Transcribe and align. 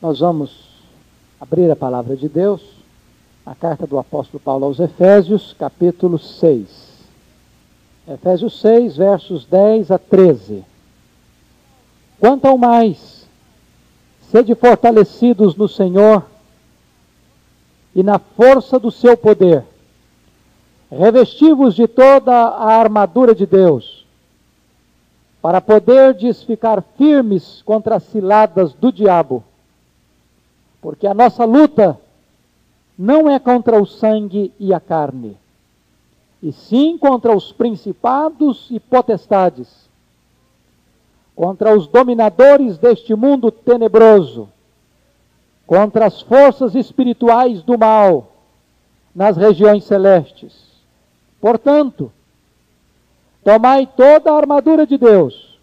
Nós 0.00 0.20
vamos 0.20 0.68
abrir 1.40 1.70
a 1.70 1.76
palavra 1.76 2.16
de 2.16 2.28
Deus, 2.28 2.60
a 3.46 3.54
carta 3.54 3.86
do 3.86 3.98
apóstolo 3.98 4.38
Paulo 4.38 4.66
aos 4.66 4.78
Efésios, 4.78 5.54
capítulo 5.58 6.18
6. 6.18 6.68
Efésios 8.06 8.60
6, 8.60 8.96
versos 8.98 9.46
10 9.46 9.90
a 9.90 9.98
13. 9.98 10.62
Quanto 12.20 12.46
ao 12.46 12.58
mais, 12.58 13.26
sede 14.30 14.54
fortalecidos 14.54 15.56
no 15.56 15.66
Senhor 15.66 16.26
e 17.94 18.02
na 18.02 18.18
força 18.18 18.78
do 18.78 18.90
seu 18.90 19.16
poder. 19.16 19.64
Revestivos 20.90 21.74
de 21.74 21.88
toda 21.88 22.32
a 22.32 22.76
armadura 22.76 23.34
de 23.34 23.46
Deus, 23.46 24.04
para 25.40 25.62
poderdes 25.62 26.42
ficar 26.42 26.82
firmes 26.98 27.62
contra 27.62 27.96
as 27.96 28.02
ciladas 28.02 28.74
do 28.74 28.92
diabo 28.92 29.42
porque 30.86 31.08
a 31.08 31.12
nossa 31.12 31.44
luta 31.44 31.98
não 32.96 33.28
é 33.28 33.40
contra 33.40 33.82
o 33.82 33.84
sangue 33.84 34.52
e 34.56 34.72
a 34.72 34.78
carne, 34.78 35.36
e 36.40 36.52
sim 36.52 36.96
contra 36.96 37.36
os 37.36 37.50
principados 37.50 38.68
e 38.70 38.78
potestades, 38.78 39.90
contra 41.34 41.76
os 41.76 41.88
dominadores 41.88 42.78
deste 42.78 43.16
mundo 43.16 43.50
tenebroso, 43.50 44.48
contra 45.66 46.06
as 46.06 46.20
forças 46.20 46.76
espirituais 46.76 47.64
do 47.64 47.76
mal 47.76 48.28
nas 49.12 49.36
regiões 49.36 49.82
celestes. 49.82 50.54
Portanto, 51.40 52.12
tomai 53.42 53.88
toda 53.88 54.30
a 54.30 54.36
armadura 54.36 54.86
de 54.86 54.96
Deus, 54.96 55.58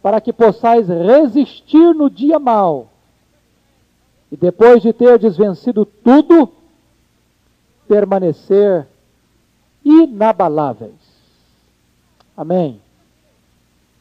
para 0.00 0.20
que 0.20 0.32
possais 0.32 0.86
resistir 0.86 1.92
no 1.92 2.08
dia 2.08 2.38
mau 2.38 2.91
e 4.32 4.36
depois 4.36 4.80
de 4.80 4.94
ter 4.94 5.18
desvencido 5.18 5.84
tudo, 5.84 6.50
permanecer 7.86 8.88
inabaláveis. 9.84 10.94
Amém. 12.34 12.80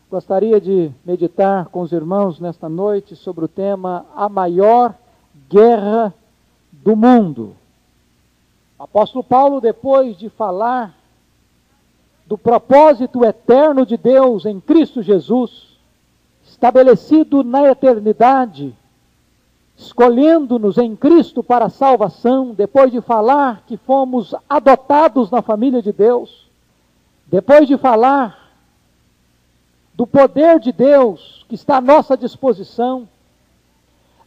Gostaria 0.09 0.61
de 0.61 0.89
meditar 1.03 1.65
com 1.65 1.81
os 1.81 1.91
irmãos 1.91 2.39
nesta 2.39 2.69
noite 2.69 3.13
sobre 3.13 3.43
o 3.43 3.49
tema 3.49 4.05
A 4.15 4.29
Maior 4.29 4.95
Guerra 5.49 6.13
do 6.71 6.95
Mundo. 6.95 7.53
Apóstolo 8.79 9.25
Paulo, 9.25 9.59
depois 9.59 10.17
de 10.17 10.29
falar 10.29 10.95
do 12.25 12.37
propósito 12.37 13.25
eterno 13.25 13.85
de 13.85 13.97
Deus 13.97 14.45
em 14.45 14.61
Cristo 14.61 15.01
Jesus, 15.01 15.77
estabelecido 16.45 17.43
na 17.43 17.69
eternidade, 17.69 18.73
escolhendo-nos 19.81 20.77
em 20.77 20.95
Cristo 20.95 21.43
para 21.43 21.65
a 21.65 21.69
salvação, 21.69 22.53
depois 22.53 22.91
de 22.91 23.01
falar 23.01 23.63
que 23.65 23.77
fomos 23.77 24.35
adotados 24.47 25.31
na 25.31 25.41
família 25.41 25.81
de 25.81 25.91
Deus, 25.91 26.49
depois 27.25 27.67
de 27.67 27.77
falar 27.77 28.51
do 29.95 30.05
poder 30.05 30.59
de 30.59 30.71
Deus 30.71 31.45
que 31.49 31.55
está 31.55 31.77
à 31.77 31.81
nossa 31.81 32.15
disposição, 32.15 33.07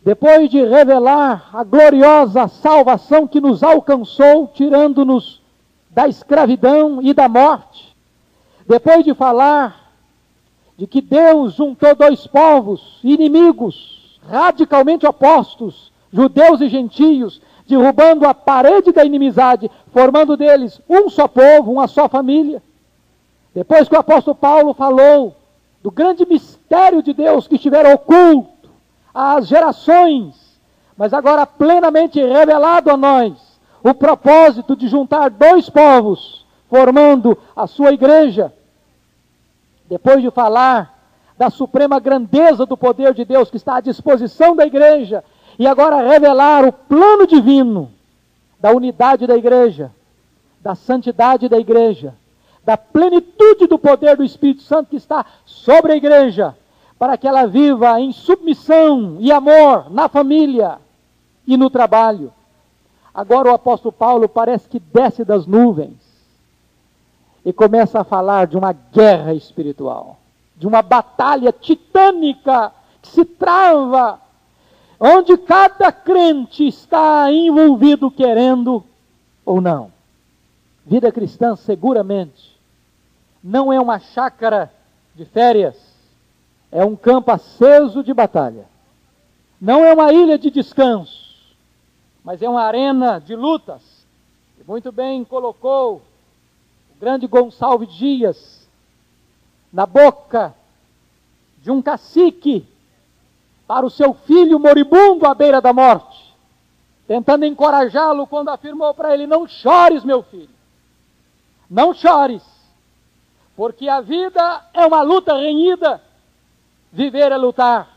depois 0.04 0.50
de 0.50 0.62
revelar 0.62 1.48
a 1.52 1.62
gloriosa 1.62 2.48
salvação 2.48 3.26
que 3.26 3.40
nos 3.40 3.62
alcançou, 3.62 4.48
tirando-nos 4.48 5.40
da 5.88 6.08
escravidão 6.08 7.00
e 7.00 7.14
da 7.14 7.28
morte, 7.28 7.96
depois 8.66 9.04
de 9.04 9.14
falar 9.14 9.92
de 10.76 10.86
que 10.88 11.00
Deus 11.00 11.54
juntou 11.54 11.94
dois 11.94 12.26
povos 12.26 12.98
inimigos, 13.04 13.93
radicalmente 14.28 15.06
opostos, 15.06 15.92
judeus 16.12 16.60
e 16.60 16.68
gentios, 16.68 17.40
derrubando 17.66 18.26
a 18.26 18.34
parede 18.34 18.92
da 18.92 19.04
inimizade, 19.04 19.70
formando 19.92 20.36
deles 20.36 20.80
um 20.88 21.08
só 21.08 21.26
povo, 21.26 21.72
uma 21.72 21.86
só 21.86 22.08
família. 22.08 22.62
Depois 23.54 23.88
que 23.88 23.94
o 23.94 23.98
apóstolo 23.98 24.34
Paulo 24.34 24.74
falou 24.74 25.36
do 25.82 25.90
grande 25.90 26.26
mistério 26.26 27.02
de 27.02 27.12
Deus 27.12 27.46
que 27.46 27.56
estiver 27.56 27.86
oculto 27.92 28.70
às 29.14 29.46
gerações, 29.46 30.58
mas 30.96 31.12
agora 31.12 31.46
plenamente 31.46 32.20
revelado 32.20 32.90
a 32.90 32.96
nós, 32.96 33.32
o 33.82 33.94
propósito 33.94 34.74
de 34.74 34.88
juntar 34.88 35.30
dois 35.30 35.68
povos, 35.68 36.46
formando 36.68 37.36
a 37.54 37.66
sua 37.66 37.92
igreja. 37.92 38.52
Depois 39.88 40.22
de 40.22 40.30
falar 40.30 40.93
da 41.36 41.50
suprema 41.50 41.98
grandeza 41.98 42.64
do 42.64 42.76
poder 42.76 43.12
de 43.12 43.24
Deus 43.24 43.50
que 43.50 43.56
está 43.56 43.76
à 43.76 43.80
disposição 43.80 44.54
da 44.54 44.66
igreja, 44.66 45.24
e 45.58 45.66
agora 45.66 46.08
revelar 46.08 46.64
o 46.64 46.72
plano 46.72 47.26
divino 47.26 47.90
da 48.60 48.72
unidade 48.72 49.26
da 49.26 49.36
igreja, 49.36 49.90
da 50.60 50.74
santidade 50.74 51.48
da 51.48 51.58
igreja, 51.58 52.14
da 52.64 52.76
plenitude 52.76 53.66
do 53.66 53.78
poder 53.78 54.16
do 54.16 54.24
Espírito 54.24 54.62
Santo 54.62 54.90
que 54.90 54.96
está 54.96 55.24
sobre 55.44 55.92
a 55.92 55.96
igreja, 55.96 56.56
para 56.98 57.16
que 57.18 57.28
ela 57.28 57.46
viva 57.46 58.00
em 58.00 58.12
submissão 58.12 59.18
e 59.20 59.30
amor 59.30 59.90
na 59.90 60.08
família 60.08 60.78
e 61.46 61.56
no 61.56 61.68
trabalho. 61.68 62.32
Agora 63.12 63.50
o 63.50 63.54
apóstolo 63.54 63.92
Paulo 63.92 64.28
parece 64.28 64.68
que 64.68 64.80
desce 64.80 65.24
das 65.24 65.46
nuvens 65.46 65.98
e 67.44 67.52
começa 67.52 68.00
a 68.00 68.04
falar 68.04 68.46
de 68.46 68.56
uma 68.56 68.72
guerra 68.72 69.34
espiritual 69.34 70.18
de 70.56 70.66
uma 70.66 70.82
batalha 70.82 71.52
titânica 71.52 72.72
que 73.02 73.08
se 73.08 73.24
trava, 73.24 74.20
onde 74.98 75.36
cada 75.36 75.90
crente 75.90 76.66
está 76.66 77.30
envolvido 77.30 78.10
querendo 78.10 78.84
ou 79.44 79.60
não. 79.60 79.92
Vida 80.86 81.10
cristã, 81.10 81.56
seguramente, 81.56 82.58
não 83.42 83.72
é 83.72 83.80
uma 83.80 83.98
chácara 83.98 84.72
de 85.14 85.24
férias, 85.24 85.76
é 86.70 86.84
um 86.84 86.96
campo 86.96 87.30
aceso 87.30 88.02
de 88.02 88.12
batalha. 88.14 88.66
Não 89.60 89.84
é 89.84 89.92
uma 89.92 90.12
ilha 90.12 90.38
de 90.38 90.50
descanso, 90.50 91.54
mas 92.22 92.42
é 92.42 92.48
uma 92.48 92.62
arena 92.62 93.18
de 93.18 93.34
lutas. 93.34 93.82
E 94.58 94.64
muito 94.64 94.92
bem 94.92 95.24
colocou 95.24 95.96
o 95.96 97.00
grande 97.00 97.26
Gonçalves 97.26 97.92
Dias 97.94 98.63
na 99.74 99.86
boca 99.86 100.54
de 101.58 101.68
um 101.68 101.82
cacique 101.82 102.64
para 103.66 103.84
o 103.84 103.90
seu 103.90 104.14
filho 104.14 104.60
moribundo 104.60 105.26
à 105.26 105.34
beira 105.34 105.60
da 105.60 105.72
morte, 105.72 106.32
tentando 107.08 107.44
encorajá-lo 107.44 108.24
quando 108.24 108.50
afirmou 108.50 108.94
para 108.94 109.12
ele: 109.12 109.26
Não 109.26 109.48
chores, 109.48 110.04
meu 110.04 110.22
filho, 110.22 110.54
não 111.68 111.92
chores, 111.92 112.42
porque 113.56 113.88
a 113.88 114.00
vida 114.00 114.64
é 114.72 114.86
uma 114.86 115.02
luta 115.02 115.34
renhida, 115.34 116.00
viver 116.92 117.32
é 117.32 117.36
lutar. 117.36 117.88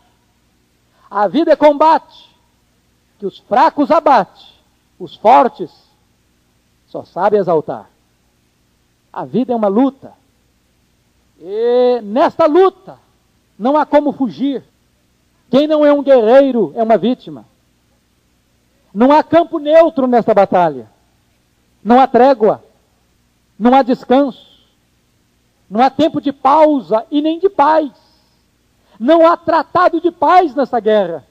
A 1.10 1.28
vida 1.28 1.52
é 1.52 1.56
combate, 1.56 2.36
que 3.20 3.26
os 3.26 3.38
fracos 3.38 3.92
abate, 3.92 4.60
os 4.98 5.16
fortes 5.16 5.72
só 6.88 7.06
sabem 7.06 7.40
exaltar. 7.40 7.88
A 9.14 9.26
vida 9.26 9.54
é 9.54 9.56
uma 9.56 9.68
luta. 9.68 10.14
E 11.40 12.02
nesta 12.02 12.46
luta, 12.46 12.98
não 13.58 13.78
há 13.78 13.86
como 13.86 14.12
fugir. 14.12 14.64
Quem 15.50 15.68
não 15.68 15.86
é 15.86 15.94
um 15.94 16.04
guerreiro 16.04 16.74
é 16.76 16.84
uma 16.84 16.98
vítima. 16.98 17.46
Não 18.94 19.12
há 19.12 19.24
campo 19.24 19.60
neutro 19.60 20.08
nesta 20.08 20.34
batalha. 20.34 20.90
Não 21.84 22.00
há 22.00 22.08
trégua. 22.08 22.64
Não 23.58 23.74
há 23.76 23.82
descanso. 23.82 24.46
Não 25.70 25.82
há 25.82 25.90
tempo 25.90 26.20
de 26.20 26.32
pausa 26.32 27.06
e 27.12 27.22
nem 27.22 27.40
de 27.40 27.50
paz. 27.50 27.92
Não 29.00 29.28
há 29.28 29.38
tratado 29.38 30.02
de 30.02 30.12
paz 30.12 30.56
nessa 30.56 30.80
guerra. 30.80 31.24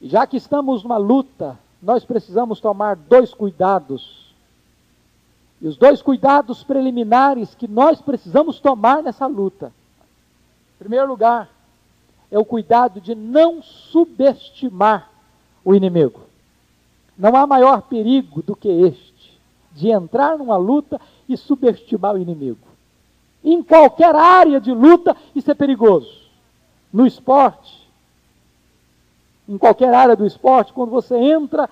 Já 0.00 0.26
que 0.26 0.36
estamos 0.36 0.82
numa 0.82 0.98
luta, 0.98 1.58
nós 1.82 2.04
precisamos 2.04 2.60
tomar 2.60 2.96
dois 2.96 3.32
cuidados 3.32 4.21
e 5.62 5.68
os 5.68 5.76
dois 5.76 6.02
cuidados 6.02 6.64
preliminares 6.64 7.54
que 7.54 7.68
nós 7.68 8.02
precisamos 8.02 8.58
tomar 8.58 9.00
nessa 9.00 9.28
luta. 9.28 9.72
Em 10.74 10.78
primeiro 10.80 11.06
lugar, 11.06 11.48
é 12.32 12.38
o 12.38 12.44
cuidado 12.44 13.00
de 13.00 13.14
não 13.14 13.62
subestimar 13.62 15.08
o 15.64 15.72
inimigo. 15.72 16.22
Não 17.16 17.36
há 17.36 17.46
maior 17.46 17.82
perigo 17.82 18.42
do 18.42 18.56
que 18.56 18.68
este, 18.68 19.38
de 19.70 19.88
entrar 19.88 20.36
numa 20.36 20.56
luta 20.56 21.00
e 21.28 21.36
subestimar 21.36 22.16
o 22.16 22.18
inimigo. 22.18 22.66
Em 23.44 23.62
qualquer 23.62 24.16
área 24.16 24.60
de 24.60 24.72
luta, 24.72 25.16
isso 25.32 25.48
é 25.48 25.54
perigoso. 25.54 26.22
No 26.92 27.06
esporte, 27.06 27.88
em 29.48 29.56
qualquer 29.56 29.94
área 29.94 30.16
do 30.16 30.26
esporte, 30.26 30.72
quando 30.72 30.90
você 30.90 31.16
entra 31.16 31.70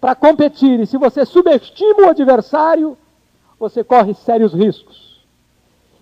para 0.00 0.16
competir 0.16 0.80
e 0.80 0.86
se 0.86 0.96
você 0.96 1.24
subestima 1.24 2.06
o 2.06 2.10
adversário, 2.10 2.98
você 3.58 3.82
corre 3.82 4.14
sérios 4.14 4.54
riscos. 4.54 5.18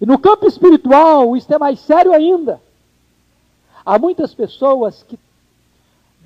E 0.00 0.06
no 0.06 0.18
campo 0.18 0.46
espiritual, 0.46 1.36
isso 1.36 1.52
é 1.52 1.58
mais 1.58 1.80
sério 1.80 2.12
ainda. 2.12 2.60
Há 3.84 3.98
muitas 3.98 4.34
pessoas 4.34 5.02
que 5.02 5.18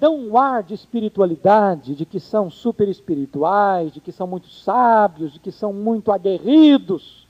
dão 0.00 0.16
um 0.16 0.38
ar 0.38 0.62
de 0.62 0.74
espiritualidade, 0.74 1.94
de 1.94 2.06
que 2.06 2.18
são 2.18 2.50
super 2.50 2.88
espirituais, 2.88 3.92
de 3.92 4.00
que 4.00 4.10
são 4.10 4.26
muito 4.26 4.48
sábios, 4.48 5.34
de 5.34 5.38
que 5.38 5.52
são 5.52 5.72
muito 5.72 6.10
aguerridos, 6.10 7.26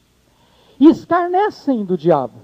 e 0.79 0.87
escarnecem 0.89 1.85
do 1.85 1.99
diabo, 1.99 2.39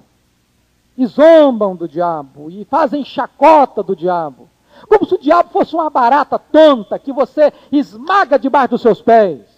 e 0.99 1.06
zombam 1.06 1.76
do 1.76 1.88
diabo, 1.88 2.50
e 2.50 2.64
fazem 2.64 3.05
chacota 3.05 3.85
do 3.85 3.94
diabo, 3.94 4.49
como 4.88 5.06
se 5.06 5.14
o 5.14 5.19
diabo 5.19 5.50
fosse 5.50 5.75
uma 5.75 5.88
barata 5.88 6.38
tonta 6.38 6.99
que 6.99 7.12
você 7.12 7.52
esmaga 7.70 8.37
debaixo 8.37 8.70
dos 8.70 8.82
seus 8.82 9.00
pés. 9.00 9.56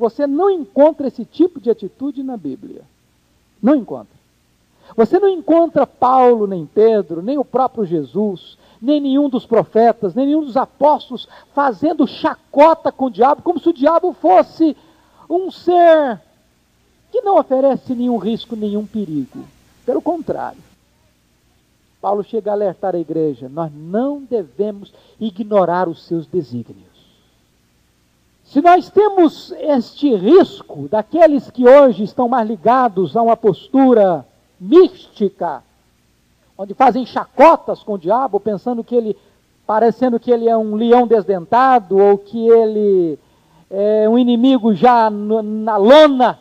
Você 0.00 0.26
não 0.26 0.48
encontra 0.48 1.08
esse 1.08 1.26
tipo 1.26 1.60
de 1.60 1.70
atitude 1.70 2.22
na 2.22 2.34
Bíblia. 2.34 2.80
Não 3.62 3.76
encontra. 3.76 4.18
Você 4.96 5.18
não 5.18 5.28
encontra 5.28 5.86
Paulo, 5.86 6.46
nem 6.46 6.64
Pedro, 6.64 7.20
nem 7.20 7.36
o 7.36 7.44
próprio 7.44 7.84
Jesus, 7.84 8.56
nem 8.80 8.98
nenhum 8.98 9.28
dos 9.28 9.44
profetas, 9.44 10.14
nem 10.14 10.24
nenhum 10.24 10.42
dos 10.42 10.56
apóstolos 10.56 11.28
fazendo 11.54 12.06
chacota 12.06 12.90
com 12.90 13.04
o 13.04 13.10
diabo, 13.10 13.42
como 13.42 13.60
se 13.60 13.68
o 13.68 13.74
diabo 13.74 14.14
fosse 14.14 14.74
um 15.28 15.50
ser 15.50 16.18
que 17.12 17.20
não 17.20 17.38
oferece 17.38 17.94
nenhum 17.94 18.16
risco, 18.16 18.56
nenhum 18.56 18.86
perigo. 18.86 19.44
Pelo 19.84 20.00
contrário. 20.00 20.62
Paulo 22.00 22.24
chega 22.24 22.50
a 22.50 22.54
alertar 22.54 22.94
a 22.94 22.98
igreja: 22.98 23.50
nós 23.50 23.70
não 23.70 24.22
devemos 24.22 24.94
ignorar 25.20 25.90
os 25.90 26.06
seus 26.06 26.26
desígnios. 26.26 26.89
Se 28.50 28.60
nós 28.60 28.90
temos 28.90 29.52
este 29.52 30.12
risco 30.12 30.88
daqueles 30.88 31.48
que 31.52 31.68
hoje 31.68 32.02
estão 32.02 32.28
mais 32.28 32.48
ligados 32.48 33.16
a 33.16 33.22
uma 33.22 33.36
postura 33.36 34.26
mística, 34.60 35.62
onde 36.58 36.74
fazem 36.74 37.06
chacotas 37.06 37.84
com 37.84 37.92
o 37.92 37.98
diabo, 37.98 38.40
pensando 38.40 38.82
que 38.82 38.96
ele, 38.96 39.16
parecendo 39.64 40.18
que 40.18 40.32
ele 40.32 40.48
é 40.48 40.56
um 40.56 40.74
leão 40.74 41.06
desdentado, 41.06 41.96
ou 41.96 42.18
que 42.18 42.48
ele 42.48 43.16
é 43.70 44.08
um 44.08 44.18
inimigo 44.18 44.74
já 44.74 45.08
na 45.08 45.76
lona, 45.76 46.40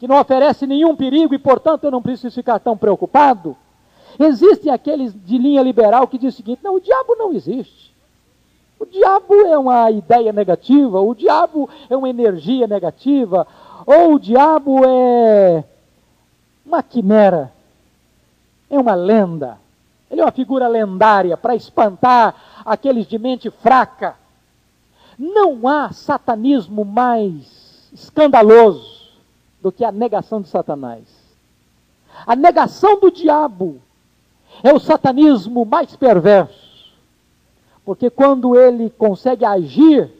que 0.00 0.08
não 0.08 0.20
oferece 0.20 0.66
nenhum 0.66 0.96
perigo 0.96 1.32
e, 1.32 1.38
portanto, 1.38 1.84
eu 1.84 1.92
não 1.92 2.02
preciso 2.02 2.34
ficar 2.34 2.58
tão 2.58 2.76
preocupado. 2.76 3.56
Existem 4.18 4.72
aqueles 4.72 5.14
de 5.14 5.38
linha 5.38 5.62
liberal 5.62 6.08
que 6.08 6.18
dizem 6.18 6.30
o 6.30 6.36
seguinte: 6.36 6.64
não, 6.64 6.74
o 6.74 6.80
diabo 6.80 7.14
não 7.14 7.32
existe. 7.32 7.93
O 8.78 8.86
diabo 8.86 9.34
é 9.46 9.56
uma 9.56 9.90
ideia 9.90 10.32
negativa, 10.32 11.00
o 11.00 11.14
diabo 11.14 11.68
é 11.88 11.96
uma 11.96 12.08
energia 12.08 12.66
negativa, 12.66 13.46
ou 13.86 14.14
o 14.14 14.18
diabo 14.18 14.80
é 14.84 15.64
uma 16.64 16.82
quimera, 16.82 17.52
é 18.68 18.78
uma 18.78 18.94
lenda. 18.94 19.58
Ele 20.10 20.20
é 20.20 20.24
uma 20.24 20.32
figura 20.32 20.68
lendária 20.68 21.36
para 21.36 21.56
espantar 21.56 22.62
aqueles 22.64 23.06
de 23.06 23.18
mente 23.18 23.50
fraca. 23.50 24.16
Não 25.18 25.66
há 25.66 25.92
satanismo 25.92 26.84
mais 26.84 27.88
escandaloso 27.92 29.12
do 29.62 29.72
que 29.72 29.84
a 29.84 29.92
negação 29.92 30.40
de 30.40 30.48
Satanás. 30.48 31.02
A 32.26 32.36
negação 32.36 33.00
do 33.00 33.10
diabo 33.10 33.80
é 34.62 34.72
o 34.72 34.78
satanismo 34.78 35.64
mais 35.64 35.96
perverso. 35.96 36.63
Porque 37.84 38.08
quando 38.08 38.58
ele 38.58 38.88
consegue 38.90 39.44
agir 39.44 40.10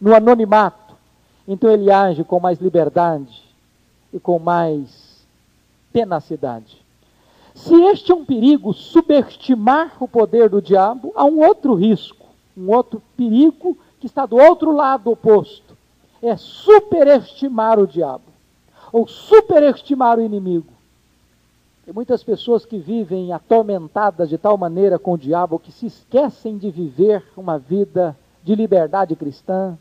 no 0.00 0.14
anonimato, 0.14 0.94
então 1.48 1.70
ele 1.70 1.90
age 1.90 2.24
com 2.24 2.38
mais 2.38 2.58
liberdade 2.60 3.42
e 4.12 4.20
com 4.20 4.38
mais 4.38 5.26
tenacidade. 5.92 6.84
Se 7.54 7.74
este 7.84 8.12
é 8.12 8.14
um 8.14 8.24
perigo, 8.24 8.74
subestimar 8.74 9.96
o 9.98 10.06
poder 10.06 10.50
do 10.50 10.60
diabo, 10.60 11.12
há 11.16 11.24
um 11.24 11.42
outro 11.42 11.74
risco, 11.74 12.26
um 12.56 12.70
outro 12.70 13.02
perigo 13.16 13.78
que 13.98 14.06
está 14.06 14.26
do 14.26 14.36
outro 14.36 14.72
lado 14.72 15.10
oposto. 15.10 15.74
É 16.20 16.36
superestimar 16.36 17.78
o 17.78 17.86
diabo, 17.86 18.24
ou 18.92 19.08
superestimar 19.08 20.18
o 20.18 20.22
inimigo. 20.22 20.75
Tem 21.86 21.94
muitas 21.94 22.24
pessoas 22.24 22.66
que 22.66 22.78
vivem 22.78 23.32
atormentadas 23.32 24.28
de 24.28 24.36
tal 24.36 24.58
maneira 24.58 24.98
com 24.98 25.12
o 25.12 25.18
diabo 25.18 25.56
que 25.56 25.70
se 25.70 25.86
esquecem 25.86 26.58
de 26.58 26.68
viver 26.68 27.22
uma 27.36 27.60
vida 27.60 28.16
de 28.42 28.56
liberdade 28.56 29.14
cristã, 29.14 29.78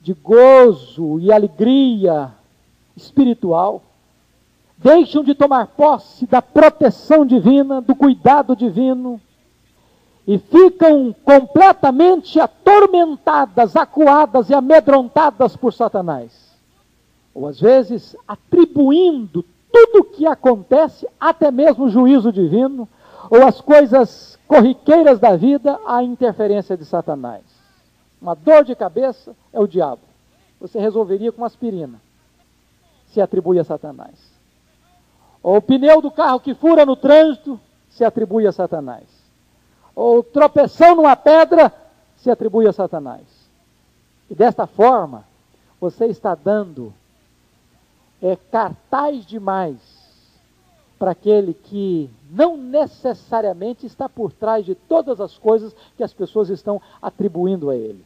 de 0.00 0.14
gozo 0.14 1.18
e 1.18 1.32
alegria 1.32 2.32
espiritual 2.96 3.82
deixam 4.76 5.24
de 5.24 5.34
tomar 5.34 5.66
posse 5.66 6.24
da 6.24 6.40
proteção 6.40 7.26
divina, 7.26 7.80
do 7.80 7.96
cuidado 7.96 8.54
divino, 8.54 9.20
e 10.24 10.38
ficam 10.38 11.12
completamente 11.24 12.38
atormentadas, 12.38 13.74
acuadas 13.74 14.50
e 14.50 14.54
amedrontadas 14.54 15.56
por 15.56 15.72
Satanás. 15.72 16.56
Ou 17.34 17.48
às 17.48 17.60
vezes 17.60 18.14
atribuindo 18.28 19.44
tudo 19.72 20.00
o 20.00 20.04
que 20.04 20.26
acontece, 20.26 21.06
até 21.20 21.50
mesmo 21.50 21.84
o 21.84 21.90
juízo 21.90 22.32
divino, 22.32 22.88
ou 23.30 23.46
as 23.46 23.60
coisas 23.60 24.38
corriqueiras 24.46 25.18
da 25.18 25.36
vida, 25.36 25.78
à 25.86 26.02
interferência 26.02 26.76
de 26.76 26.84
Satanás. 26.84 27.42
Uma 28.20 28.34
dor 28.34 28.64
de 28.64 28.74
cabeça 28.74 29.34
é 29.52 29.60
o 29.60 29.66
diabo. 29.66 30.00
Você 30.60 30.80
resolveria 30.80 31.30
com 31.30 31.44
aspirina, 31.44 32.00
se 33.06 33.20
atribui 33.20 33.58
a 33.58 33.64
Satanás. 33.64 34.14
Ou 35.42 35.56
o 35.56 35.62
pneu 35.62 36.00
do 36.02 36.10
carro 36.10 36.40
que 36.40 36.54
fura 36.54 36.84
no 36.84 36.96
trânsito 36.96 37.60
se 37.90 38.04
atribui 38.04 38.46
a 38.46 38.52
Satanás. 38.52 39.04
Ou 39.94 40.22
tropeção 40.22 40.96
numa 40.96 41.14
pedra 41.14 41.72
se 42.16 42.30
atribui 42.30 42.66
a 42.66 42.72
Satanás. 42.72 43.22
E 44.28 44.34
desta 44.34 44.66
forma, 44.66 45.24
você 45.80 46.06
está 46.06 46.34
dando 46.34 46.92
é, 48.22 48.36
cartaz 48.50 49.24
demais 49.24 49.78
para 50.98 51.12
aquele 51.12 51.54
que 51.54 52.10
não 52.30 52.56
necessariamente 52.56 53.86
está 53.86 54.08
por 54.08 54.32
trás 54.32 54.66
de 54.66 54.74
todas 54.74 55.20
as 55.20 55.38
coisas 55.38 55.74
que 55.96 56.02
as 56.02 56.12
pessoas 56.12 56.48
estão 56.50 56.82
atribuindo 57.00 57.70
a 57.70 57.76
ele. 57.76 58.04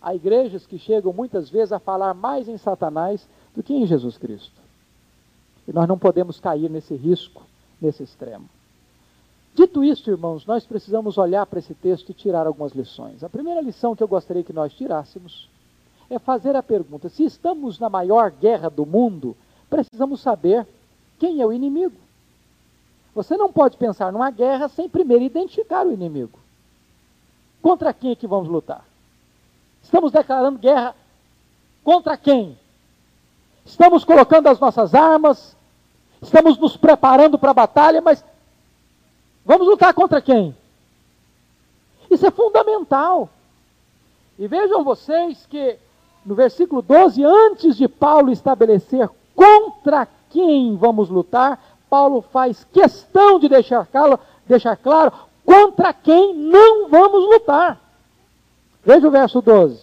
Há 0.00 0.14
igrejas 0.14 0.66
que 0.66 0.78
chegam 0.78 1.12
muitas 1.12 1.48
vezes 1.48 1.72
a 1.72 1.78
falar 1.78 2.14
mais 2.14 2.46
em 2.46 2.58
Satanás 2.58 3.26
do 3.54 3.62
que 3.62 3.74
em 3.74 3.86
Jesus 3.86 4.18
Cristo. 4.18 4.60
E 5.66 5.72
nós 5.72 5.88
não 5.88 5.98
podemos 5.98 6.38
cair 6.38 6.70
nesse 6.70 6.94
risco, 6.94 7.42
nesse 7.80 8.02
extremo. 8.02 8.48
Dito 9.54 9.82
isso, 9.82 10.08
irmãos, 10.08 10.46
nós 10.46 10.64
precisamos 10.64 11.18
olhar 11.18 11.44
para 11.46 11.58
esse 11.58 11.74
texto 11.74 12.10
e 12.10 12.14
tirar 12.14 12.46
algumas 12.46 12.72
lições. 12.72 13.24
A 13.24 13.28
primeira 13.28 13.60
lição 13.60 13.96
que 13.96 14.02
eu 14.02 14.06
gostaria 14.06 14.44
que 14.44 14.52
nós 14.52 14.72
tirássemos 14.72 15.48
é 16.10 16.18
fazer 16.18 16.56
a 16.56 16.62
pergunta: 16.62 17.08
se 17.08 17.24
estamos 17.24 17.78
na 17.78 17.88
maior 17.88 18.30
guerra 18.30 18.68
do 18.68 18.86
mundo, 18.86 19.36
precisamos 19.68 20.20
saber 20.20 20.66
quem 21.18 21.40
é 21.40 21.46
o 21.46 21.52
inimigo. 21.52 21.96
Você 23.14 23.36
não 23.36 23.52
pode 23.52 23.76
pensar 23.76 24.12
numa 24.12 24.30
guerra 24.30 24.68
sem 24.68 24.88
primeiro 24.88 25.24
identificar 25.24 25.86
o 25.86 25.92
inimigo. 25.92 26.38
Contra 27.60 27.92
quem 27.92 28.12
é 28.12 28.16
que 28.16 28.26
vamos 28.26 28.48
lutar? 28.48 28.84
Estamos 29.82 30.12
declarando 30.12 30.58
guerra 30.58 30.94
contra 31.82 32.16
quem? 32.16 32.56
Estamos 33.64 34.04
colocando 34.04 34.46
as 34.48 34.58
nossas 34.60 34.94
armas, 34.94 35.56
estamos 36.22 36.56
nos 36.58 36.76
preparando 36.76 37.38
para 37.38 37.50
a 37.50 37.54
batalha, 37.54 38.00
mas 38.00 38.24
vamos 39.44 39.66
lutar 39.66 39.92
contra 39.92 40.22
quem? 40.22 40.56
Isso 42.10 42.26
é 42.26 42.30
fundamental. 42.30 43.28
E 44.38 44.46
vejam 44.46 44.84
vocês 44.84 45.44
que 45.46 45.78
no 46.24 46.34
versículo 46.34 46.82
12, 46.82 47.24
antes 47.24 47.76
de 47.76 47.88
Paulo 47.88 48.30
estabelecer 48.30 49.08
contra 49.34 50.06
quem 50.30 50.76
vamos 50.76 51.08
lutar, 51.08 51.58
Paulo 51.88 52.20
faz 52.20 52.64
questão 52.72 53.38
de 53.38 53.48
deixar 53.48 53.86
claro, 53.86 54.18
deixar 54.46 54.76
claro 54.76 55.12
contra 55.44 55.92
quem 55.92 56.34
não 56.34 56.88
vamos 56.88 57.24
lutar. 57.24 57.80
Veja 58.84 59.08
o 59.08 59.10
verso 59.10 59.40
12. 59.40 59.80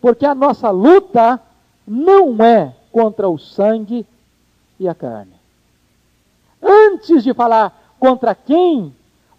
Porque 0.00 0.24
a 0.24 0.34
nossa 0.34 0.70
luta 0.70 1.40
não 1.86 2.42
é 2.42 2.74
contra 2.90 3.28
o 3.28 3.38
sangue 3.38 4.06
e 4.78 4.88
a 4.88 4.94
carne. 4.94 5.34
Antes 6.62 7.22
de 7.22 7.34
falar 7.34 7.94
contra 7.98 8.34
quem, 8.34 8.94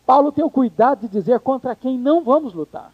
Paulo 0.05 0.31
tem 0.31 0.43
o 0.43 0.49
cuidado 0.49 1.01
de 1.01 1.07
dizer 1.07 1.39
contra 1.39 1.75
quem 1.75 1.97
não 1.97 2.23
vamos 2.23 2.53
lutar. 2.53 2.91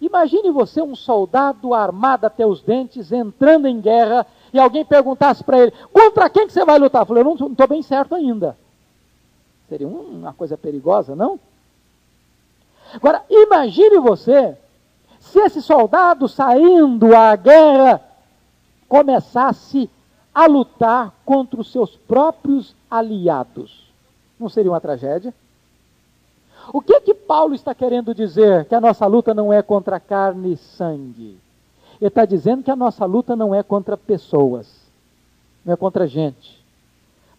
Imagine 0.00 0.50
você 0.50 0.80
um 0.80 0.96
soldado 0.96 1.74
armado 1.74 2.26
até 2.26 2.46
os 2.46 2.62
dentes, 2.62 3.12
entrando 3.12 3.68
em 3.68 3.80
guerra, 3.80 4.26
e 4.52 4.58
alguém 4.58 4.84
perguntasse 4.84 5.44
para 5.44 5.58
ele, 5.58 5.72
contra 5.92 6.30
quem 6.30 6.46
que 6.46 6.52
você 6.52 6.64
vai 6.64 6.78
lutar? 6.78 7.04
Falei, 7.04 7.22
eu 7.22 7.36
não 7.36 7.48
estou 7.48 7.68
bem 7.68 7.82
certo 7.82 8.14
ainda. 8.14 8.56
Seria 9.68 9.86
uma 9.86 10.32
coisa 10.32 10.56
perigosa, 10.56 11.14
não? 11.14 11.38
Agora, 12.94 13.22
imagine 13.30 13.98
você, 13.98 14.56
se 15.20 15.38
esse 15.38 15.62
soldado 15.62 16.26
saindo 16.28 17.14
à 17.14 17.36
guerra, 17.36 18.00
começasse 18.88 19.88
a 20.34 20.46
lutar 20.46 21.12
contra 21.24 21.60
os 21.60 21.70
seus 21.70 21.94
próprios 21.94 22.74
aliados. 22.90 23.88
Não 24.38 24.48
seria 24.48 24.72
uma 24.72 24.80
tragédia? 24.80 25.34
O 26.72 26.80
que 26.80 27.00
que 27.00 27.14
Paulo 27.14 27.54
está 27.54 27.74
querendo 27.74 28.14
dizer 28.14 28.64
que 28.66 28.74
a 28.74 28.80
nossa 28.80 29.06
luta 29.06 29.34
não 29.34 29.52
é 29.52 29.62
contra 29.62 29.98
carne 29.98 30.52
e 30.52 30.56
sangue. 30.56 31.38
Ele 32.00 32.08
está 32.08 32.24
dizendo 32.24 32.62
que 32.62 32.70
a 32.70 32.76
nossa 32.76 33.04
luta 33.04 33.34
não 33.34 33.54
é 33.54 33.62
contra 33.62 33.96
pessoas, 33.96 34.68
não 35.64 35.74
é 35.74 35.76
contra 35.76 36.06
gente. 36.06 36.64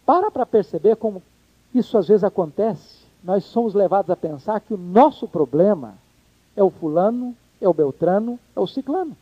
Para 0.04 0.30
para 0.30 0.44
perceber 0.44 0.96
como 0.96 1.22
isso 1.74 1.96
às 1.96 2.08
vezes 2.08 2.24
acontece. 2.24 3.02
Nós 3.24 3.44
somos 3.44 3.74
levados 3.74 4.10
a 4.10 4.16
pensar 4.16 4.60
que 4.60 4.74
o 4.74 4.78
nosso 4.78 5.26
problema 5.26 5.94
é 6.54 6.62
o 6.62 6.70
fulano, 6.70 7.34
é 7.60 7.68
o 7.68 7.74
beltrano, 7.74 8.38
é 8.54 8.60
o 8.60 8.66
ciclano. 8.66 9.16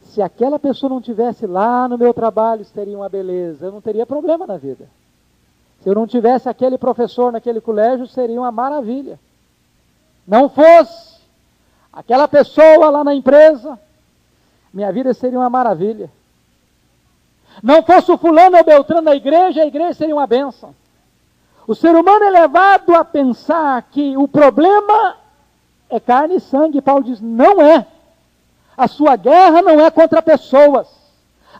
Se 0.00 0.22
aquela 0.22 0.58
pessoa 0.58 0.90
não 0.90 1.00
tivesse 1.00 1.46
lá 1.46 1.88
no 1.88 1.98
meu 1.98 2.14
trabalho, 2.14 2.64
seria 2.64 2.96
uma 2.96 3.08
beleza, 3.08 3.66
eu 3.66 3.72
não 3.72 3.80
teria 3.80 4.06
problema 4.06 4.46
na 4.46 4.56
vida. 4.56 4.88
Se 5.84 5.90
eu 5.90 5.94
não 5.94 6.06
tivesse 6.06 6.48
aquele 6.48 6.78
professor 6.78 7.30
naquele 7.30 7.60
colégio, 7.60 8.06
seria 8.06 8.40
uma 8.40 8.50
maravilha. 8.50 9.20
Não 10.26 10.48
fosse 10.48 11.20
aquela 11.92 12.26
pessoa 12.26 12.88
lá 12.88 13.04
na 13.04 13.14
empresa, 13.14 13.78
minha 14.72 14.90
vida 14.90 15.12
seria 15.12 15.38
uma 15.38 15.50
maravilha. 15.50 16.10
Não 17.62 17.82
fosse 17.82 18.10
o 18.10 18.16
fulano 18.16 18.56
ou 18.56 18.64
beltrano 18.64 19.02
na 19.02 19.14
igreja, 19.14 19.60
a 19.60 19.66
igreja 19.66 19.92
seria 19.92 20.14
uma 20.14 20.26
bênção. 20.26 20.74
O 21.66 21.74
ser 21.74 21.94
humano 21.94 22.24
é 22.24 22.30
levado 22.30 22.94
a 22.94 23.04
pensar 23.04 23.82
que 23.82 24.16
o 24.16 24.26
problema 24.26 25.18
é 25.90 26.00
carne 26.00 26.36
e 26.36 26.40
sangue. 26.40 26.80
Paulo 26.80 27.04
diz: 27.04 27.20
não 27.20 27.60
é. 27.60 27.86
A 28.74 28.88
sua 28.88 29.16
guerra 29.16 29.60
não 29.60 29.78
é 29.78 29.90
contra 29.90 30.22
pessoas. 30.22 30.88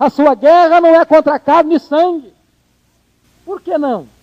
A 0.01 0.09
sua 0.09 0.35
guerra 0.35 0.81
não 0.81 0.99
é 0.99 1.05
contra 1.05 1.39
carne 1.39 1.75
e 1.75 1.79
sangue. 1.79 2.33
Por 3.45 3.61
que 3.61 3.77
não? 3.77 4.14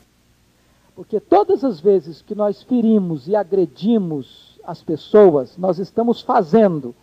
Porque 0.96 1.20
todas 1.20 1.64
as 1.64 1.80
vezes 1.80 2.22
que 2.22 2.36
nós 2.36 2.62
ferimos 2.64 3.28
e 3.28 3.36
agredimos 3.36 4.60
as 4.64 4.84
pessoas, 4.84 5.58
nós 5.58 5.80
estamos 5.80 6.22
fazendo 6.22 6.94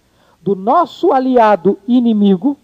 do 0.41 0.55
nosso 0.55 1.13
aliado 1.13 1.79
inimigo 1.87 2.57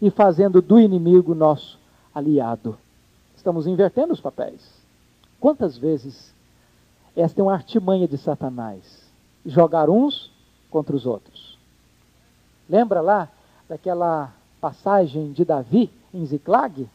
e 0.00 0.10
fazendo 0.10 0.60
do 0.60 0.80
inimigo 0.80 1.34
nosso 1.34 1.78
aliado. 2.14 2.76
Estamos 3.36 3.66
invertendo 3.66 4.12
os 4.12 4.20
papéis. 4.20 4.60
Quantas 5.38 5.78
vezes 5.78 6.34
esta 7.14 7.40
é 7.40 7.44
uma 7.44 7.54
artimanha 7.54 8.08
de 8.08 8.18
Satanás? 8.18 9.04
Jogar 9.44 9.88
uns 9.88 10.30
contra 10.70 10.94
os 10.94 11.06
outros. 11.06 11.58
Lembra 12.68 13.00
lá 13.00 13.28
daquela 13.68 14.32
passagem 14.60 15.32
de 15.32 15.44
Davi 15.44 15.90
em 16.12 16.24
Ziclag? 16.24 16.88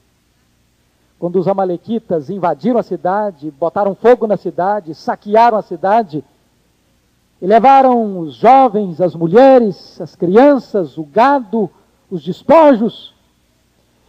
Quando 1.18 1.40
os 1.40 1.48
amalequitas 1.48 2.30
invadiram 2.30 2.80
a 2.80 2.84
cidade, 2.84 3.50
botaram 3.52 3.96
fogo 3.96 4.28
na 4.28 4.38
cidade, 4.38 4.94
saquearam 4.94 5.58
a 5.58 5.62
cidade, 5.62 6.24
e 7.42 7.48
levaram 7.48 8.20
os 8.20 8.36
jovens, 8.36 9.00
as 9.00 9.16
mulheres, 9.16 10.00
as 10.02 10.16
crianças, 10.16 10.98
o 10.98 11.04
gado, 11.04 11.70
os 12.10 12.24
despojos. 12.24 13.14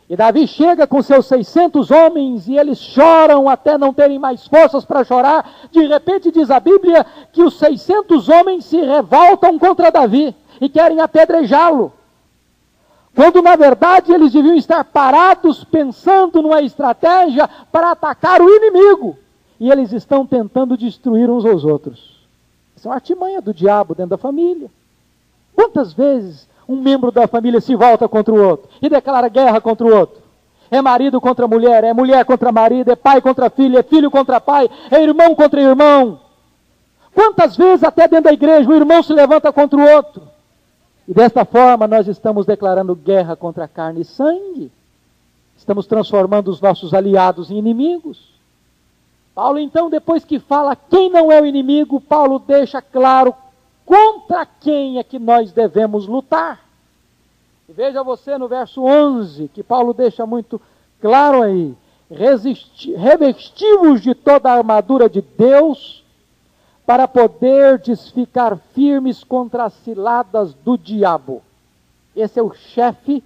E 0.08 0.16
Davi 0.16 0.46
chega 0.46 0.86
com 0.86 1.02
seus 1.02 1.26
600 1.26 1.90
homens 1.90 2.46
e 2.46 2.56
eles 2.56 2.78
choram 2.78 3.48
até 3.48 3.76
não 3.76 3.92
terem 3.92 4.18
mais 4.20 4.46
forças 4.46 4.84
para 4.84 5.02
chorar. 5.02 5.68
De 5.72 5.84
repente 5.84 6.30
diz 6.30 6.48
a 6.48 6.60
Bíblia 6.60 7.04
que 7.32 7.42
os 7.42 7.58
600 7.58 8.28
homens 8.28 8.64
se 8.66 8.80
revoltam 8.80 9.58
contra 9.58 9.90
Davi 9.90 10.34
e 10.60 10.68
querem 10.68 11.00
apedrejá-lo. 11.00 11.92
Quando 13.16 13.40
na 13.40 13.56
verdade 13.56 14.12
eles 14.12 14.30
deviam 14.30 14.54
estar 14.54 14.84
parados 14.84 15.64
pensando 15.64 16.42
numa 16.42 16.60
estratégia 16.60 17.48
para 17.72 17.92
atacar 17.92 18.42
o 18.42 18.54
inimigo. 18.54 19.16
E 19.58 19.70
eles 19.70 19.90
estão 19.90 20.26
tentando 20.26 20.76
destruir 20.76 21.30
uns 21.30 21.46
aos 21.46 21.64
outros. 21.64 22.20
Isso 22.76 22.86
é 22.86 22.90
uma 22.90 22.96
artimanha 22.96 23.40
do 23.40 23.54
diabo 23.54 23.94
dentro 23.94 24.10
da 24.10 24.18
família. 24.18 24.70
Quantas 25.54 25.94
vezes 25.94 26.46
um 26.68 26.76
membro 26.76 27.10
da 27.10 27.26
família 27.26 27.58
se 27.58 27.74
volta 27.74 28.06
contra 28.06 28.34
o 28.34 28.48
outro 28.48 28.68
e 28.82 28.88
declara 28.90 29.30
guerra 29.30 29.62
contra 29.62 29.86
o 29.86 29.96
outro? 29.96 30.20
É 30.70 30.82
marido 30.82 31.18
contra 31.18 31.48
mulher, 31.48 31.84
é 31.84 31.94
mulher 31.94 32.22
contra 32.26 32.52
marido, 32.52 32.90
é 32.90 32.96
pai 32.96 33.22
contra 33.22 33.48
filho, 33.48 33.78
é 33.78 33.82
filho 33.82 34.10
contra 34.10 34.38
pai, 34.42 34.68
é 34.90 35.02
irmão 35.02 35.34
contra 35.34 35.58
irmão. 35.58 36.20
Quantas 37.14 37.56
vezes, 37.56 37.82
até 37.82 38.06
dentro 38.06 38.24
da 38.24 38.32
igreja, 38.34 38.68
o 38.68 38.74
irmão 38.74 39.02
se 39.02 39.14
levanta 39.14 39.50
contra 39.50 39.78
o 39.78 39.90
outro? 39.90 40.35
E 41.08 41.14
desta 41.14 41.44
forma 41.44 41.86
nós 41.86 42.08
estamos 42.08 42.46
declarando 42.46 42.94
guerra 42.94 43.36
contra 43.36 43.68
carne 43.68 44.00
e 44.00 44.04
sangue. 44.04 44.72
Estamos 45.56 45.86
transformando 45.86 46.48
os 46.48 46.60
nossos 46.60 46.92
aliados 46.92 47.50
em 47.50 47.56
inimigos. 47.56 48.34
Paulo, 49.34 49.58
então, 49.58 49.90
depois 49.90 50.24
que 50.24 50.38
fala 50.38 50.74
quem 50.74 51.10
não 51.10 51.30
é 51.30 51.40
o 51.40 51.46
inimigo, 51.46 52.00
Paulo 52.00 52.38
deixa 52.38 52.80
claro 52.80 53.34
contra 53.84 54.46
quem 54.46 54.98
é 54.98 55.04
que 55.04 55.18
nós 55.18 55.52
devemos 55.52 56.06
lutar. 56.06 56.64
E 57.68 57.72
veja 57.72 58.02
você 58.02 58.38
no 58.38 58.48
verso 58.48 58.82
11, 58.82 59.48
que 59.48 59.62
Paulo 59.62 59.92
deixa 59.92 60.24
muito 60.24 60.60
claro 61.00 61.42
aí: 61.42 61.74
revestivos 62.10 64.00
de 64.00 64.14
toda 64.14 64.50
a 64.50 64.56
armadura 64.56 65.08
de 65.08 65.20
Deus, 65.20 66.04
para 66.86 67.08
poderdes 67.08 68.08
ficar 68.10 68.56
firmes 68.72 69.24
contra 69.24 69.64
as 69.64 69.74
ciladas 69.74 70.54
do 70.54 70.78
diabo. 70.78 71.42
Esse 72.14 72.38
é 72.38 72.42
o 72.42 72.54
chefe 72.54 73.22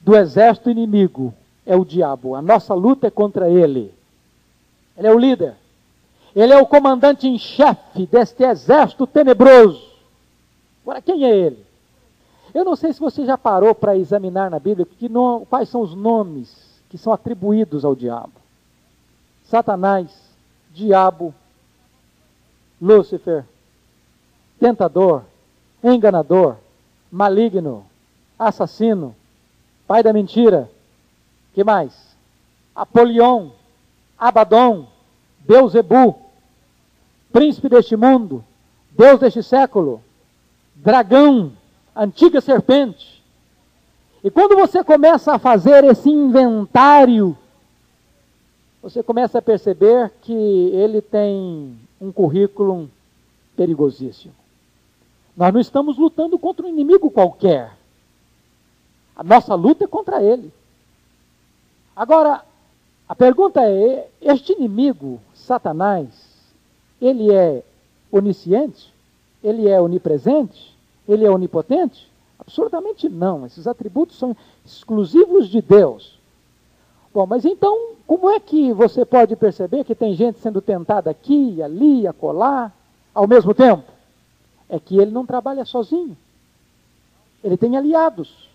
do 0.00 0.14
exército 0.14 0.70
inimigo, 0.70 1.32
é 1.64 1.74
o 1.74 1.84
diabo. 1.84 2.34
A 2.34 2.42
nossa 2.42 2.74
luta 2.74 3.06
é 3.06 3.10
contra 3.10 3.48
ele. 3.48 3.92
Ele 4.96 5.06
é 5.06 5.12
o 5.12 5.18
líder. 5.18 5.54
Ele 6.36 6.52
é 6.52 6.58
o 6.58 6.66
comandante 6.66 7.26
em 7.26 7.38
chefe 7.38 8.06
deste 8.06 8.44
exército 8.44 9.06
tenebroso. 9.06 9.82
Agora, 10.82 11.00
quem 11.00 11.24
é 11.24 11.34
ele? 11.34 11.66
Eu 12.54 12.64
não 12.64 12.76
sei 12.76 12.92
se 12.92 13.00
você 13.00 13.24
já 13.24 13.36
parou 13.36 13.74
para 13.74 13.96
examinar 13.96 14.50
na 14.50 14.58
Bíblia 14.58 14.86
quais 15.48 15.68
são 15.68 15.80
os 15.80 15.94
nomes 15.94 16.54
que 16.88 16.98
são 16.98 17.12
atribuídos 17.12 17.84
ao 17.84 17.94
diabo: 17.94 18.32
Satanás, 19.44 20.08
diabo, 20.72 21.34
Lúcifer, 22.80 23.44
tentador, 24.58 25.24
enganador, 25.82 26.56
maligno, 27.10 27.84
assassino, 28.38 29.14
pai 29.86 30.02
da 30.02 30.12
mentira. 30.12 30.70
Que 31.54 31.64
mais? 31.64 32.16
Apolion, 32.74 33.50
Abaddon, 34.16 34.86
Beuzebu, 35.40 36.16
príncipe 37.32 37.68
deste 37.68 37.96
mundo, 37.96 38.44
Deus 38.90 39.18
deste 39.20 39.42
século, 39.42 40.02
dragão, 40.74 41.52
antiga 41.94 42.40
serpente. 42.40 43.22
E 44.22 44.30
quando 44.30 44.56
você 44.56 44.84
começa 44.84 45.34
a 45.34 45.38
fazer 45.38 45.84
esse 45.84 46.08
inventário, 46.10 47.36
você 48.82 49.02
começa 49.02 49.38
a 49.38 49.42
perceber 49.42 50.12
que 50.22 50.32
ele 50.32 51.00
tem 51.00 51.78
um 52.00 52.12
currículo 52.12 52.90
perigosíssimo. 53.56 54.34
Nós 55.36 55.52
não 55.52 55.60
estamos 55.60 55.96
lutando 55.96 56.38
contra 56.38 56.66
um 56.66 56.68
inimigo 56.68 57.10
qualquer. 57.10 57.76
A 59.14 59.22
nossa 59.22 59.54
luta 59.54 59.84
é 59.84 59.86
contra 59.86 60.22
ele. 60.22 60.52
Agora, 61.94 62.44
a 63.08 63.14
pergunta 63.14 63.60
é: 63.62 64.08
este 64.20 64.52
inimigo, 64.52 65.20
Satanás, 65.34 66.08
ele 67.00 67.32
é 67.32 67.62
onisciente? 68.10 68.92
Ele 69.42 69.68
é 69.68 69.80
onipresente? 69.80 70.76
Ele 71.08 71.24
é 71.24 71.30
onipotente? 71.30 72.10
Absolutamente 72.38 73.08
não. 73.08 73.46
Esses 73.46 73.66
atributos 73.66 74.18
são 74.18 74.36
exclusivos 74.64 75.48
de 75.48 75.62
Deus. 75.62 76.17
Bom, 77.12 77.26
mas 77.26 77.44
então, 77.44 77.92
como 78.06 78.30
é 78.30 78.38
que 78.38 78.72
você 78.72 79.04
pode 79.04 79.34
perceber 79.36 79.84
que 79.84 79.94
tem 79.94 80.14
gente 80.14 80.38
sendo 80.38 80.60
tentada 80.60 81.10
aqui, 81.10 81.62
ali, 81.62 82.06
acolá, 82.06 82.72
ao 83.14 83.26
mesmo 83.26 83.54
tempo? 83.54 83.84
É 84.68 84.78
que 84.78 84.98
ele 84.98 85.10
não 85.10 85.26
trabalha 85.26 85.64
sozinho. 85.64 86.16
Ele 87.42 87.56
tem 87.56 87.76
aliados. 87.76 88.48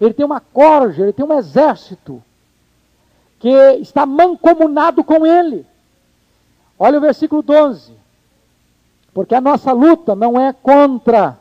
Ele 0.00 0.14
tem 0.14 0.24
uma 0.24 0.40
corja, 0.40 1.02
ele 1.02 1.12
tem 1.12 1.24
um 1.24 1.38
exército 1.38 2.22
que 3.38 3.48
está 3.80 4.06
mancomunado 4.06 5.02
com 5.02 5.26
ele. 5.26 5.66
Olha 6.78 6.98
o 6.98 7.00
versículo 7.00 7.42
12. 7.42 7.92
Porque 9.12 9.34
a 9.34 9.40
nossa 9.40 9.72
luta 9.72 10.14
não 10.14 10.40
é 10.40 10.52
contra 10.52 11.38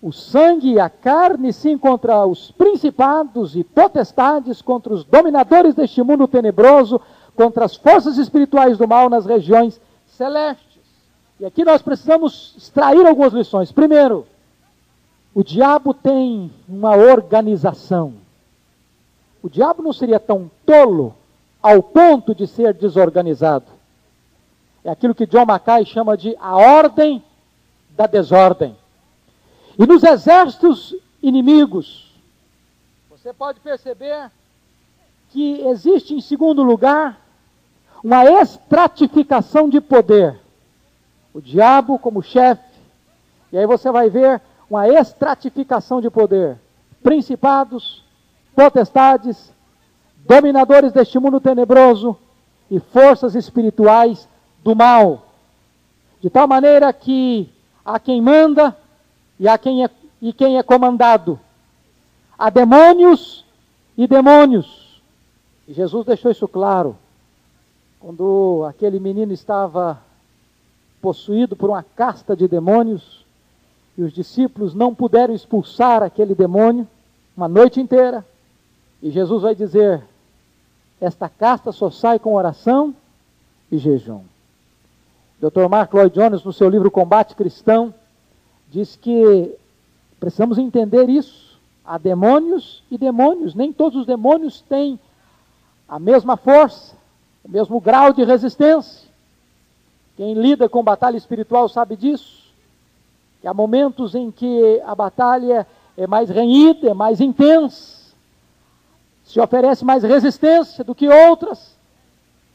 o 0.00 0.12
sangue 0.12 0.72
e 0.72 0.80
a 0.80 0.88
carne, 0.88 1.52
sim 1.52 1.76
contra 1.76 2.24
os 2.24 2.50
principados 2.52 3.56
e 3.56 3.64
potestades, 3.64 4.62
contra 4.62 4.94
os 4.94 5.04
dominadores 5.04 5.74
deste 5.74 6.02
mundo 6.02 6.28
tenebroso, 6.28 7.00
contra 7.34 7.64
as 7.64 7.76
forças 7.76 8.16
espirituais 8.16 8.78
do 8.78 8.86
mal 8.86 9.10
nas 9.10 9.26
regiões 9.26 9.80
celestes. 10.06 10.78
E 11.40 11.44
aqui 11.44 11.64
nós 11.64 11.82
precisamos 11.82 12.54
extrair 12.56 13.06
algumas 13.06 13.32
lições. 13.32 13.72
Primeiro, 13.72 14.26
o 15.34 15.42
diabo 15.42 15.92
tem 15.92 16.50
uma 16.68 16.96
organização. 16.96 18.14
O 19.42 19.48
diabo 19.48 19.82
não 19.82 19.92
seria 19.92 20.18
tão 20.18 20.50
tolo 20.66 21.14
ao 21.62 21.82
ponto 21.82 22.34
de 22.34 22.46
ser 22.46 22.74
desorganizado. 22.74 23.66
É 24.84 24.90
aquilo 24.90 25.14
que 25.14 25.26
John 25.26 25.44
Mackay 25.44 25.84
chama 25.84 26.16
de 26.16 26.36
a 26.40 26.56
ordem 26.56 27.22
da 27.96 28.06
desordem. 28.06 28.76
E 29.78 29.86
nos 29.86 30.02
exércitos 30.02 30.94
inimigos, 31.22 32.12
você 33.08 33.32
pode 33.32 33.60
perceber 33.60 34.28
que 35.30 35.60
existe, 35.60 36.14
em 36.14 36.20
segundo 36.20 36.64
lugar, 36.64 37.20
uma 38.02 38.24
estratificação 38.24 39.68
de 39.68 39.80
poder. 39.80 40.40
O 41.32 41.40
diabo 41.40 41.98
como 41.98 42.22
chefe, 42.22 42.62
e 43.52 43.58
aí 43.58 43.66
você 43.66 43.92
vai 43.92 44.10
ver 44.10 44.40
uma 44.68 44.88
estratificação 44.88 46.00
de 46.00 46.10
poder. 46.10 46.58
Principados, 47.00 48.02
potestades, 48.56 49.52
dominadores 50.26 50.92
deste 50.92 51.20
mundo 51.20 51.40
tenebroso 51.40 52.16
e 52.68 52.80
forças 52.80 53.36
espirituais 53.36 54.28
do 54.64 54.74
mal. 54.74 55.26
De 56.20 56.28
tal 56.28 56.48
maneira 56.48 56.92
que 56.92 57.48
há 57.84 58.00
quem 58.00 58.20
manda 58.20 58.76
e 59.38 59.46
há 59.48 59.56
quem 59.56 59.84
é, 59.84 59.90
e 60.20 60.32
quem 60.32 60.58
é 60.58 60.62
comandado. 60.62 61.38
Há 62.38 62.50
demônios 62.50 63.44
e 63.96 64.06
demônios. 64.06 65.00
E 65.66 65.72
Jesus 65.72 66.06
deixou 66.06 66.30
isso 66.30 66.48
claro. 66.48 66.96
Quando 68.00 68.64
aquele 68.68 69.00
menino 69.00 69.32
estava 69.32 70.00
possuído 71.00 71.56
por 71.56 71.70
uma 71.70 71.82
casta 71.82 72.36
de 72.36 72.46
demônios, 72.46 73.24
e 73.96 74.02
os 74.02 74.12
discípulos 74.12 74.74
não 74.74 74.94
puderam 74.94 75.34
expulsar 75.34 76.02
aquele 76.02 76.34
demônio 76.34 76.86
uma 77.36 77.48
noite 77.48 77.80
inteira, 77.80 78.24
e 79.02 79.10
Jesus 79.10 79.42
vai 79.42 79.54
dizer: 79.54 80.02
esta 81.00 81.28
casta 81.28 81.70
só 81.72 81.90
sai 81.90 82.18
com 82.18 82.34
oração 82.34 82.94
e 83.70 83.78
jejum. 83.78 84.22
Dr. 85.40 85.68
Mark 85.68 85.92
Lloyd 85.94 86.14
Jones, 86.14 86.42
no 86.42 86.52
seu 86.52 86.68
livro 86.68 86.90
Combate 86.90 87.36
Cristão, 87.36 87.94
diz 88.70 88.96
que 88.96 89.54
precisamos 90.18 90.58
entender 90.58 91.08
isso. 91.08 91.58
Há 91.84 91.96
demônios 91.98 92.82
e 92.90 92.98
demônios. 92.98 93.54
Nem 93.54 93.72
todos 93.72 94.00
os 94.00 94.06
demônios 94.06 94.60
têm 94.60 94.98
a 95.88 95.98
mesma 95.98 96.36
força, 96.36 96.94
o 97.44 97.50
mesmo 97.50 97.80
grau 97.80 98.12
de 98.12 98.24
resistência. 98.24 99.08
Quem 100.16 100.34
lida 100.34 100.68
com 100.68 100.82
batalha 100.82 101.16
espiritual 101.16 101.68
sabe 101.68 101.96
disso. 101.96 102.48
Que 103.40 103.48
há 103.48 103.54
momentos 103.54 104.14
em 104.14 104.30
que 104.30 104.82
a 104.84 104.94
batalha 104.94 105.66
é 105.96 106.06
mais 106.06 106.28
renhida, 106.28 106.90
é 106.90 106.94
mais 106.94 107.20
intensa 107.20 107.98
se 109.28 109.38
oferece 109.38 109.84
mais 109.84 110.02
resistência 110.02 110.82
do 110.82 110.94
que 110.94 111.06
outras. 111.06 111.76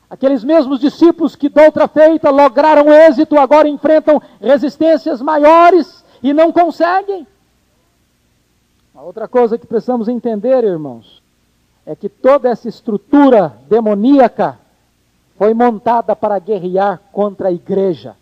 Aqueles 0.09 0.43
mesmos 0.43 0.79
discípulos 0.79 1.35
que, 1.35 1.47
doutra 1.47 1.87
feita, 1.87 2.31
lograram 2.31 2.91
êxito, 2.91 3.39
agora 3.39 3.69
enfrentam 3.69 4.21
resistências 4.41 5.21
maiores 5.21 6.02
e 6.23 6.33
não 6.33 6.51
conseguem. 6.53 7.27
A 8.95 9.01
outra 9.01 9.27
coisa 9.27 9.57
que 9.57 9.67
precisamos 9.67 10.07
entender, 10.07 10.63
irmãos, 10.63 11.21
é 11.85 11.95
que 11.95 12.07
toda 12.07 12.49
essa 12.49 12.69
estrutura 12.69 13.57
demoníaca 13.67 14.57
foi 15.37 15.53
montada 15.53 16.15
para 16.15 16.39
guerrear 16.39 17.01
contra 17.11 17.49
a 17.49 17.51
igreja. 17.51 18.15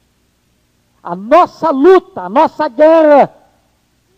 A 1.03 1.15
nossa 1.15 1.69
luta, 1.69 2.21
a 2.21 2.29
nossa 2.29 2.67
guerra 2.67 3.31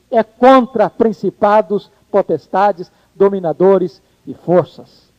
é 0.09 0.23
contra 0.23 0.89
principados, 0.89 1.91
potestades, 2.09 2.91
dominadores 3.15 4.01
e 4.25 4.33
forças. 4.33 5.11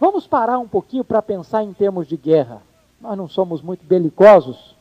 Vamos 0.00 0.26
parar 0.26 0.58
um 0.58 0.66
pouquinho 0.66 1.04
para 1.04 1.20
pensar 1.20 1.62
em 1.62 1.72
termos 1.72 2.08
de 2.08 2.16
guerra. 2.16 2.62
Nós 3.00 3.16
não 3.16 3.28
somos 3.28 3.60
muito 3.60 3.84
belicosos, 3.84 4.74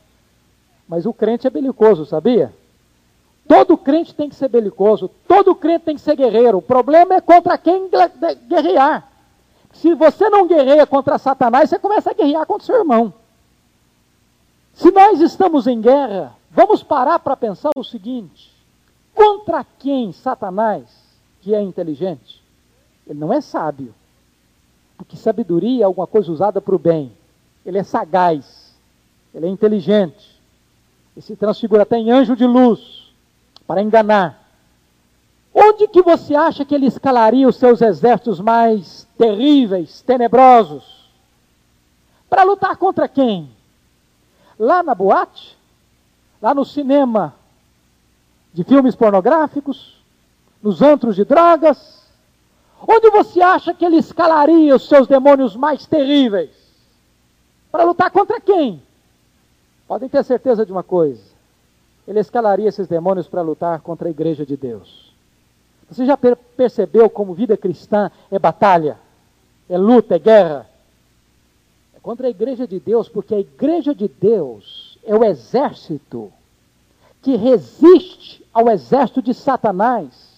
mas 0.88 1.06
o 1.06 1.14
crente 1.14 1.46
é 1.46 1.50
belicoso, 1.50 2.06
sabia? 2.06 2.54
Todo 3.50 3.76
crente 3.76 4.14
tem 4.14 4.30
que 4.30 4.36
ser 4.36 4.48
belicoso, 4.48 5.10
todo 5.28 5.56
crente 5.56 5.86
tem 5.86 5.96
que 5.96 6.02
ser 6.02 6.16
guerreiro. 6.16 6.60
O 6.60 6.62
problema 6.62 7.16
é 7.16 7.20
contra 7.20 7.58
quem 7.58 7.90
guerrear. 8.48 9.10
Se 9.74 9.96
você 9.96 10.30
não 10.30 10.48
guerreia 10.48 10.86
contra 10.86 11.18
Satanás, 11.18 11.68
você 11.68 11.80
começa 11.80 12.12
a 12.12 12.14
guerrear 12.14 12.46
contra 12.46 12.68
seu 12.68 12.76
irmão. 12.76 13.12
Se 14.76 14.92
nós 14.92 15.20
estamos 15.20 15.66
em 15.66 15.82
guerra, 15.82 16.36
vamos 16.52 16.84
parar 16.84 17.18
para 17.18 17.36
pensar 17.36 17.72
o 17.76 17.84
seguinte: 17.84 18.54
contra 19.16 19.66
quem 19.80 20.12
Satanás, 20.12 20.84
que 21.42 21.56
é 21.56 21.60
inteligente, 21.60 22.44
ele 23.08 23.18
não 23.18 23.34
é 23.34 23.42
sábio. 23.42 23.96
Porque 24.96 25.18
sabedoria 25.18 25.82
é 25.82 25.86
alguma 25.86 26.06
coisa 26.06 26.32
usada 26.32 26.62
para 26.62 26.76
o 26.76 26.80
bem. 26.80 27.12
Ele 27.66 27.80
é 27.80 27.84
sagaz. 27.84 28.76
Ele 29.34 29.48
é 29.48 29.50
inteligente. 29.50 30.40
Ele 31.16 31.26
se 31.26 31.36
transfigura 31.36 31.82
até 31.82 31.98
em 31.98 32.12
anjo 32.12 32.36
de 32.36 32.46
luz 32.46 32.99
para 33.70 33.84
enganar. 33.84 34.50
Onde 35.54 35.88
que 35.88 36.02
você 36.02 36.34
acha 36.34 36.66
que 36.66 36.74
ele 36.74 36.88
escalaria 36.88 37.48
os 37.48 37.58
seus 37.58 37.84
exércitos 37.84 38.40
mais 38.40 39.08
terríveis, 39.16 40.02
tenebrosos? 40.02 41.08
Para 42.28 42.42
lutar 42.42 42.76
contra 42.78 43.08
quem? 43.08 43.48
Lá 44.58 44.82
na 44.82 44.96
boate? 44.96 45.56
Lá 46.42 46.52
no 46.52 46.66
cinema 46.66 47.36
de 48.52 48.64
filmes 48.64 48.96
pornográficos? 48.96 50.02
Nos 50.64 50.82
antros 50.82 51.16
de 51.16 51.24
drogas? 51.24 52.10
Onde 52.88 53.12
você 53.12 53.40
acha 53.40 53.72
que 53.72 53.86
ele 53.86 53.98
escalaria 53.98 54.76
os 54.76 54.88
seus 54.88 55.08
demônios 55.08 55.56
mais 55.56 55.86
terríveis? 55.86 56.50
Para 57.72 57.84
lutar 57.84 58.10
contra 58.10 58.42
quem? 58.42 58.82
Podem 59.88 60.10
ter 60.10 60.24
certeza 60.24 60.66
de 60.66 60.72
uma 60.72 60.82
coisa: 60.82 61.29
ele 62.10 62.20
escalaria 62.20 62.68
esses 62.68 62.88
demônios 62.88 63.28
para 63.28 63.44
lutar 63.44 63.80
contra 63.82 64.08
a 64.08 64.12
igreja 64.12 64.44
de 64.44 64.58
Deus. 64.58 65.14
Você 65.88 66.08
já 66.08 66.18
percebeu 66.18 67.08
como 67.08 67.36
vida 67.36 67.56
cristã 67.56 68.10
é 68.32 68.40
batalha, 68.40 68.98
é 69.70 69.78
luta, 69.78 70.16
é 70.16 70.20
guerra? 70.20 70.68
É 71.96 72.00
contra 72.00 72.26
a 72.26 72.30
igreja 72.32 72.68
de 72.68 72.80
Deus, 72.80 73.08
porque 73.08 73.36
a 73.36 73.40
igreja 73.40 73.94
de 73.94 74.08
Deus 74.08 74.98
é 75.06 75.16
o 75.16 75.24
exército 75.24 76.34
que 77.22 77.36
resiste 77.36 78.44
ao 78.52 78.70
exército 78.70 79.22
de 79.22 79.34
Satanás 79.34 80.30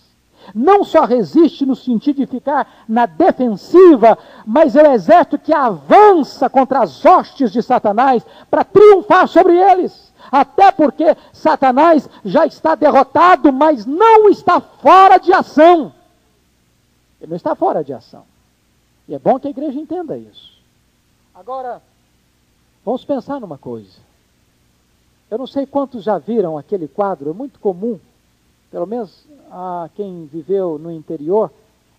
não 0.56 0.84
só 0.84 1.06
resiste 1.06 1.66
no 1.66 1.76
sentido 1.76 2.18
de 2.18 2.26
ficar 2.26 2.84
na 2.88 3.06
defensiva, 3.06 4.18
mas 4.46 4.76
é 4.76 4.82
o 4.82 4.92
exército 4.92 5.38
que 5.38 5.54
avança 5.54 6.50
contra 6.50 6.80
as 6.80 7.06
hostes 7.06 7.52
de 7.52 7.62
Satanás 7.62 8.26
para 8.50 8.64
triunfar 8.64 9.28
sobre 9.28 9.56
eles. 9.56 10.11
Até 10.32 10.72
porque 10.72 11.16
Satanás 11.34 12.08
já 12.24 12.46
está 12.46 12.76
derrotado, 12.76 13.52
mas 13.52 13.86
não 13.86 14.30
está 14.30 14.62
fora 14.62 15.18
de 15.18 15.34
ação. 15.34 15.94
Ele 17.20 17.30
não 17.30 17.38
está 17.38 17.54
fora 17.54 17.84
de 17.84 17.94
ação. 17.94 18.24
E 19.08 19.14
é 19.14 19.20
bom 19.20 19.40
que 19.40 19.48
a 19.48 19.52
igreja 19.52 19.80
entenda 19.80 20.18
isso. 20.18 20.58
Agora, 21.36 21.82
vamos 22.86 23.04
pensar 23.04 23.40
numa 23.40 23.58
coisa. 23.58 24.00
Eu 25.30 25.38
não 25.38 25.48
sei 25.48 25.66
quantos 25.66 26.04
já 26.04 26.18
viram 26.18 26.58
aquele 26.58 26.88
quadro, 26.88 27.30
é 27.30 27.34
muito 27.34 27.60
comum 27.60 28.00
pelo 28.72 28.88
menos 28.88 29.26
a 29.52 29.90
quem 29.96 30.26
viveu 30.26 30.80
no 30.80 30.90
interior, 30.90 31.52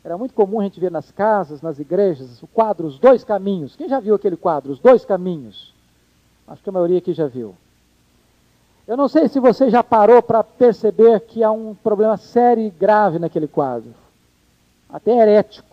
era 0.03 0.17
muito 0.17 0.35
comum 0.35 0.59
a 0.59 0.65
gente 0.65 0.81
ver 0.81 0.91
nas 0.91 1.13
casas, 1.13 1.61
nas 1.61 1.79
igrejas, 1.79 2.43
o 2.43 2.47
quadro 2.47 2.87
Os 2.87 2.99
Dois 2.99 3.23
Caminhos. 3.23 3.77
Quem 3.77 3.89
já 3.89 4.01
viu 4.01 4.15
aquele 4.15 4.37
quadro, 4.37 4.73
Os 4.73 4.81
Dois 4.81 5.05
Caminhos? 5.05 5.73
Acho 6.49 6.63
que 6.63 6.71
a 6.71 6.73
maioria 6.73 6.99
aqui 6.99 7.13
já 7.13 7.29
viu. 7.29 7.55
Eu 8.87 8.97
não 8.97 9.07
sei 9.09 9.29
se 9.29 9.39
você 9.39 9.71
já 9.71 9.83
parou 9.83 10.21
para 10.21 10.43
perceber 10.43 11.21
que 11.21 11.43
há 11.45 11.53
um 11.53 11.75
problema 11.75 12.17
sério 12.17 12.65
e 12.65 12.71
grave 12.71 13.19
naquele 13.19 13.47
quadro, 13.47 13.95
até 14.91 15.17
herético. 15.17 15.69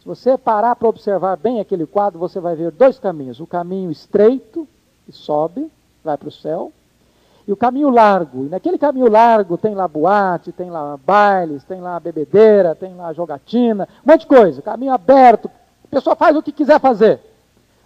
Se 0.00 0.06
você 0.06 0.36
parar 0.36 0.74
para 0.74 0.88
observar 0.88 1.36
bem 1.36 1.60
aquele 1.60 1.86
quadro, 1.86 2.18
você 2.18 2.40
vai 2.40 2.56
ver 2.56 2.72
dois 2.72 2.98
caminhos: 2.98 3.38
o 3.38 3.46
caminho 3.46 3.90
estreito, 3.90 4.66
que 5.06 5.12
sobe, 5.12 5.70
vai 6.02 6.16
para 6.16 6.28
o 6.28 6.32
céu, 6.32 6.72
e 7.46 7.52
o 7.52 7.56
caminho 7.56 7.90
largo. 7.90 8.46
E 8.46 8.48
naquele 8.48 8.78
caminho 8.78 9.08
largo 9.08 9.56
tem 9.56 9.74
lá 9.74 9.86
boate, 9.86 10.50
tem 10.50 10.68
lá 10.68 10.96
bailes, 10.96 11.62
tem 11.64 11.80
lá 11.80 12.00
bebedeira, 12.00 12.74
tem 12.74 12.94
lá 12.94 13.12
jogatina, 13.12 13.88
um 14.04 14.10
monte 14.10 14.22
de 14.22 14.26
coisa. 14.26 14.62
Caminho 14.62 14.92
aberto. 14.92 15.50
A 15.84 15.88
pessoa 15.88 16.16
faz 16.16 16.36
o 16.36 16.42
que 16.42 16.50
quiser 16.50 16.80
fazer. 16.80 17.20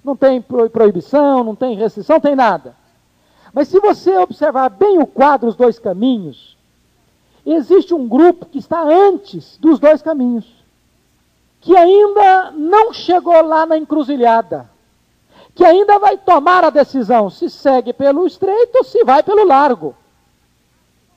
Não 0.02 0.16
tem 0.16 0.40
proibição, 0.40 1.42
não 1.44 1.54
tem 1.54 1.76
restrição, 1.76 2.16
não 2.16 2.20
tem 2.20 2.37
nada. 2.37 2.74
Mas 3.54 3.68
se 3.68 3.80
você 3.80 4.16
observar 4.18 4.68
bem 4.68 4.98
o 4.98 5.06
quadro, 5.06 5.48
os 5.48 5.54
dois 5.54 5.78
caminhos, 5.78 6.56
existe 7.46 7.94
um 7.94 8.06
grupo 8.06 8.44
que 8.44 8.58
está 8.58 8.82
antes 8.82 9.56
dos 9.58 9.78
dois 9.78 10.02
caminhos, 10.02 10.44
que 11.60 11.74
ainda 11.74 12.50
não 12.50 12.92
chegou 12.92 13.40
lá 13.42 13.64
na 13.64 13.78
encruzilhada 13.78 14.74
que 15.54 15.64
ainda 15.64 15.98
vai 15.98 16.18
tomar 16.18 16.64
a 16.64 16.70
decisão 16.70 17.30
se 17.30 17.48
segue 17.48 17.92
pelo 17.92 18.26
estreito 18.26 18.78
ou 18.78 18.84
se 18.84 19.04
vai 19.04 19.22
pelo 19.22 19.44
largo. 19.44 19.94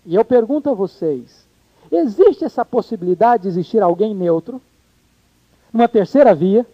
E 0.06 0.16
eu 0.16 0.24
pergunto 0.24 0.70
a 0.70 0.74
vocês: 0.74 1.46
existe 1.92 2.46
essa 2.46 2.64
possibilidade 2.64 3.44
de 3.44 3.50
existir 3.50 3.82
alguém 3.82 4.14
neutro? 4.14 4.62
Uma 5.74 5.88
terceira 5.88 6.36
via? 6.36 6.66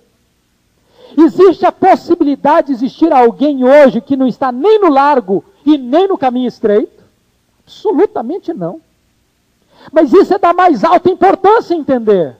Existe 1.18 1.66
a 1.66 1.72
possibilidade 1.72 2.68
de 2.68 2.74
existir 2.74 3.12
alguém 3.14 3.64
hoje 3.64 4.02
que 4.02 4.18
não 4.18 4.28
está 4.28 4.52
nem 4.52 4.80
no 4.80 4.90
largo 4.90 5.44
e 5.66 5.78
nem 5.78 6.08
no 6.08 6.18
caminho 6.18 6.48
estreito? 6.48 7.04
Absolutamente 7.66 8.54
não. 8.54 8.82
Mas 9.92 10.14
isso 10.14 10.34
é 10.34 10.40
da 10.40 10.54
mais 10.54 10.84
alta 10.84 11.10
importância 11.10 11.74
entender. 11.74 12.36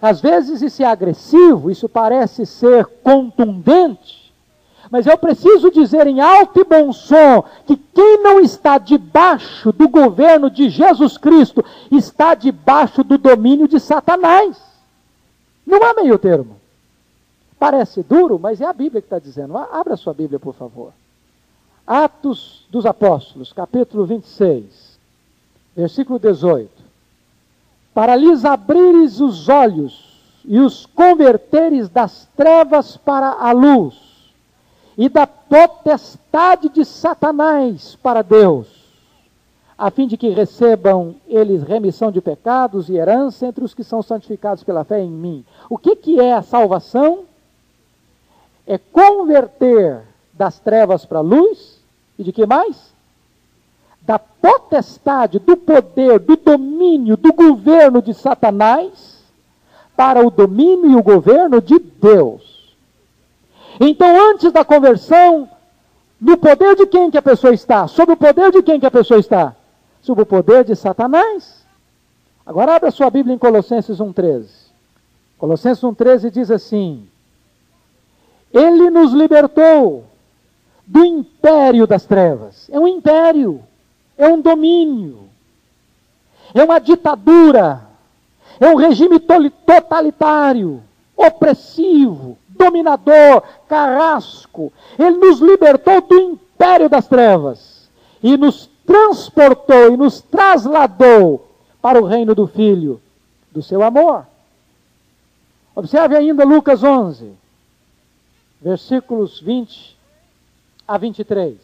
Às 0.00 0.20
vezes 0.20 0.60
isso 0.60 0.82
é 0.82 0.86
agressivo, 0.86 1.70
isso 1.70 1.88
parece 1.88 2.44
ser 2.44 2.84
contundente, 3.02 4.24
mas 4.90 5.06
eu 5.06 5.16
preciso 5.16 5.70
dizer 5.70 6.06
em 6.06 6.20
alto 6.20 6.60
e 6.60 6.64
bom 6.64 6.92
som 6.92 7.42
que 7.66 7.76
quem 7.76 8.22
não 8.22 8.38
está 8.38 8.76
debaixo 8.76 9.72
do 9.72 9.88
governo 9.88 10.50
de 10.50 10.68
Jesus 10.68 11.16
Cristo 11.16 11.64
está 11.90 12.34
debaixo 12.34 13.02
do 13.02 13.16
domínio 13.16 13.66
de 13.66 13.80
Satanás. 13.80 14.60
Não 15.66 15.82
há 15.82 15.94
meio 15.94 16.18
termo. 16.18 16.60
Parece 17.58 18.02
duro, 18.02 18.38
mas 18.38 18.60
é 18.60 18.66
a 18.66 18.72
Bíblia 18.72 19.00
que 19.00 19.06
está 19.06 19.18
dizendo. 19.18 19.56
Abra 19.56 19.96
sua 19.96 20.12
Bíblia, 20.12 20.38
por 20.38 20.54
favor. 20.54 20.92
Atos 21.86 22.66
dos 22.70 22.86
Apóstolos, 22.86 23.52
capítulo 23.52 24.06
26, 24.06 24.98
versículo 25.76 26.18
18. 26.18 26.70
Para 27.92 28.16
lhes 28.16 28.44
abrires 28.44 29.20
os 29.20 29.48
olhos 29.50 30.22
e 30.46 30.58
os 30.58 30.86
converteres 30.86 31.88
das 31.90 32.26
trevas 32.34 32.96
para 32.96 33.32
a 33.32 33.52
luz, 33.52 34.14
e 34.96 35.08
da 35.08 35.26
potestade 35.26 36.68
de 36.68 36.84
Satanás 36.84 37.96
para 37.96 38.22
Deus, 38.22 38.68
a 39.76 39.90
fim 39.90 40.06
de 40.06 40.16
que 40.16 40.28
recebam 40.28 41.16
eles 41.26 41.64
remissão 41.64 42.10
de 42.10 42.20
pecados 42.20 42.88
e 42.88 42.94
herança 42.94 43.46
entre 43.46 43.64
os 43.64 43.74
que 43.74 43.84
são 43.84 44.02
santificados 44.02 44.62
pela 44.62 44.84
fé 44.84 45.00
em 45.02 45.10
mim. 45.10 45.44
O 45.68 45.76
que, 45.76 45.96
que 45.96 46.20
é 46.20 46.32
a 46.32 46.42
salvação? 46.42 47.24
É 48.66 48.78
converter 48.78 50.00
das 50.32 50.58
trevas 50.58 51.04
para 51.04 51.18
a 51.18 51.22
luz 51.22 51.73
e 52.18 52.24
de 52.24 52.32
que 52.32 52.46
mais? 52.46 52.92
Da 54.02 54.18
potestade, 54.18 55.38
do 55.38 55.56
poder, 55.56 56.18
do 56.18 56.36
domínio, 56.36 57.16
do 57.16 57.32
governo 57.32 58.02
de 58.02 58.12
Satanás 58.14 59.22
para 59.96 60.26
o 60.26 60.30
domínio 60.30 60.90
e 60.90 60.96
o 60.96 61.02
governo 61.02 61.60
de 61.60 61.78
Deus. 61.78 62.74
Então, 63.80 64.30
antes 64.30 64.52
da 64.52 64.64
conversão, 64.64 65.48
no 66.20 66.36
poder 66.36 66.76
de 66.76 66.86
quem 66.86 67.10
que 67.10 67.18
a 67.18 67.22
pessoa 67.22 67.52
está? 67.52 67.86
Sob 67.86 68.12
o 68.12 68.16
poder 68.16 68.50
de 68.50 68.62
quem 68.62 68.78
que 68.78 68.86
a 68.86 68.90
pessoa 68.90 69.18
está? 69.18 69.54
Sob 70.00 70.22
o 70.22 70.26
poder 70.26 70.64
de 70.64 70.76
Satanás. 70.76 71.64
Agora 72.46 72.76
abra 72.76 72.90
sua 72.90 73.10
Bíblia 73.10 73.34
em 73.34 73.38
Colossenses 73.38 73.98
1,13. 73.98 74.46
Colossenses 75.38 75.82
1,13 75.82 76.30
diz 76.30 76.50
assim: 76.50 77.08
Ele 78.52 78.90
nos 78.90 79.12
libertou 79.12 80.04
do 80.86 81.04
império 81.04 81.86
das 81.86 82.04
trevas. 82.04 82.68
É 82.70 82.78
um 82.78 82.86
império, 82.86 83.62
é 84.16 84.28
um 84.28 84.40
domínio, 84.40 85.28
é 86.52 86.62
uma 86.62 86.78
ditadura, 86.78 87.82
é 88.60 88.68
um 88.68 88.76
regime 88.76 89.18
totalitário, 89.18 90.82
opressivo, 91.16 92.38
dominador, 92.48 93.42
carrasco. 93.68 94.72
Ele 94.98 95.16
nos 95.16 95.40
libertou 95.40 96.00
do 96.02 96.14
império 96.14 96.88
das 96.88 97.08
trevas 97.08 97.88
e 98.22 98.36
nos 98.36 98.70
transportou 98.86 99.92
e 99.92 99.96
nos 99.96 100.20
trasladou 100.20 101.48
para 101.80 102.00
o 102.00 102.04
reino 102.04 102.34
do 102.34 102.46
Filho, 102.46 103.00
do 103.50 103.62
seu 103.62 103.82
amor. 103.82 104.26
Observe 105.74 106.16
ainda 106.16 106.44
Lucas 106.44 106.84
11, 106.84 107.32
versículos 108.60 109.40
20 109.40 109.93
a 110.86 110.98
23. 110.98 111.54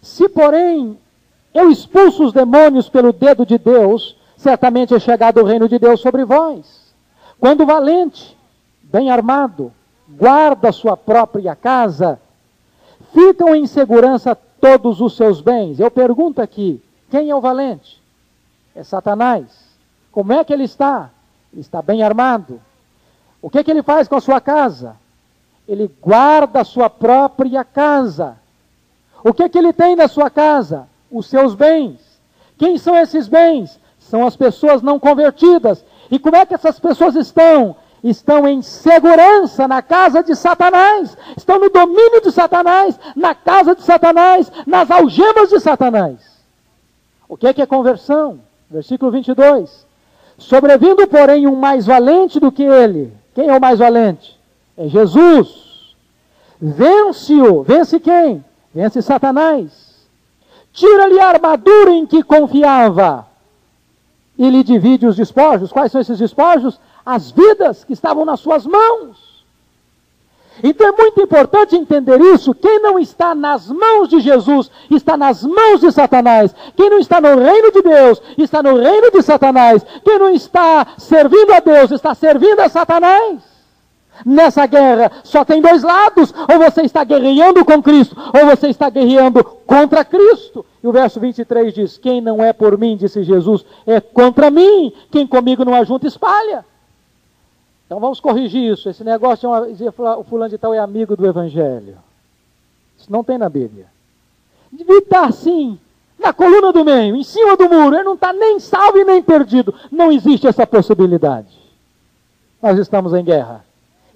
Se, 0.00 0.28
porém, 0.28 0.98
eu 1.54 1.70
expulso 1.70 2.24
os 2.24 2.32
demônios 2.32 2.88
pelo 2.88 3.12
dedo 3.12 3.46
de 3.46 3.58
Deus, 3.58 4.16
certamente 4.36 4.94
é 4.94 4.98
chegado 4.98 5.40
o 5.40 5.44
reino 5.44 5.68
de 5.68 5.78
Deus 5.78 6.00
sobre 6.00 6.24
vós. 6.24 6.94
Quando 7.38 7.66
valente, 7.66 8.36
bem 8.82 9.10
armado, 9.10 9.72
guarda 10.08 10.72
sua 10.72 10.96
própria 10.96 11.54
casa, 11.54 12.20
ficam 13.12 13.54
em 13.54 13.66
segurança 13.66 14.34
todos 14.34 15.00
os 15.00 15.16
seus 15.16 15.40
bens. 15.40 15.78
Eu 15.80 15.90
pergunto 15.90 16.40
aqui: 16.40 16.82
quem 17.10 17.30
é 17.30 17.34
o 17.34 17.40
valente? 17.40 18.00
É 18.74 18.82
Satanás. 18.82 19.44
Como 20.10 20.32
é 20.32 20.44
que 20.44 20.52
ele 20.52 20.64
está? 20.64 21.10
Ele 21.52 21.60
está 21.60 21.82
bem 21.82 22.02
armado. 22.02 22.60
O 23.40 23.50
que, 23.50 23.58
é 23.58 23.64
que 23.64 23.70
ele 23.70 23.82
faz 23.82 24.06
com 24.06 24.14
a 24.14 24.20
sua 24.20 24.40
casa? 24.40 24.96
Ele 25.66 25.90
guarda 26.00 26.60
a 26.60 26.64
sua 26.64 26.90
própria 26.90 27.64
casa. 27.64 28.36
O 29.24 29.32
que, 29.32 29.48
que 29.48 29.58
ele 29.58 29.72
tem 29.72 29.94
na 29.94 30.08
sua 30.08 30.28
casa? 30.28 30.88
Os 31.10 31.26
seus 31.26 31.54
bens. 31.54 32.00
Quem 32.58 32.76
são 32.78 32.96
esses 32.96 33.28
bens? 33.28 33.78
São 33.98 34.26
as 34.26 34.36
pessoas 34.36 34.82
não 34.82 34.98
convertidas. 34.98 35.84
E 36.10 36.18
como 36.18 36.36
é 36.36 36.44
que 36.44 36.54
essas 36.54 36.78
pessoas 36.78 37.14
estão? 37.14 37.76
Estão 38.02 38.48
em 38.48 38.60
segurança 38.62 39.68
na 39.68 39.80
casa 39.80 40.24
de 40.24 40.34
Satanás, 40.34 41.16
estão 41.36 41.60
no 41.60 41.70
domínio 41.70 42.20
de 42.20 42.32
Satanás, 42.32 42.98
na 43.14 43.32
casa 43.32 43.76
de 43.76 43.82
Satanás, 43.82 44.50
nas 44.66 44.90
algemas 44.90 45.50
de 45.50 45.60
Satanás. 45.60 46.18
O 47.28 47.36
que 47.36 47.46
é, 47.46 47.52
que 47.54 47.62
é 47.62 47.66
conversão? 47.66 48.40
Versículo 48.68 49.12
22. 49.12 49.86
Sobrevindo, 50.36 51.06
porém, 51.06 51.46
um 51.46 51.54
mais 51.54 51.86
valente 51.86 52.40
do 52.40 52.50
que 52.50 52.64
ele. 52.64 53.12
Quem 53.34 53.48
é 53.48 53.56
o 53.56 53.60
mais 53.60 53.78
valente? 53.78 54.36
É 54.82 54.88
Jesus. 54.88 55.94
Vence-o. 56.60 57.62
Vence 57.62 58.00
quem? 58.00 58.44
Vence 58.74 59.00
Satanás. 59.00 59.70
Tira-lhe 60.72 61.20
a 61.20 61.28
armadura 61.28 61.90
em 61.90 62.04
que 62.04 62.22
confiava 62.22 63.26
e 64.36 64.50
lhe 64.50 64.64
divide 64.64 65.06
os 65.06 65.14
despojos. 65.14 65.70
Quais 65.70 65.92
são 65.92 66.00
esses 66.00 66.18
despojos? 66.18 66.80
As 67.06 67.30
vidas 67.30 67.84
que 67.84 67.92
estavam 67.92 68.24
nas 68.24 68.40
suas 68.40 68.66
mãos. 68.66 69.44
Então 70.64 70.88
é 70.88 70.92
muito 70.92 71.20
importante 71.22 71.76
entender 71.76 72.20
isso. 72.20 72.52
Quem 72.52 72.80
não 72.80 72.98
está 72.98 73.36
nas 73.36 73.68
mãos 73.68 74.08
de 74.08 74.18
Jesus 74.20 74.68
está 74.90 75.16
nas 75.16 75.44
mãos 75.44 75.80
de 75.80 75.92
Satanás. 75.92 76.52
Quem 76.76 76.90
não 76.90 76.98
está 76.98 77.20
no 77.20 77.38
reino 77.38 77.70
de 77.70 77.82
Deus 77.82 78.20
está 78.36 78.62
no 78.62 78.76
reino 78.76 79.12
de 79.12 79.22
Satanás. 79.22 79.84
Quem 80.04 80.18
não 80.18 80.30
está 80.30 80.88
servindo 80.98 81.52
a 81.52 81.60
Deus 81.60 81.92
está 81.92 82.14
servindo 82.16 82.58
a 82.60 82.68
Satanás. 82.68 83.51
Nessa 84.24 84.66
guerra 84.66 85.10
só 85.24 85.44
tem 85.44 85.60
dois 85.60 85.82
lados: 85.82 86.32
ou 86.50 86.58
você 86.58 86.82
está 86.82 87.04
guerreando 87.04 87.64
com 87.64 87.82
Cristo, 87.82 88.16
ou 88.16 88.46
você 88.46 88.68
está 88.68 88.88
guerreando 88.88 89.42
contra 89.66 90.04
Cristo. 90.04 90.64
E 90.82 90.86
o 90.86 90.92
verso 90.92 91.20
23 91.20 91.72
diz: 91.72 91.98
Quem 91.98 92.20
não 92.20 92.42
é 92.42 92.52
por 92.52 92.76
mim, 92.78 92.96
disse 92.96 93.22
Jesus, 93.22 93.64
é 93.86 94.00
contra 94.00 94.50
mim. 94.50 94.92
Quem 95.10 95.26
comigo 95.26 95.64
não 95.64 95.74
ajunta, 95.74 96.06
espalha. 96.06 96.64
Então 97.86 98.00
vamos 98.00 98.20
corrigir 98.20 98.72
isso. 98.72 98.88
Esse 98.88 99.04
negócio 99.04 99.40
de 99.40 99.46
uma, 99.46 99.66
dizer 99.66 99.88
o 99.88 100.24
fulano 100.24 100.50
de 100.50 100.58
tal 100.58 100.74
é 100.74 100.78
amigo 100.78 101.16
do 101.16 101.26
Evangelho. 101.26 101.96
Isso 102.98 103.10
não 103.10 103.22
tem 103.22 103.38
na 103.38 103.48
Bíblia. 103.48 103.86
Devia 104.70 104.98
estar 104.98 105.26
assim, 105.26 105.78
na 106.18 106.32
coluna 106.32 106.72
do 106.72 106.84
meio, 106.84 107.14
em 107.14 107.22
cima 107.22 107.56
do 107.56 107.68
muro. 107.68 107.94
Ele 107.94 108.04
não 108.04 108.14
está 108.14 108.32
nem 108.32 108.58
salvo 108.58 108.98
e 108.98 109.04
nem 109.04 109.22
perdido. 109.22 109.74
Não 109.90 110.10
existe 110.10 110.46
essa 110.46 110.66
possibilidade. 110.66 111.48
Nós 112.62 112.78
estamos 112.78 113.12
em 113.12 113.24
guerra 113.24 113.64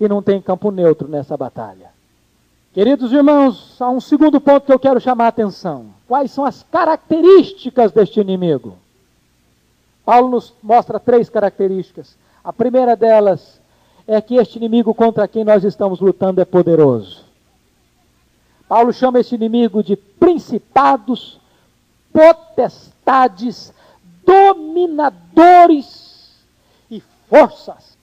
e 0.01 0.09
não 0.09 0.23
tem 0.23 0.41
campo 0.41 0.71
neutro 0.71 1.09
nessa 1.09 1.37
batalha. 1.37 1.91
Queridos 2.73 3.11
irmãos, 3.11 3.81
há 3.81 3.89
um 3.89 4.01
segundo 4.01 4.41
ponto 4.41 4.67
que 4.67 4.73
eu 4.73 4.79
quero 4.79 5.01
chamar 5.01 5.25
a 5.25 5.29
atenção. 5.29 5.87
Quais 6.07 6.31
são 6.31 6.45
as 6.45 6.63
características 6.65 7.91
deste 7.91 8.21
inimigo? 8.21 8.77
Paulo 10.05 10.29
nos 10.29 10.53
mostra 10.63 11.01
três 11.01 11.31
características. 11.31 12.17
A 12.45 12.53
primeira 12.53 12.95
delas 12.95 13.59
é 14.07 14.21
que 14.21 14.37
este 14.37 14.59
inimigo 14.59 14.95
contra 14.95 15.27
quem 15.27 15.43
nós 15.43 15.65
estamos 15.65 16.01
lutando 16.01 16.41
é 16.41 16.45
poderoso. 16.45 17.25
Paulo 18.69 18.93
chama 18.93 19.21
este 19.21 19.35
inimigo 19.35 19.83
de 19.83 19.97
principados, 19.97 21.41
potestades, 22.13 23.73
dominadores 24.25 25.97
e 26.91 27.03
forças. 27.29 27.96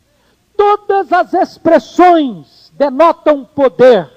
Todas 0.63 1.12
as 1.12 1.34
expressões 1.34 2.71
denotam 2.78 3.43
poder. 3.43 4.10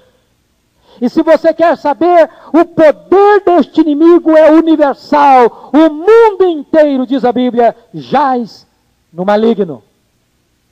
E 1.01 1.09
se 1.09 1.21
você 1.21 1.53
quer 1.53 1.77
saber, 1.77 2.29
o 2.53 2.63
poder 2.63 3.41
deste 3.43 3.81
inimigo 3.81 4.31
é 4.31 4.49
universal. 4.49 5.71
O 5.73 5.89
mundo 5.89 6.45
inteiro, 6.45 7.05
diz 7.05 7.25
a 7.25 7.33
Bíblia, 7.33 7.75
jaz 7.93 8.65
no 9.11 9.25
maligno. 9.25 9.83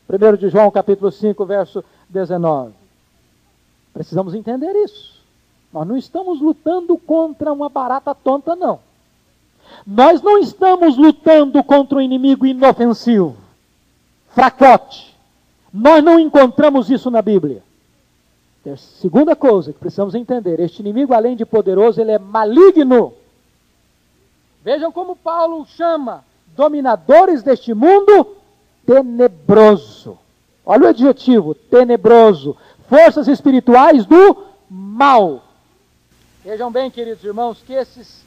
1 0.09 0.37
de 0.37 0.47
João, 0.47 0.71
capítulo 0.71 1.11
5, 1.11 1.45
verso 1.45 1.83
19. 2.07 2.71
Precisamos 3.93 4.33
entender 4.33 4.71
isso. 4.77 5.21
Nós 5.73 5.85
não 5.85 5.97
estamos 5.97 6.39
lutando 6.39 6.97
contra 6.97 7.51
uma 7.51 7.67
barata 7.67 8.15
tonta, 8.15 8.55
não. 8.55 8.79
Nós 9.85 10.21
não 10.21 10.37
estamos 10.37 10.95
lutando 10.95 11.61
contra 11.65 11.97
um 11.97 12.01
inimigo 12.01 12.45
inofensivo, 12.45 13.35
fracote 14.29 15.14
Nós 15.77 16.01
não 16.01 16.17
encontramos 16.17 16.89
isso 16.89 17.11
na 17.11 17.21
Bíblia. 17.21 17.61
Segunda 18.77 19.35
coisa 19.35 19.73
que 19.73 19.79
precisamos 19.79 20.15
entender: 20.15 20.57
este 20.61 20.79
inimigo, 20.79 21.13
além 21.13 21.35
de 21.35 21.45
poderoso, 21.45 21.99
ele 21.99 22.11
é 22.11 22.17
maligno. 22.17 23.13
Vejam 24.63 24.89
como 24.89 25.17
Paulo 25.17 25.65
chama 25.65 26.23
dominadores 26.55 27.43
deste 27.43 27.73
mundo 27.73 28.37
tenebroso. 28.85 30.17
Olha 30.65 30.85
o 30.85 30.87
adjetivo: 30.87 31.53
tenebroso. 31.53 32.55
Forças 32.87 33.27
espirituais 33.27 34.05
do 34.05 34.45
mal. 34.69 35.43
Vejam 36.45 36.71
bem, 36.71 36.89
queridos 36.89 37.21
irmãos, 37.21 37.61
que 37.61 37.73
esses, 37.73 38.23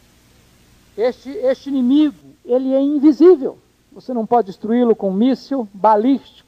este, 0.99 1.31
este 1.31 1.71
inimigo, 1.71 2.15
ele 2.45 2.75
é 2.75 2.81
invisível. 2.81 3.57
Você 3.91 4.13
não 4.13 4.27
pode 4.27 4.49
destruí-lo 4.49 4.95
com 4.95 5.11
míssil 5.11 5.67
balístico. 5.73 6.48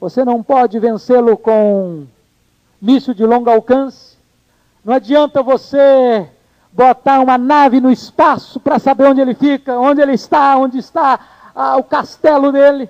Você 0.00 0.24
não 0.24 0.42
pode 0.42 0.78
vencê-lo 0.78 1.36
com 1.36 2.06
míssil 2.80 3.12
de 3.12 3.26
longo 3.26 3.50
alcance. 3.50 4.16
Não 4.82 4.94
adianta 4.94 5.42
você 5.42 6.26
botar 6.72 7.20
uma 7.20 7.36
nave 7.36 7.80
no 7.80 7.90
espaço 7.90 8.58
para 8.58 8.78
saber 8.78 9.04
onde 9.04 9.20
ele 9.20 9.34
fica, 9.34 9.78
onde 9.78 10.00
ele 10.00 10.14
está, 10.14 10.56
onde 10.56 10.78
está 10.78 11.20
ah, 11.54 11.76
o 11.76 11.84
castelo 11.84 12.50
dele. 12.50 12.88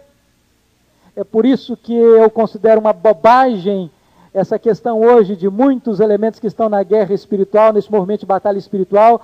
É 1.16 1.24
por 1.24 1.44
isso 1.44 1.76
que 1.76 1.92
eu 1.92 2.30
considero 2.30 2.80
uma 2.80 2.92
bobagem 2.92 3.90
essa 4.32 4.56
questão 4.60 5.00
hoje 5.00 5.34
de 5.34 5.48
muitos 5.50 5.98
elementos 5.98 6.38
que 6.38 6.46
estão 6.46 6.68
na 6.68 6.84
guerra 6.84 7.12
espiritual, 7.12 7.72
nesse 7.72 7.90
movimento 7.90 8.20
de 8.20 8.26
batalha 8.26 8.58
espiritual, 8.58 9.20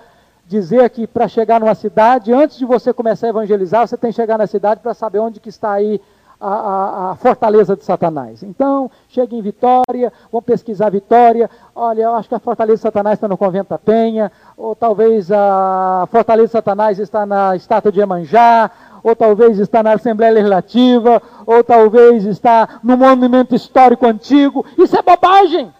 dizer 0.49 0.91
que 0.91 1.07
para 1.07 1.29
chegar 1.29 1.61
numa 1.61 1.77
cidade, 1.77 2.33
antes 2.33 2.59
de 2.59 2.65
você 2.65 2.93
começar 2.93 3.29
a 3.29 3.31
evangelizar, 3.31 3.87
você 3.87 3.97
tem 3.97 4.11
que 4.11 4.17
chegar 4.17 4.37
na 4.37 4.49
cidade 4.49 4.81
para 4.81 4.95
saber 4.95 5.21
onde 5.21 5.39
que 5.39 5.49
está 5.49 5.71
aí 5.73 6.01
a, 6.41 6.49
a, 6.49 7.11
a, 7.13 7.17
fortaleza 7.17 7.77
de 7.77 7.85
Satanás. 7.85 8.43
Então, 8.43 8.91
chega 9.09 9.35
em 9.35 9.43
Vitória, 9.43 10.13
vão 10.31 10.43
pesquisar 10.43 10.91
Vitória. 10.91 11.51
Olha, 11.75 12.03
eu 12.03 12.15
acho 12.15 12.29
que 12.29 12.35
a 12.35 12.39
fortaleza 12.39 12.77
de 12.77 12.83
Satanás 12.83 13.15
está 13.15 13.27
no 13.27 13.37
Convento 13.37 13.71
da 13.71 13.79
Penha, 13.79 14.31
ou 14.57 14.75
talvez 14.75 15.31
a 15.33 16.07
fortaleza 16.11 16.49
de 16.49 16.53
Satanás 16.53 16.99
está 16.99 17.25
na 17.25 17.57
estátua 17.57 17.91
de 17.91 18.01
Emanjá, 18.01 18.71
ou 19.03 19.15
talvez 19.15 19.59
está 19.59 19.83
na 19.83 19.93
Assembleia 19.93 20.33
Legislativa, 20.33 21.23
ou 21.47 21.63
talvez 21.63 22.25
está 22.25 22.81
no 22.83 22.97
monumento 22.97 23.55
histórico 23.55 24.07
antigo. 24.07 24.65
Isso 24.77 24.97
é 24.97 25.03
bobagem. 25.03 25.73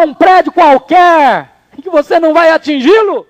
Um 0.00 0.12
prédio 0.12 0.52
qualquer 0.52 1.50
que 1.80 1.88
você 1.88 2.18
não 2.18 2.34
vai 2.34 2.50
atingi-lo. 2.50 3.26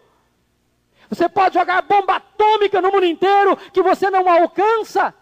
Você 1.11 1.28
pode 1.28 1.55
jogar 1.55 1.83
bomba 1.83 2.16
atômica 2.16 2.81
no 2.81 2.90
mundo 2.90 3.05
inteiro 3.05 3.57
que 3.70 3.83
você 3.83 4.09
não 4.09 4.26
alcança. 4.26 5.14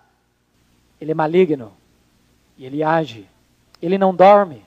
Ele 1.00 1.12
é 1.12 1.14
maligno. 1.14 1.72
E 2.56 2.66
ele 2.66 2.82
age. 2.82 3.26
Ele 3.80 3.96
não 3.96 4.14
dorme. 4.14 4.62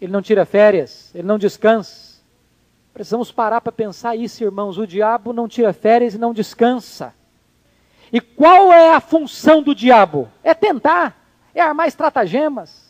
Ele 0.00 0.12
não 0.12 0.20
tira 0.20 0.44
férias. 0.44 1.10
Ele 1.14 1.26
não 1.26 1.38
descansa. 1.38 2.16
Precisamos 2.92 3.30
parar 3.30 3.60
para 3.60 3.70
pensar 3.70 4.16
isso, 4.16 4.42
irmãos. 4.42 4.78
O 4.78 4.86
diabo 4.86 5.32
não 5.32 5.46
tira 5.46 5.72
férias 5.72 6.14
e 6.14 6.18
não 6.18 6.32
descansa. 6.32 7.14
E 8.12 8.20
qual 8.20 8.72
é 8.72 8.94
a 8.94 9.00
função 9.00 9.62
do 9.62 9.74
diabo? 9.74 10.28
É 10.42 10.54
tentar, 10.54 11.14
é 11.54 11.60
armar 11.60 11.88
estratagemas. 11.88 12.86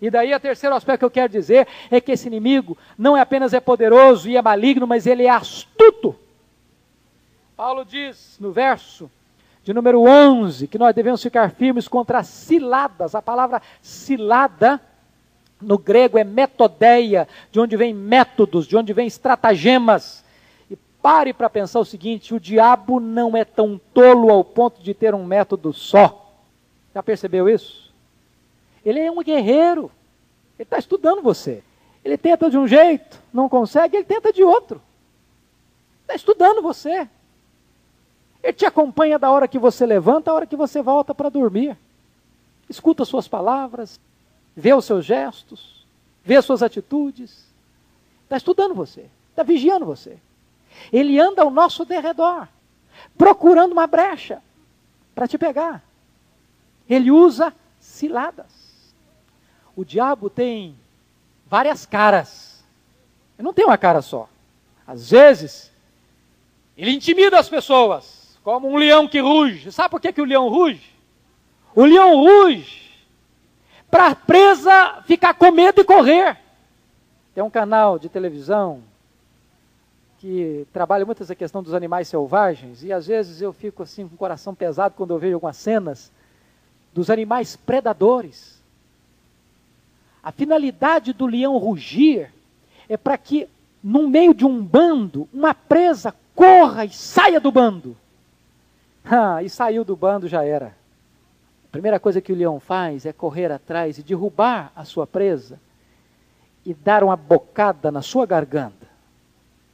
E 0.00 0.10
daí 0.10 0.32
o 0.32 0.40
terceiro 0.40 0.74
aspecto 0.74 1.00
que 1.00 1.04
eu 1.04 1.10
quero 1.10 1.32
dizer 1.32 1.66
é 1.90 2.00
que 2.00 2.12
esse 2.12 2.26
inimigo 2.26 2.76
não 2.96 3.16
é 3.16 3.20
apenas 3.20 3.52
é 3.52 3.60
poderoso 3.60 4.28
e 4.28 4.36
é 4.36 4.42
maligno, 4.42 4.86
mas 4.86 5.06
ele 5.06 5.24
é 5.24 5.30
astuto. 5.30 6.16
Paulo 7.56 7.84
diz 7.84 8.38
no 8.40 8.52
verso 8.52 9.10
de 9.62 9.74
número 9.74 10.02
11, 10.02 10.66
que 10.66 10.78
nós 10.78 10.94
devemos 10.94 11.22
ficar 11.22 11.50
firmes 11.50 11.86
contra 11.86 12.18
as 12.18 12.26
ciladas. 12.26 13.14
A 13.14 13.22
palavra 13.22 13.60
cilada 13.82 14.80
no 15.60 15.76
grego 15.76 16.18
é 16.18 16.24
metodeia, 16.24 17.28
de 17.52 17.60
onde 17.60 17.76
vem 17.76 17.92
métodos, 17.92 18.66
de 18.66 18.76
onde 18.76 18.92
vem 18.92 19.06
estratagemas. 19.06 20.24
E 20.70 20.76
pare 21.02 21.32
para 21.32 21.50
pensar 21.50 21.80
o 21.80 21.84
seguinte: 21.84 22.34
o 22.34 22.40
diabo 22.40 22.98
não 22.98 23.36
é 23.36 23.44
tão 23.44 23.80
tolo 23.92 24.30
ao 24.30 24.42
ponto 24.42 24.82
de 24.82 24.94
ter 24.94 25.14
um 25.14 25.24
método 25.24 25.72
só. 25.72 26.32
Já 26.94 27.02
percebeu 27.02 27.48
isso? 27.48 27.92
Ele 28.84 29.00
é 29.00 29.10
um 29.10 29.22
guerreiro. 29.22 29.90
Ele 30.58 30.64
está 30.64 30.78
estudando 30.78 31.22
você. 31.22 31.62
Ele 32.04 32.16
tenta 32.16 32.50
de 32.50 32.56
um 32.56 32.66
jeito, 32.66 33.18
não 33.32 33.48
consegue, 33.48 33.96
ele 33.96 34.04
tenta 34.04 34.32
de 34.32 34.42
outro. 34.42 34.80
Está 36.02 36.14
estudando 36.14 36.62
você. 36.62 37.08
Ele 38.42 38.52
te 38.52 38.64
acompanha 38.64 39.18
da 39.18 39.30
hora 39.30 39.46
que 39.46 39.58
você 39.58 39.84
levanta 39.84 40.30
à 40.30 40.34
hora 40.34 40.46
que 40.46 40.56
você 40.56 40.80
volta 40.80 41.14
para 41.14 41.28
dormir. 41.28 41.76
Escuta 42.68 43.04
suas 43.04 43.28
palavras, 43.28 44.00
vê 44.56 44.72
os 44.72 44.84
seus 44.84 45.04
gestos, 45.04 45.86
vê 46.24 46.36
as 46.36 46.44
suas 46.44 46.62
atitudes. 46.62 47.44
Está 48.24 48.36
estudando 48.36 48.74
você, 48.74 49.06
está 49.30 49.42
vigiando 49.42 49.84
você. 49.84 50.18
Ele 50.92 51.20
anda 51.20 51.42
ao 51.42 51.50
nosso 51.50 51.84
derredor, 51.84 52.48
procurando 53.18 53.72
uma 53.72 53.86
brecha 53.86 54.42
para 55.14 55.28
te 55.28 55.36
pegar. 55.36 55.82
Ele 56.88 57.10
usa 57.10 57.52
ciladas. 57.78 58.94
O 59.76 59.84
diabo 59.84 60.30
tem 60.30 60.76
várias 61.46 61.84
caras. 61.84 62.64
Ele 63.38 63.44
não 63.46 63.52
tem 63.52 63.64
uma 63.64 63.78
cara 63.78 64.00
só. 64.00 64.28
Às 64.86 65.10
vezes, 65.10 65.70
ele 66.76 66.92
intimida 66.92 67.38
as 67.38 67.48
pessoas 67.48 68.19
como 68.42 68.68
um 68.68 68.76
leão 68.76 69.06
que 69.08 69.20
ruge. 69.20 69.70
Sabe 69.72 69.90
por 69.90 70.00
que, 70.00 70.12
que 70.12 70.20
o 70.20 70.26
leão 70.26 70.48
ruge? 70.48 70.90
O 71.74 71.84
leão 71.84 72.16
ruge 72.16 72.80
para 73.90 74.08
a 74.08 74.14
presa 74.14 75.02
ficar 75.06 75.34
com 75.34 75.50
medo 75.50 75.80
e 75.80 75.84
correr. 75.84 76.36
Tem 77.34 77.42
um 77.42 77.50
canal 77.50 77.98
de 77.98 78.08
televisão 78.08 78.82
que 80.18 80.66
trabalha 80.72 81.06
muito 81.06 81.22
essa 81.22 81.34
questão 81.34 81.62
dos 81.62 81.72
animais 81.72 82.06
selvagens, 82.06 82.82
e 82.82 82.92
às 82.92 83.06
vezes 83.06 83.40
eu 83.40 83.54
fico 83.54 83.82
assim 83.82 84.06
com 84.06 84.14
o 84.14 84.18
coração 84.18 84.54
pesado 84.54 84.94
quando 84.94 85.14
eu 85.14 85.18
vejo 85.18 85.34
algumas 85.34 85.56
cenas 85.56 86.12
dos 86.92 87.08
animais 87.08 87.56
predadores. 87.56 88.60
A 90.22 90.30
finalidade 90.30 91.14
do 91.14 91.26
leão 91.26 91.56
rugir 91.56 92.30
é 92.86 92.98
para 92.98 93.16
que, 93.16 93.48
no 93.82 94.08
meio 94.08 94.34
de 94.34 94.44
um 94.44 94.62
bando, 94.62 95.26
uma 95.32 95.54
presa 95.54 96.14
corra 96.34 96.84
e 96.84 96.90
saia 96.90 97.40
do 97.40 97.50
bando. 97.50 97.96
Ah, 99.12 99.42
e 99.42 99.50
saiu 99.50 99.84
do 99.84 99.96
bando, 99.96 100.28
já 100.28 100.44
era. 100.44 100.68
A 101.64 101.68
primeira 101.72 101.98
coisa 101.98 102.20
que 102.20 102.32
o 102.32 102.36
leão 102.36 102.60
faz 102.60 103.04
é 103.04 103.12
correr 103.12 103.50
atrás 103.50 103.98
e 103.98 104.04
derrubar 104.04 104.70
a 104.76 104.84
sua 104.84 105.04
presa 105.04 105.58
e 106.64 106.72
dar 106.72 107.02
uma 107.02 107.16
bocada 107.16 107.90
na 107.90 108.02
sua 108.02 108.24
garganta. 108.24 108.86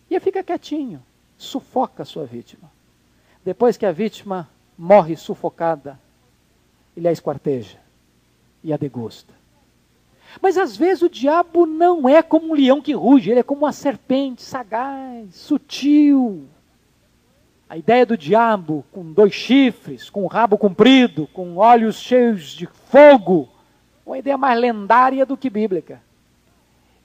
E 0.08 0.18
fica 0.20 0.42
quietinho, 0.42 1.02
sufoca 1.36 2.02
a 2.02 2.06
sua 2.06 2.24
vítima. 2.24 2.70
Depois 3.44 3.76
que 3.76 3.84
a 3.84 3.92
vítima 3.92 4.48
morre 4.78 5.16
sufocada, 5.16 6.00
ele 6.96 7.08
a 7.08 7.12
esquarteja 7.12 7.78
e 8.64 8.72
a 8.72 8.76
degusta. 8.78 9.34
Mas 10.40 10.56
às 10.56 10.76
vezes 10.76 11.02
o 11.02 11.10
diabo 11.10 11.66
não 11.66 12.08
é 12.08 12.22
como 12.22 12.50
um 12.50 12.54
leão 12.54 12.80
que 12.80 12.94
ruge, 12.94 13.30
ele 13.30 13.40
é 13.40 13.42
como 13.42 13.62
uma 13.62 13.72
serpente 13.72 14.42
sagaz, 14.42 15.34
sutil, 15.34 16.48
a 17.68 17.76
ideia 17.76 18.06
do 18.06 18.16
diabo 18.16 18.84
com 18.92 19.12
dois 19.12 19.32
chifres, 19.32 20.08
com 20.08 20.24
um 20.24 20.28
rabo 20.28 20.56
comprido, 20.56 21.26
com 21.32 21.56
olhos 21.56 21.96
cheios 21.96 22.50
de 22.50 22.66
fogo, 22.66 23.48
uma 24.04 24.18
ideia 24.18 24.38
mais 24.38 24.58
lendária 24.58 25.26
do 25.26 25.36
que 25.36 25.50
bíblica. 25.50 26.00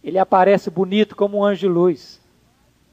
Ele 0.04 0.20
aparece 0.20 0.70
bonito 0.70 1.16
como 1.16 1.40
um 1.40 1.44
anjo 1.44 1.62
de 1.62 1.68
luz, 1.68 2.22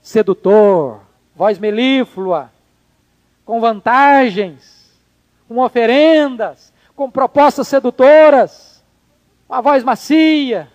sedutor, 0.01 1.01
voz 1.37 1.59
melíflua, 1.59 2.51
com 3.45 3.61
vantagens, 3.61 4.91
com 5.47 5.59
oferendas, 5.59 6.73
com 6.97 7.11
propostas 7.11 7.69
sedutoras, 7.69 8.83
uma 9.49 9.61
voz 9.61 9.85
macia. 9.85 10.69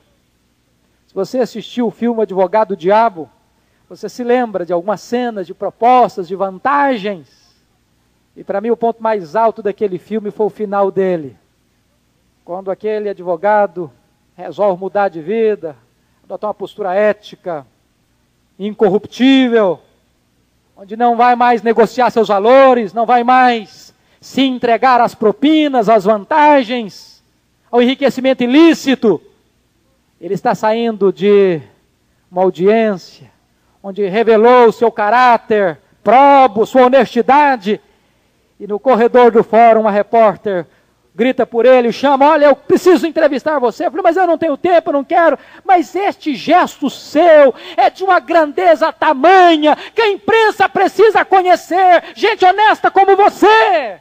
Se 1.08 1.14
você 1.14 1.40
assistiu 1.40 1.88
o 1.88 1.92
filme 1.92 2.22
Advogado 2.22 2.70
do 2.70 2.78
Diabo, 2.78 3.30
você 3.90 4.08
se 4.08 4.24
lembra 4.24 4.66
de 4.66 4.74
algumas 4.74 5.02
cenas, 5.02 5.46
de 5.46 5.54
propostas, 5.54 6.28
de 6.28 6.36
vantagens? 6.36 7.54
E 8.36 8.44
para 8.44 8.62
mim 8.62 8.70
o 8.70 8.78
ponto 8.78 9.04
mais 9.04 9.36
alto 9.36 9.62
daquele 9.62 10.00
filme 10.00 10.32
foi 10.32 10.46
o 10.46 10.50
final 10.50 10.90
dele. 10.90 11.38
Quando 12.46 12.72
aquele 12.72 13.10
advogado 13.10 13.92
resolve 14.36 14.80
mudar 14.80 15.10
de 15.10 15.22
vida, 15.22 15.76
adotar 16.24 16.48
uma 16.48 16.54
postura 16.54 16.94
ética, 16.94 17.66
incorruptível, 18.58 19.80
onde 20.76 20.96
não 20.96 21.16
vai 21.16 21.36
mais 21.36 21.62
negociar 21.62 22.10
seus 22.10 22.30
valores, 22.30 22.94
não 22.94 23.06
vai 23.06 23.24
mais 23.24 23.94
se 24.20 24.42
entregar 24.42 25.02
às 25.02 25.14
propinas, 25.14 25.90
às 25.90 26.06
vantagens, 26.06 27.22
ao 27.70 27.82
enriquecimento 27.82 28.44
ilícito. 28.44 29.22
Ele 30.20 30.34
está 30.34 30.56
saindo 30.56 31.12
de 31.12 31.62
uma 32.32 32.42
audiência 32.42 33.33
onde 33.84 34.08
revelou 34.08 34.70
o 34.70 34.72
seu 34.72 34.90
caráter 34.90 35.78
probo, 36.02 36.66
sua 36.66 36.86
honestidade. 36.86 37.82
E 38.60 38.66
no 38.66 38.80
corredor 38.80 39.30
do 39.30 39.44
fórum, 39.44 39.82
uma 39.82 39.92
repórter 39.92 40.66
grita 41.14 41.46
por 41.46 41.66
ele, 41.66 41.92
chama, 41.92 42.28
olha, 42.28 42.46
eu 42.46 42.56
preciso 42.56 43.06
entrevistar 43.06 43.60
você. 43.60 43.86
Eu 43.86 43.92
falei, 43.92 44.04
mas 44.04 44.18
eu 44.18 44.26
não 44.26 44.38
tenho 44.38 44.58
tempo, 44.58 44.92
não 44.92 45.04
quero. 45.04 45.38
Mas 45.64 45.94
este 45.96 46.34
gesto 46.34 46.90
seu 46.90 47.54
é 47.78 47.90
de 47.90 48.04
uma 48.04 48.20
grandeza 48.20 48.92
tamanha 48.92 49.76
que 49.94 50.02
a 50.02 50.10
imprensa 50.10 50.68
precisa 50.68 51.24
conhecer. 51.26 52.04
Gente 52.16 52.44
honesta 52.46 52.90
como 52.90 53.16
você. 53.16 54.00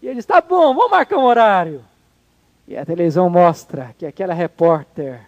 E 0.00 0.06
ele 0.06 0.20
está 0.20 0.40
bom, 0.40 0.74
vamos 0.74 0.90
marcar 0.90 1.18
um 1.18 1.24
horário. 1.24 1.84
E 2.66 2.76
a 2.76 2.86
televisão 2.86 3.28
mostra 3.28 3.94
que 3.98 4.06
aquela 4.06 4.32
repórter 4.32 5.20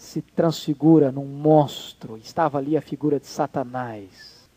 se 0.00 0.22
transfigura 0.22 1.12
num 1.12 1.26
monstro. 1.26 2.16
Estava 2.16 2.58
ali 2.58 2.76
a 2.76 2.82
figura 2.82 3.20
de 3.20 3.26
Satanás, 3.26 4.48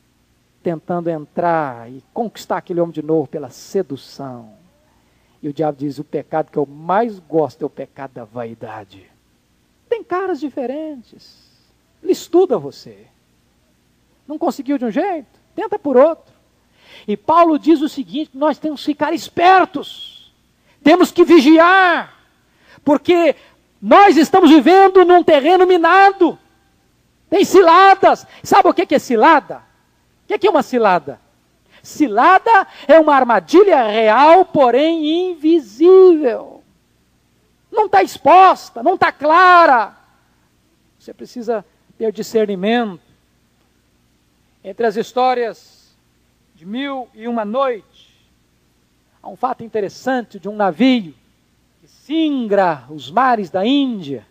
tentando 0.64 1.10
entrar 1.10 1.92
e 1.92 2.02
conquistar 2.14 2.58
aquele 2.58 2.80
homem 2.80 2.94
de 2.94 3.02
novo 3.02 3.28
pela 3.28 3.50
sedução. 3.50 4.54
E 5.42 5.50
o 5.50 5.54
diabo 5.54 5.78
diz: 5.78 6.00
o 6.00 6.04
pecado 6.04 6.50
que 6.50 6.58
eu 6.58 6.66
mais 6.66 7.20
gosto 7.20 7.64
é 7.64 7.66
o 7.66 7.70
pecado 7.70 8.14
da 8.14 8.24
vaidade. 8.24 9.12
Tem 9.90 10.04
caras 10.04 10.40
diferentes. 10.40 11.44
Ele 12.02 12.14
estuda 12.14 12.58
você. 12.58 13.08
Não 14.28 14.38
conseguiu 14.38 14.78
de 14.78 14.86
um 14.86 14.92
jeito? 14.92 15.40
Tenta 15.54 15.78
por 15.78 15.98
outro. 15.98 16.34
E 17.08 17.18
Paulo 17.18 17.60
diz 17.60 17.82
o 17.82 17.90
seguinte: 17.90 18.32
nós 18.34 18.58
temos 18.58 18.80
que 18.80 18.86
ficar 18.86 19.14
espertos 19.14 20.14
temos 20.84 21.12
que 21.12 21.24
vigiar, 21.24 22.14
porque 22.84 23.36
nós 23.84 24.16
estamos 24.16 24.50
vivendo 24.50 25.04
num 25.04 25.22
terreno 25.22 25.68
minado. 25.68 26.40
Tem 27.30 27.44
ciladas. 27.44 28.26
Sabe 28.42 28.70
o 28.70 28.74
que 28.74 28.96
é 28.96 28.98
cilada? 28.98 29.62
O 30.24 30.40
que 30.40 30.48
é 30.48 30.50
uma 30.50 30.64
cilada? 30.64 31.20
Cilada 31.82 32.66
é 32.88 32.98
uma 32.98 33.14
armadilha 33.14 33.84
real, 33.84 34.46
porém 34.46 35.32
invisível. 35.32 36.64
Não 37.70 37.88
está 37.88 38.02
exposta, 38.02 38.82
não 38.82 38.94
está 38.94 39.12
clara. 39.12 39.98
Você 40.98 41.14
precisa 41.14 41.66
ter 41.98 42.10
discernimento. 42.14 43.02
Entre 44.64 44.88
as 44.88 44.96
histórias 44.96 45.94
de 46.56 46.66
mil 46.66 47.10
e 47.14 47.28
uma 47.28 47.44
noite, 47.44 48.14
Há 49.24 49.30
um 49.30 49.38
fato 49.38 49.64
interessante 49.64 50.38
de 50.38 50.50
um 50.50 50.56
navio 50.56 51.16
singra 52.06 52.84
os 52.90 53.10
mares 53.10 53.50
da 53.50 53.66
Índia. 53.66 54.26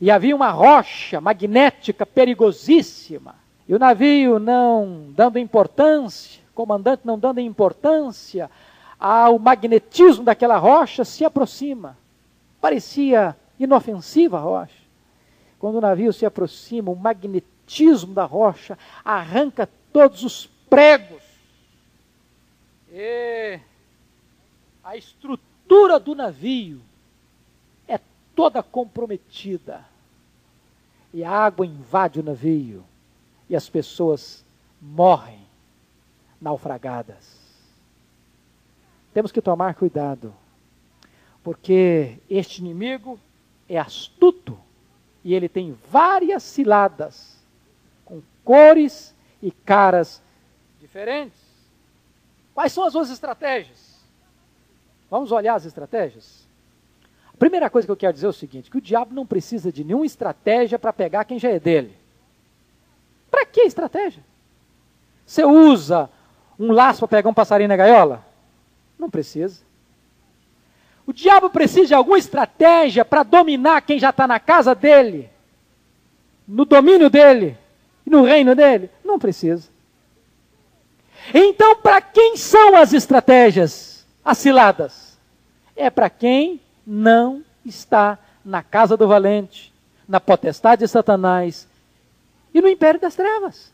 E 0.00 0.10
havia 0.10 0.34
uma 0.34 0.50
rocha 0.50 1.20
magnética 1.20 2.04
perigosíssima. 2.04 3.36
E 3.68 3.74
o 3.74 3.78
navio 3.78 4.38
não 4.38 5.12
dando 5.14 5.38
importância, 5.38 6.40
o 6.50 6.54
comandante 6.54 7.02
não 7.04 7.18
dando 7.18 7.40
importância 7.40 8.50
ao 8.98 9.38
magnetismo 9.38 10.24
daquela 10.24 10.56
rocha, 10.56 11.04
se 11.04 11.24
aproxima. 11.24 11.96
Parecia 12.60 13.36
inofensiva 13.58 14.38
a 14.38 14.40
rocha. 14.40 14.84
Quando 15.58 15.76
o 15.76 15.80
navio 15.80 16.12
se 16.12 16.26
aproxima, 16.26 16.90
o 16.90 16.96
magnetismo 16.96 18.14
da 18.14 18.24
rocha 18.24 18.78
arranca 19.04 19.68
todos 19.92 20.22
os 20.22 20.46
pregos. 20.68 21.22
E 22.90 23.58
a 24.82 24.96
estrutura 24.96 25.98
do 25.98 26.14
navio 26.14 26.80
toda 28.34 28.62
comprometida. 28.62 29.84
E 31.12 31.22
a 31.22 31.30
água 31.30 31.64
invade 31.64 32.20
o 32.20 32.22
navio 32.22 32.84
e 33.48 33.54
as 33.54 33.68
pessoas 33.68 34.44
morrem 34.80 35.40
naufragadas. 36.40 37.38
Temos 39.12 39.30
que 39.30 39.40
tomar 39.40 39.74
cuidado, 39.74 40.34
porque 41.42 42.18
este 42.28 42.60
inimigo 42.60 43.18
é 43.68 43.78
astuto 43.78 44.58
e 45.22 45.34
ele 45.34 45.48
tem 45.48 45.78
várias 45.90 46.42
ciladas 46.42 47.38
com 48.04 48.20
cores 48.44 49.14
e 49.40 49.50
caras 49.50 50.20
diferentes. 50.80 51.40
Quais 52.52 52.72
são 52.72 52.84
as 52.84 52.92
suas 52.92 53.08
estratégias? 53.10 54.00
Vamos 55.10 55.32
olhar 55.32 55.54
as 55.54 55.64
estratégias? 55.64 56.43
A 57.34 57.36
primeira 57.36 57.68
coisa 57.68 57.86
que 57.86 57.92
eu 57.92 57.96
quero 57.96 58.12
dizer 58.12 58.26
é 58.26 58.28
o 58.28 58.32
seguinte: 58.32 58.70
que 58.70 58.78
o 58.78 58.80
diabo 58.80 59.14
não 59.14 59.26
precisa 59.26 59.72
de 59.72 59.84
nenhuma 59.84 60.06
estratégia 60.06 60.78
para 60.78 60.92
pegar 60.92 61.24
quem 61.24 61.38
já 61.38 61.50
é 61.50 61.58
dele. 61.58 61.96
Para 63.30 63.44
que 63.44 63.62
estratégia? 63.62 64.22
Você 65.26 65.44
usa 65.44 66.08
um 66.58 66.70
laço 66.72 67.00
para 67.00 67.18
pegar 67.18 67.30
um 67.30 67.34
passarinho 67.34 67.68
na 67.68 67.76
gaiola? 67.76 68.24
Não 68.98 69.10
precisa. 69.10 69.62
O 71.06 71.12
diabo 71.12 71.50
precisa 71.50 71.88
de 71.88 71.94
alguma 71.94 72.18
estratégia 72.18 73.04
para 73.04 73.22
dominar 73.22 73.82
quem 73.82 73.98
já 73.98 74.10
está 74.10 74.26
na 74.26 74.40
casa 74.40 74.74
dele, 74.74 75.28
no 76.46 76.64
domínio 76.64 77.10
dele 77.10 77.58
e 78.06 78.10
no 78.10 78.22
reino 78.22 78.54
dele? 78.54 78.88
Não 79.04 79.18
precisa. 79.18 79.68
Então, 81.32 81.76
para 81.76 82.00
quem 82.00 82.36
são 82.36 82.76
as 82.76 82.92
estratégias? 82.92 83.94
as 84.24 84.38
ciladas. 84.38 85.18
É 85.76 85.90
para 85.90 86.08
quem 86.08 86.60
não 86.86 87.44
está 87.64 88.18
na 88.44 88.62
casa 88.62 88.96
do 88.96 89.08
valente, 89.08 89.72
na 90.06 90.20
potestade 90.20 90.80
de 90.80 90.88
Satanás 90.88 91.66
e 92.52 92.60
no 92.60 92.68
império 92.68 93.00
das 93.00 93.14
trevas. 93.14 93.72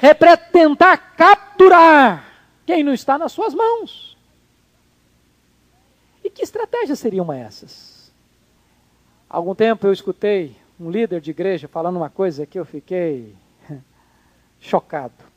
É 0.00 0.14
para 0.14 0.36
tentar 0.36 0.96
capturar 1.16 2.24
quem 2.64 2.84
não 2.84 2.94
está 2.94 3.18
nas 3.18 3.32
suas 3.32 3.52
mãos. 3.52 4.16
E 6.22 6.30
que 6.30 6.42
estratégias 6.42 6.98
seriam 6.98 7.32
essas? 7.32 8.12
Há 9.28 9.36
algum 9.36 9.54
tempo 9.54 9.86
eu 9.86 9.92
escutei 9.92 10.56
um 10.78 10.90
líder 10.90 11.20
de 11.20 11.30
igreja 11.30 11.66
falando 11.66 11.96
uma 11.96 12.10
coisa 12.10 12.46
que 12.46 12.58
eu 12.58 12.64
fiquei 12.64 13.34
chocado 14.60 15.30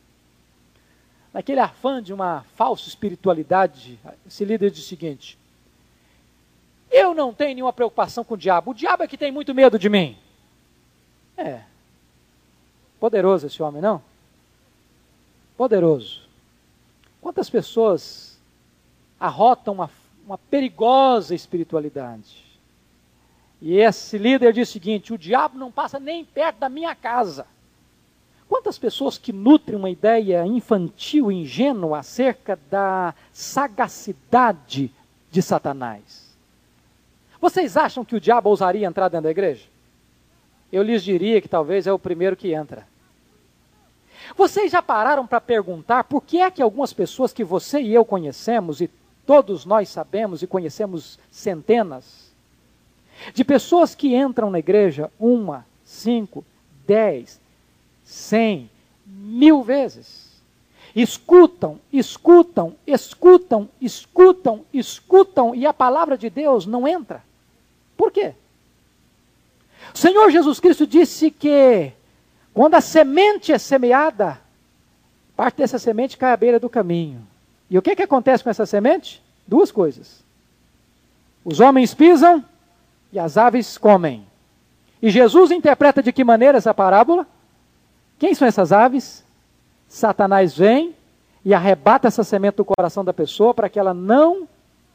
naquele 1.34 1.60
afã 1.60 2.02
de 2.02 2.14
uma 2.14 2.46
falsa 2.56 2.88
espiritualidade, 2.88 4.00
esse 4.26 4.46
líder 4.46 4.70
diz 4.70 4.86
o 4.86 4.88
seguinte: 4.88 5.38
Eu 6.94 7.16
não 7.16 7.34
tenho 7.34 7.56
nenhuma 7.56 7.74
preocupação 7.74 8.24
com 8.24 8.36
o 8.36 8.38
diabo, 8.38 8.70
o 8.70 8.74
diabo 8.76 9.02
é 9.02 9.08
que 9.08 9.18
tem 9.18 9.32
muito 9.32 9.54
medo 9.56 9.80
de 9.80 9.90
mim. 9.90 10.16
É. 11.36 11.62
Poderoso 13.00 13.48
esse 13.48 13.64
homem, 13.64 13.82
não? 13.82 14.00
Poderoso. 15.58 16.22
Quantas 17.20 17.50
pessoas 17.50 18.40
arrotam 19.20 19.74
uma, 19.74 19.90
uma 20.24 20.38
perigosa 20.38 21.34
espiritualidade? 21.34 22.44
E 23.60 23.78
esse 23.78 24.20
líder 24.20 24.54
diz 24.54 24.70
o 24.70 24.72
seguinte: 24.72 25.14
o 25.14 25.18
diabo 25.18 25.58
não 25.58 25.72
passa 25.72 26.00
nem 26.00 26.24
perto 26.24 26.60
da 26.60 26.70
minha 26.70 26.94
casa. 26.94 27.48
Quantas 28.48 28.78
pessoas 28.78 29.18
que 29.18 29.34
nutrem 29.34 29.80
uma 29.80 29.90
ideia 29.90 30.46
infantil, 30.46 31.32
ingênua 31.32 31.98
acerca 31.98 32.60
da 32.70 33.16
sagacidade 33.32 34.92
de 35.32 35.42
Satanás? 35.42 36.23
Vocês 37.44 37.76
acham 37.76 38.06
que 38.06 38.16
o 38.16 38.22
diabo 38.22 38.50
ousaria 38.50 38.88
entrar 38.88 39.10
dentro 39.10 39.26
da 39.26 39.32
igreja? 39.32 39.66
Eu 40.72 40.82
lhes 40.82 41.04
diria 41.04 41.42
que 41.42 41.50
talvez 41.50 41.86
é 41.86 41.92
o 41.92 42.00
primeiro 42.00 42.38
que 42.38 42.54
entra. 42.54 42.88
Vocês 44.34 44.72
já 44.72 44.82
pararam 44.82 45.28
para 45.28 45.42
perguntar 45.42 46.06
por 46.06 46.22
que 46.22 46.40
é 46.40 46.50
que 46.50 46.62
algumas 46.62 46.94
pessoas 46.94 47.34
que 47.34 47.44
você 47.44 47.82
e 47.82 47.94
eu 47.94 48.06
conhecemos, 48.06 48.80
e 48.80 48.90
todos 49.26 49.66
nós 49.66 49.90
sabemos 49.90 50.42
e 50.42 50.48
conhecemos 50.48 51.20
centenas, 51.30 52.32
de 53.34 53.44
pessoas 53.44 53.94
que 53.94 54.16
entram 54.16 54.50
na 54.50 54.60
igreja 54.60 55.12
uma, 55.20 55.66
cinco, 55.84 56.46
dez, 56.88 57.42
cem, 58.06 58.70
mil 59.06 59.62
vezes. 59.64 60.32
Escutam, 60.96 61.78
escutam, 61.92 62.74
escutam, 62.88 63.68
escutam, 63.82 64.64
escutam 64.74 65.54
e 65.54 65.66
a 65.66 65.74
palavra 65.74 66.18
de 66.18 66.30
Deus 66.30 66.66
não 66.66 66.88
entra. 66.88 67.22
Por 67.98 68.12
quê? 68.12 68.34
O 69.94 69.98
Senhor 69.98 70.30
Jesus 70.32 70.60
Cristo 70.60 70.88
disse 70.88 71.30
que 71.30 71.92
quando 72.54 72.76
a 72.76 72.82
semente 72.82 73.52
é 73.52 73.58
semeada, 73.58 74.40
parte 75.36 75.58
dessa 75.58 75.80
semente 75.80 76.18
cai 76.18 76.32
à 76.32 76.38
beira 76.38 76.60
do 76.60 76.70
caminho. 76.70 77.26
E 77.70 77.78
o 77.78 77.82
que, 77.82 77.96
que 77.96 78.04
acontece 78.04 78.44
com 78.44 78.50
essa 78.50 78.66
semente? 78.66 79.22
Duas 79.48 79.72
coisas. 79.72 80.24
Os 81.44 81.60
homens 81.60 81.94
pisam 81.94 82.44
e 83.12 83.20
as 83.20 83.38
aves 83.38 83.78
comem. 83.78 84.26
E 85.02 85.10
Jesus 85.10 85.52
interpreta 85.52 86.02
de 86.02 86.14
que 86.14 86.24
maneira 86.24 86.58
essa 86.58 86.74
parábola? 86.74 87.28
Quem 88.18 88.34
são 88.34 88.48
essas 88.48 88.72
aves? 88.72 89.24
Satanás 89.88 90.56
vem 90.56 90.96
e 91.44 91.54
arrebata 91.54 92.08
essa 92.08 92.24
semente 92.24 92.58
do 92.58 92.66
coração 92.66 93.04
da 93.04 93.14
pessoa 93.14 93.54
para 93.54 93.68
que 93.68 93.78
ela 93.78 93.94
não 93.94 94.48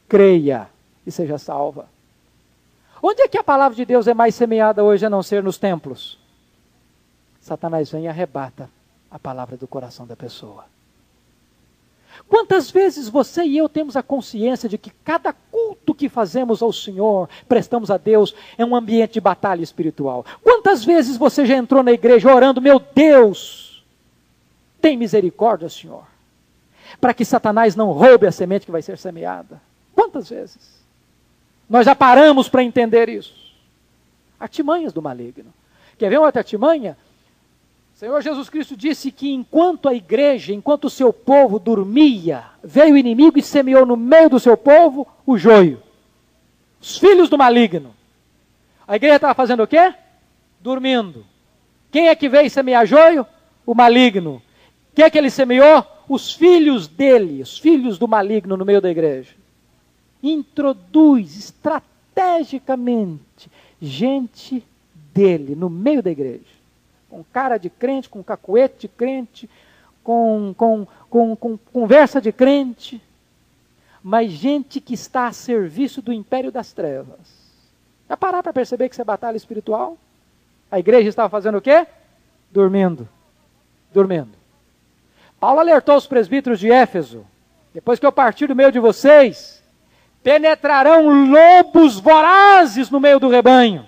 creia 0.08 0.68
e 1.06 1.10
seja 1.10 1.36
salva. 1.36 1.86
Onde 3.02 3.22
é 3.22 3.28
que 3.28 3.38
a 3.38 3.44
palavra 3.44 3.76
de 3.76 3.84
Deus 3.84 4.06
é 4.08 4.14
mais 4.14 4.34
semeada 4.34 4.82
hoje 4.82 5.06
a 5.06 5.10
não 5.10 5.22
ser 5.22 5.42
nos 5.42 5.58
templos? 5.58 6.18
Satanás 7.40 7.90
vem 7.90 8.04
e 8.04 8.08
arrebata 8.08 8.68
a 9.10 9.18
palavra 9.18 9.56
do 9.56 9.66
coração 9.66 10.06
da 10.06 10.16
pessoa. 10.16 10.64
Quantas 12.28 12.70
vezes 12.70 13.08
você 13.08 13.44
e 13.44 13.56
eu 13.56 13.68
temos 13.68 13.96
a 13.96 14.02
consciência 14.02 14.68
de 14.68 14.76
que 14.76 14.90
cada 15.04 15.32
culto 15.32 15.94
que 15.94 16.08
fazemos 16.08 16.62
ao 16.62 16.72
Senhor, 16.72 17.28
prestamos 17.48 17.90
a 17.90 17.96
Deus, 17.96 18.34
é 18.56 18.64
um 18.64 18.74
ambiente 18.74 19.14
de 19.14 19.20
batalha 19.20 19.62
espiritual? 19.62 20.26
Quantas 20.42 20.84
vezes 20.84 21.16
você 21.16 21.46
já 21.46 21.56
entrou 21.56 21.82
na 21.82 21.92
igreja 21.92 22.34
orando, 22.34 22.60
meu 22.60 22.80
Deus, 22.80 23.84
tem 24.80 24.96
misericórdia, 24.96 25.68
Senhor, 25.68 26.04
para 27.00 27.14
que 27.14 27.24
Satanás 27.24 27.76
não 27.76 27.92
roube 27.92 28.26
a 28.26 28.32
semente 28.32 28.66
que 28.66 28.72
vai 28.72 28.82
ser 28.82 28.98
semeada? 28.98 29.60
Quantas 29.94 30.28
vezes? 30.28 30.77
Nós 31.68 31.84
já 31.84 31.94
paramos 31.94 32.48
para 32.48 32.62
entender 32.62 33.08
isso. 33.08 33.34
Artimanhas 34.40 34.92
do 34.92 35.02
maligno. 35.02 35.52
Quer 35.98 36.08
ver 36.08 36.18
uma 36.18 36.26
outra 36.26 36.40
artimanha? 36.40 36.96
Senhor 37.94 38.22
Jesus 38.22 38.48
Cristo 38.48 38.76
disse 38.76 39.10
que 39.10 39.28
enquanto 39.32 39.88
a 39.88 39.94
igreja, 39.94 40.54
enquanto 40.54 40.84
o 40.84 40.90
seu 40.90 41.12
povo 41.12 41.58
dormia, 41.58 42.44
veio 42.62 42.94
o 42.94 42.96
inimigo 42.96 43.38
e 43.38 43.42
semeou 43.42 43.84
no 43.84 43.96
meio 43.96 44.30
do 44.30 44.38
seu 44.38 44.56
povo 44.56 45.06
o 45.26 45.36
joio. 45.36 45.82
Os 46.80 46.96
filhos 46.96 47.28
do 47.28 47.36
maligno. 47.36 47.92
A 48.86 48.94
igreja 48.94 49.16
estava 49.16 49.34
fazendo 49.34 49.64
o 49.64 49.66
quê? 49.66 49.92
Dormindo. 50.60 51.26
Quem 51.90 52.08
é 52.08 52.14
que 52.14 52.28
veio 52.28 52.48
semear 52.48 52.86
joio? 52.86 53.26
O 53.66 53.74
maligno. 53.74 54.40
Quem 54.94 55.04
é 55.04 55.10
que 55.10 55.18
ele 55.18 55.30
semeou? 55.30 55.84
Os 56.08 56.32
filhos 56.32 56.86
dele, 56.86 57.42
os 57.42 57.58
filhos 57.58 57.98
do 57.98 58.06
maligno 58.06 58.56
no 58.56 58.64
meio 58.64 58.80
da 58.80 58.90
igreja. 58.90 59.34
Introduz 60.22 61.36
estrategicamente 61.36 63.50
gente 63.80 64.64
dele 65.14 65.54
no 65.54 65.70
meio 65.70 66.02
da 66.02 66.10
igreja 66.10 66.58
com 67.08 67.24
cara 67.24 67.56
de 67.56 67.70
crente, 67.70 68.08
com 68.08 68.22
cacuete 68.22 68.82
de 68.82 68.88
crente, 68.88 69.48
com, 70.04 70.54
com, 70.56 70.86
com, 71.08 71.36
com 71.36 71.56
conversa 71.56 72.20
de 72.20 72.32
crente, 72.32 73.02
mas 74.02 74.30
gente 74.30 74.80
que 74.80 74.94
está 74.94 75.26
a 75.26 75.32
serviço 75.32 76.02
do 76.02 76.12
império 76.12 76.52
das 76.52 76.72
trevas. 76.72 77.18
Já 78.08 78.16
parar 78.16 78.42
para 78.42 78.52
perceber 78.52 78.88
que 78.88 78.94
isso 78.94 79.02
é 79.02 79.04
batalha 79.04 79.36
espiritual? 79.36 79.98
A 80.70 80.78
igreja 80.78 81.08
estava 81.08 81.28
fazendo 81.28 81.58
o 81.58 81.62
quê? 81.62 81.86
Dormindo. 82.50 83.08
Dormindo. 83.92 84.30
Paulo 85.40 85.60
alertou 85.60 85.96
os 85.96 86.06
presbíteros 86.06 86.58
de 86.58 86.70
Éfeso: 86.70 87.24
depois 87.72 87.98
que 87.98 88.06
eu 88.06 88.12
partir 88.12 88.46
do 88.46 88.56
meio 88.56 88.72
de 88.72 88.78
vocês, 88.78 89.57
penetrarão 90.22 91.30
lobos 91.30 91.98
vorazes 91.98 92.90
no 92.90 93.00
meio 93.00 93.18
do 93.18 93.28
rebanho. 93.28 93.86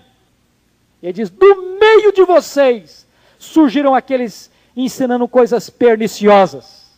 E 1.02 1.06
ele 1.06 1.12
diz: 1.12 1.30
do 1.30 1.78
meio 1.78 2.12
de 2.12 2.24
vocês 2.24 3.06
surgiram 3.38 3.94
aqueles 3.94 4.50
ensinando 4.76 5.26
coisas 5.26 5.68
perniciosas. 5.70 6.90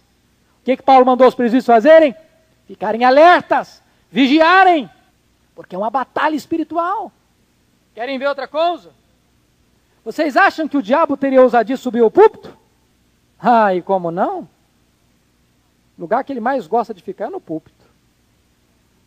O 0.61 0.65
que, 0.65 0.77
que 0.77 0.83
Paulo 0.83 1.07
mandou 1.07 1.27
os 1.27 1.35
presbíteros 1.35 1.67
fazerem? 1.67 2.15
Ficarem 2.67 3.05
alertas, 3.05 3.83
vigiarem, 4.11 4.89
porque 5.55 5.75
é 5.75 5.79
uma 5.79 5.91
batalha 5.91 6.37
espiritual. 6.37 7.11
Querem 7.95 8.19
ver 8.19 8.29
outra 8.29 8.47
coisa? 8.47 8.91
Vocês 10.05 10.37
acham 10.37 10.67
que 10.67 10.77
o 10.77 10.83
diabo 10.83 11.17
teria 11.17 11.43
ousadia 11.43 11.77
subir 11.77 12.01
ao 12.01 12.11
púlpito? 12.11 12.57
Ah, 13.41 13.75
e 13.75 13.83
como 13.83 14.11
não? 14.11 14.49
O 15.99 16.03
lugar 16.03 16.25
que 16.25 16.33
ele 16.33 16.41
mais 16.41 16.67
gosta 16.67 16.95
de 16.95 17.03
ficar 17.03 17.27
é 17.27 17.31
no 17.31 17.41
púlpito. 17.41 17.82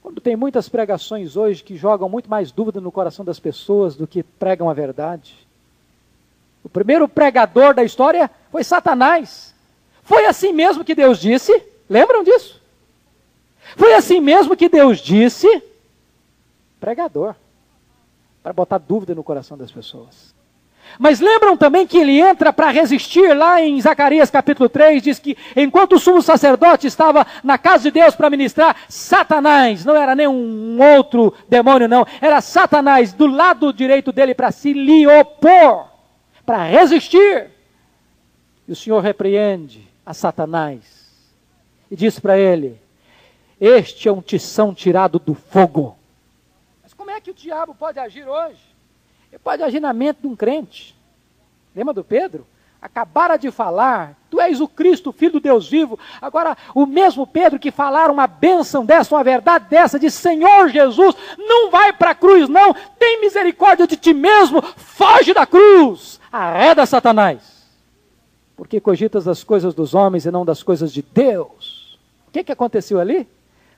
Quando 0.05 0.21
tem 0.21 0.35
muitas 0.35 0.69
pregações 0.69 1.35
hoje 1.35 1.63
que 1.63 1.75
jogam 1.75 2.07
muito 2.07 2.29
mais 2.29 2.51
dúvida 2.51 2.79
no 2.79 2.91
coração 2.91 3.25
das 3.25 3.39
pessoas 3.39 3.95
do 3.95 4.05
que 4.05 4.21
pregam 4.21 4.69
a 4.69 4.73
verdade. 4.73 5.35
O 6.63 6.69
primeiro 6.69 7.07
pregador 7.07 7.73
da 7.73 7.83
história 7.83 8.29
foi 8.51 8.63
Satanás. 8.63 9.55
Foi 10.03 10.27
assim 10.27 10.53
mesmo 10.53 10.85
que 10.85 10.93
Deus 10.93 11.17
disse. 11.17 11.59
Lembram 11.89 12.23
disso? 12.23 12.61
Foi 13.75 13.95
assim 13.95 14.21
mesmo 14.21 14.55
que 14.55 14.69
Deus 14.69 14.99
disse. 14.99 15.47
Pregador. 16.79 17.33
Para 18.43 18.53
botar 18.53 18.77
dúvida 18.77 19.15
no 19.15 19.23
coração 19.23 19.57
das 19.57 19.71
pessoas. 19.71 20.35
Mas 20.97 21.19
lembram 21.19 21.57
também 21.57 21.85
que 21.85 21.97
ele 21.97 22.19
entra 22.19 22.53
para 22.53 22.71
resistir 22.71 23.35
lá 23.35 23.61
em 23.61 23.79
Zacarias 23.81 24.29
capítulo 24.29 24.69
3, 24.69 25.01
diz 25.01 25.19
que 25.19 25.37
enquanto 25.55 25.93
o 25.93 25.99
sumo 25.99 26.21
sacerdote 26.21 26.87
estava 26.87 27.25
na 27.43 27.57
casa 27.57 27.83
de 27.83 27.91
Deus 27.91 28.15
para 28.15 28.29
ministrar, 28.29 28.75
Satanás, 28.87 29.83
não 29.83 29.95
era 29.95 30.15
nem 30.15 30.27
um 30.27 30.81
outro 30.97 31.33
demônio 31.49 31.87
não, 31.87 32.05
era 32.21 32.39
Satanás 32.41 33.13
do 33.13 33.27
lado 33.27 33.73
direito 33.73 34.11
dele 34.11 34.33
para 34.33 34.51
se 34.51 34.73
lhe 34.73 35.05
opor 35.05 35.87
para 36.45 36.63
resistir. 36.63 37.49
E 38.67 38.71
o 38.71 38.75
Senhor 38.75 38.99
repreende 38.99 39.87
a 40.05 40.13
Satanás 40.13 41.05
e 41.89 41.95
diz 41.95 42.19
para 42.19 42.37
ele: 42.37 42.79
Este 43.59 44.07
é 44.07 44.11
um 44.11 44.21
tição 44.21 44.73
tirado 44.73 45.19
do 45.19 45.33
fogo. 45.33 45.97
Mas 46.83 46.93
como 46.93 47.11
é 47.11 47.19
que 47.19 47.31
o 47.31 47.33
diabo 47.33 47.75
pode 47.75 47.99
agir 47.99 48.27
hoje? 48.27 48.74
Pode 49.43 49.63
agir 49.63 49.79
na 49.79 49.93
mente 49.93 50.21
de 50.21 50.27
um 50.27 50.35
crente. 50.35 50.95
Lembra 51.75 51.93
do 51.93 52.03
Pedro? 52.03 52.45
acabara 52.85 53.35
de 53.35 53.49
falar, 53.49 54.15
tu 54.29 54.39
és 54.39 54.61
o 54.61 54.67
Cristo, 54.67 55.11
filho 55.11 55.33
do 55.33 55.39
Deus 55.39 55.67
vivo. 55.67 55.97
Agora, 56.21 56.55
o 56.73 56.85
mesmo 56.85 57.25
Pedro 57.25 57.59
que 57.59 57.71
falaram 57.71 58.13
uma 58.13 58.27
bênção 58.27 58.85
dessa, 58.85 59.15
uma 59.15 59.23
verdade 59.23 59.65
dessa, 59.69 59.99
de 59.99 60.11
Senhor 60.11 60.69
Jesus, 60.69 61.15
não 61.37 61.71
vai 61.71 61.91
para 61.91 62.11
a 62.11 62.15
cruz, 62.15 62.47
não, 62.47 62.73
tem 62.99 63.19
misericórdia 63.21 63.87
de 63.87 63.97
ti 63.97 64.13
mesmo, 64.13 64.61
foge 64.61 65.33
da 65.33 65.45
cruz, 65.45 66.19
arreda 66.31 66.85
Satanás. 66.85 67.65
Porque 68.55 68.79
cogitas 68.79 69.25
das 69.25 69.43
coisas 69.43 69.73
dos 69.73 69.93
homens 69.93 70.25
e 70.25 70.31
não 70.31 70.45
das 70.45 70.63
coisas 70.63 70.93
de 70.93 71.01
Deus. 71.01 71.99
O 72.27 72.31
que, 72.31 72.43
que 72.43 72.51
aconteceu 72.51 72.99
ali? 72.99 73.27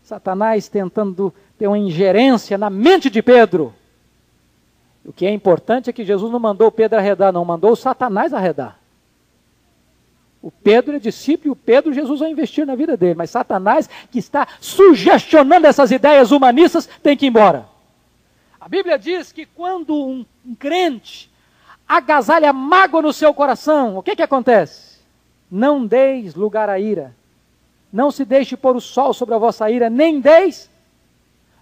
Satanás 0.04 0.68
tentando 0.68 1.34
ter 1.58 1.68
uma 1.68 1.78
ingerência 1.78 2.58
na 2.58 2.70
mente 2.70 3.10
de 3.10 3.22
Pedro. 3.22 3.74
O 5.08 5.14
que 5.14 5.26
é 5.26 5.32
importante 5.32 5.90
é 5.90 5.94
que 5.94 6.04
Jesus 6.04 6.30
não 6.30 6.40
mandou 6.40 6.70
Pedro 6.70 7.00
arredar, 7.00 7.32
não, 7.32 7.46
mandou 7.46 7.74
Satanás 7.78 8.34
arredar. 8.34 8.78
O 10.42 10.52
Pedro 10.52 10.98
é 10.98 11.00
discípulo 11.00 11.48
e 11.48 11.52
o 11.52 11.56
Pedro 11.56 11.94
Jesus 11.94 12.20
vai 12.20 12.30
investir 12.30 12.66
na 12.66 12.76
vida 12.76 12.98
dele. 12.98 13.16
Mas 13.16 13.30
Satanás, 13.30 13.90
que 14.12 14.20
está 14.20 14.46
sugestionando 14.60 15.66
essas 15.66 15.92
ideias 15.92 16.32
humanistas, 16.32 16.88
tem 17.02 17.16
que 17.16 17.26
ir 17.26 17.30
embora. 17.30 17.66
A 18.60 18.68
Bíblia 18.68 19.00
diz 19.00 19.32
que 19.32 19.46
quando 19.46 19.96
um, 19.96 20.26
um 20.46 20.54
crente 20.54 21.32
agasalha 21.88 22.52
mágoa 22.52 23.02
no 23.02 23.14
seu 23.14 23.34
coração, 23.34 23.98
o 23.98 24.04
que, 24.04 24.14
que 24.14 24.22
acontece? 24.22 25.00
Não 25.50 25.86
deis 25.86 26.36
lugar 26.36 26.70
à 26.70 26.78
ira. 26.78 27.16
Não 27.92 28.12
se 28.12 28.26
deixe 28.26 28.58
pôr 28.58 28.76
o 28.76 28.82
sol 28.82 29.14
sobre 29.14 29.36
a 29.36 29.38
vossa 29.38 29.72
ira, 29.72 29.90
nem 29.90 30.20
deis 30.20 30.70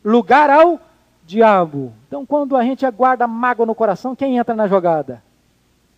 lugar 0.03 0.49
ao 0.49 0.79
diabo. 1.25 1.93
Então, 2.07 2.25
quando 2.25 2.55
a 2.55 2.63
gente 2.63 2.85
aguarda 2.85 3.27
mágoa 3.27 3.65
no 3.65 3.75
coração, 3.75 4.15
quem 4.15 4.37
entra 4.37 4.55
na 4.55 4.67
jogada? 4.67 5.23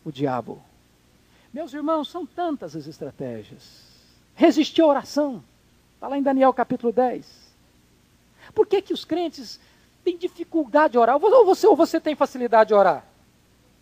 O 0.05 0.11
diabo. 0.11 0.61
Meus 1.53 1.73
irmãos, 1.73 2.09
são 2.09 2.25
tantas 2.25 2.75
as 2.75 2.87
estratégias. 2.87 3.83
Resistir 4.35 4.81
à 4.81 4.87
oração. 4.87 5.43
Está 5.95 6.07
lá 6.07 6.17
em 6.17 6.23
Daniel 6.23 6.53
capítulo 6.53 6.93
10. 6.93 7.25
Por 8.53 8.67
que, 8.67 8.81
que 8.81 8.93
os 8.93 9.03
crentes 9.03 9.59
têm 10.03 10.17
dificuldade 10.17 10.93
de 10.93 10.97
orar? 10.97 11.17
Ou 11.21 11.45
você, 11.45 11.67
ou 11.67 11.75
você 11.75 11.99
tem 11.99 12.15
facilidade 12.15 12.69
de 12.69 12.73
orar? 12.73 13.03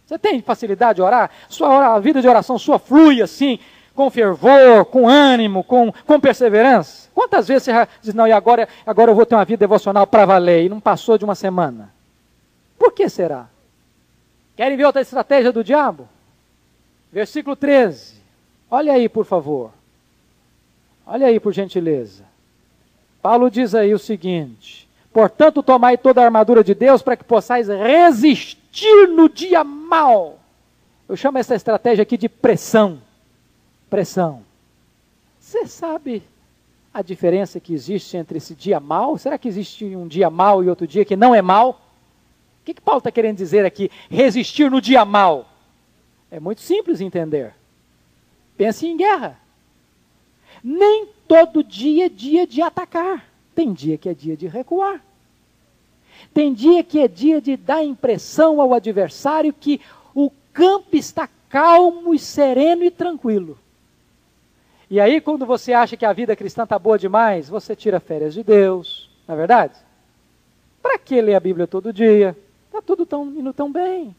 Você 0.06 0.18
tem 0.18 0.42
facilidade 0.42 0.98
de 0.98 1.02
orar? 1.02 1.32
Sua 1.50 1.96
a 1.96 2.00
vida 2.00 2.22
de 2.22 2.28
oração 2.28 2.58
sua 2.58 2.78
flui 2.80 3.22
assim, 3.22 3.60
com 3.96 4.10
fervor, 4.10 4.86
com 4.86 5.08
ânimo, 5.08 5.64
com, 5.64 5.92
com 6.06 6.20
perseverança? 6.20 7.10
Quantas 7.14 7.48
vezes 7.48 7.64
você 7.64 7.88
diz, 8.02 8.14
não, 8.14 8.28
e 8.28 8.32
agora, 8.32 8.68
agora 8.86 9.10
eu 9.10 9.16
vou 9.16 9.26
ter 9.26 9.36
uma 9.36 9.46
vida 9.46 9.62
devocional 9.62 10.06
para 10.06 10.26
valer, 10.26 10.66
e 10.66 10.70
não 10.70 10.82
passou 10.82 11.18
de 11.18 11.24
uma 11.24 11.34
semana? 11.34 11.94
Por 12.78 12.92
que 12.92 13.08
será? 13.08 13.48
Querem 14.56 14.78
ver 14.78 14.86
outra 14.86 15.02
estratégia 15.02 15.52
do 15.52 15.64
diabo? 15.64 16.08
Versículo 17.12 17.56
13. 17.56 18.16
Olha 18.70 18.94
aí, 18.94 19.08
por 19.08 19.26
favor. 19.26 19.72
Olha 21.08 21.28
aí, 21.28 21.40
por 21.40 21.54
gentileza. 21.54 22.24
Paulo 23.22 23.50
diz 23.50 23.74
aí 23.74 23.94
o 23.94 24.00
seguinte: 24.00 24.90
Portanto, 25.14 25.64
tomai 25.64 25.98
toda 25.98 26.22
a 26.22 26.26
armadura 26.26 26.64
de 26.64 26.74
Deus 26.74 27.02
para 27.02 27.16
que 27.16 27.24
possais 27.24 27.70
resistir 27.70 29.08
no 29.08 29.30
dia 29.30 29.64
mal. 29.64 30.40
Eu 31.08 31.16
chamo 31.16 31.38
essa 31.38 31.56
estratégia 31.56 32.04
aqui 32.04 32.18
de 32.18 32.28
pressão. 32.28 33.00
Pressão. 33.90 34.44
Você 35.40 35.68
sabe 35.68 36.24
a 36.94 37.02
diferença 37.02 37.60
que 37.60 37.74
existe 37.74 38.18
entre 38.18 38.38
esse 38.38 38.56
dia 38.56 38.80
mal? 38.80 39.18
Será 39.18 39.38
que 39.38 39.48
existe 39.48 39.86
um 39.96 40.08
dia 40.08 40.30
mal 40.30 40.64
e 40.64 40.70
outro 40.70 40.88
dia 40.88 41.06
que 41.06 41.16
não 41.16 41.36
é 41.36 41.42
mal? 41.42 41.82
O 42.62 42.66
que, 42.66 42.74
que 42.74 42.82
Paulo 42.82 43.00
está 43.00 43.12
querendo 43.12 43.38
dizer 43.38 43.66
aqui? 43.66 43.92
Resistir 44.10 44.72
no 44.72 44.82
dia 44.82 45.06
mal. 45.06 45.48
É 46.32 46.40
muito 46.40 46.62
simples 46.62 47.02
entender. 47.02 47.54
Pense 48.58 48.88
em 48.88 48.98
guerra. 48.98 49.40
Nem 50.64 51.08
todo 51.28 51.64
dia 51.64 52.08
é 52.08 52.10
dia 52.10 52.48
de 52.48 52.62
atacar. 52.62 53.26
Tem 53.54 53.72
dia 53.72 53.98
que 53.98 54.10
é 54.10 54.14
dia 54.14 54.36
de 54.36 54.48
recuar. 54.48 55.04
Tem 56.34 56.54
dia 56.54 56.84
que 56.84 57.00
é 57.00 57.08
dia 57.08 57.40
de 57.40 57.56
dar 57.56 57.84
impressão 57.84 58.60
ao 58.60 58.74
adversário 58.74 59.54
que 59.54 59.80
o 60.14 60.32
campo 60.52 60.96
está 60.96 61.30
calmo 61.50 62.14
e 62.14 62.20
sereno 62.20 62.84
e 62.84 62.90
tranquilo. 62.90 63.60
E 64.96 65.00
aí, 65.02 65.20
quando 65.20 65.46
você 65.46 65.74
acha 65.74 65.98
que 65.98 66.06
a 66.06 66.14
vida 66.14 66.38
cristã 66.38 66.64
está 66.64 66.80
boa 66.80 66.98
demais, 66.98 67.50
você 67.50 67.76
tira 67.76 68.00
férias 68.00 68.34
de 68.34 68.42
Deus, 68.42 69.10
não 69.28 69.36
é 69.36 69.38
verdade? 69.38 69.74
Para 70.82 70.98
que 70.98 71.20
ler 71.20 71.36
a 71.36 71.40
Bíblia 71.42 71.68
todo 71.68 71.92
dia? 71.92 72.34
Está 72.68 72.82
tudo 72.82 73.06
tão, 73.06 73.26
indo 73.26 73.52
tão 73.52 73.70
bem. 73.70 74.16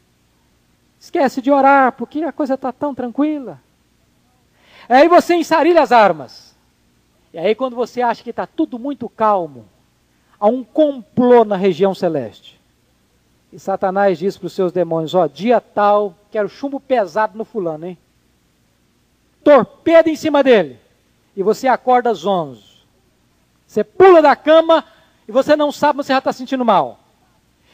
Esquece 0.99 1.41
de 1.41 1.49
orar, 1.49 1.93
porque 1.93 2.21
a 2.21 2.31
coisa 2.31 2.53
está 2.53 2.71
tão 2.71 2.93
tranquila. 2.93 3.59
Aí 4.87 5.07
você 5.07 5.33
ensarilha 5.33 5.81
as 5.81 5.91
armas. 5.91 6.55
E 7.33 7.39
aí, 7.39 7.55
quando 7.55 7.75
você 7.75 8.03
acha 8.03 8.23
que 8.23 8.29
está 8.29 8.45
tudo 8.45 8.77
muito 8.77 9.09
calmo, 9.09 9.65
há 10.39 10.45
um 10.45 10.63
complô 10.63 11.43
na 11.43 11.57
região 11.57 11.95
celeste. 11.95 12.61
E 13.51 13.57
Satanás 13.57 14.19
diz 14.19 14.37
para 14.37 14.45
os 14.45 14.53
seus 14.53 14.71
demônios: 14.71 15.15
Ó, 15.15 15.25
dia 15.25 15.59
tal, 15.59 16.13
quero 16.29 16.47
chumbo 16.47 16.79
pesado 16.79 17.35
no 17.35 17.45
fulano, 17.45 17.87
hein? 17.87 17.97
Torpedo 19.47 20.09
em 20.09 20.15
cima 20.17 20.43
dele. 20.43 20.77
E 21.33 21.41
você 21.41 21.69
acorda 21.69 22.09
às 22.09 22.25
11. 22.25 22.61
Você 23.65 23.81
pula 23.81 24.21
da 24.21 24.35
cama 24.35 24.83
e 25.25 25.31
você 25.31 25.55
não 25.55 25.71
sabe, 25.71 26.03
você 26.03 26.11
já 26.11 26.19
está 26.19 26.33
sentindo 26.33 26.65
mal. 26.65 26.99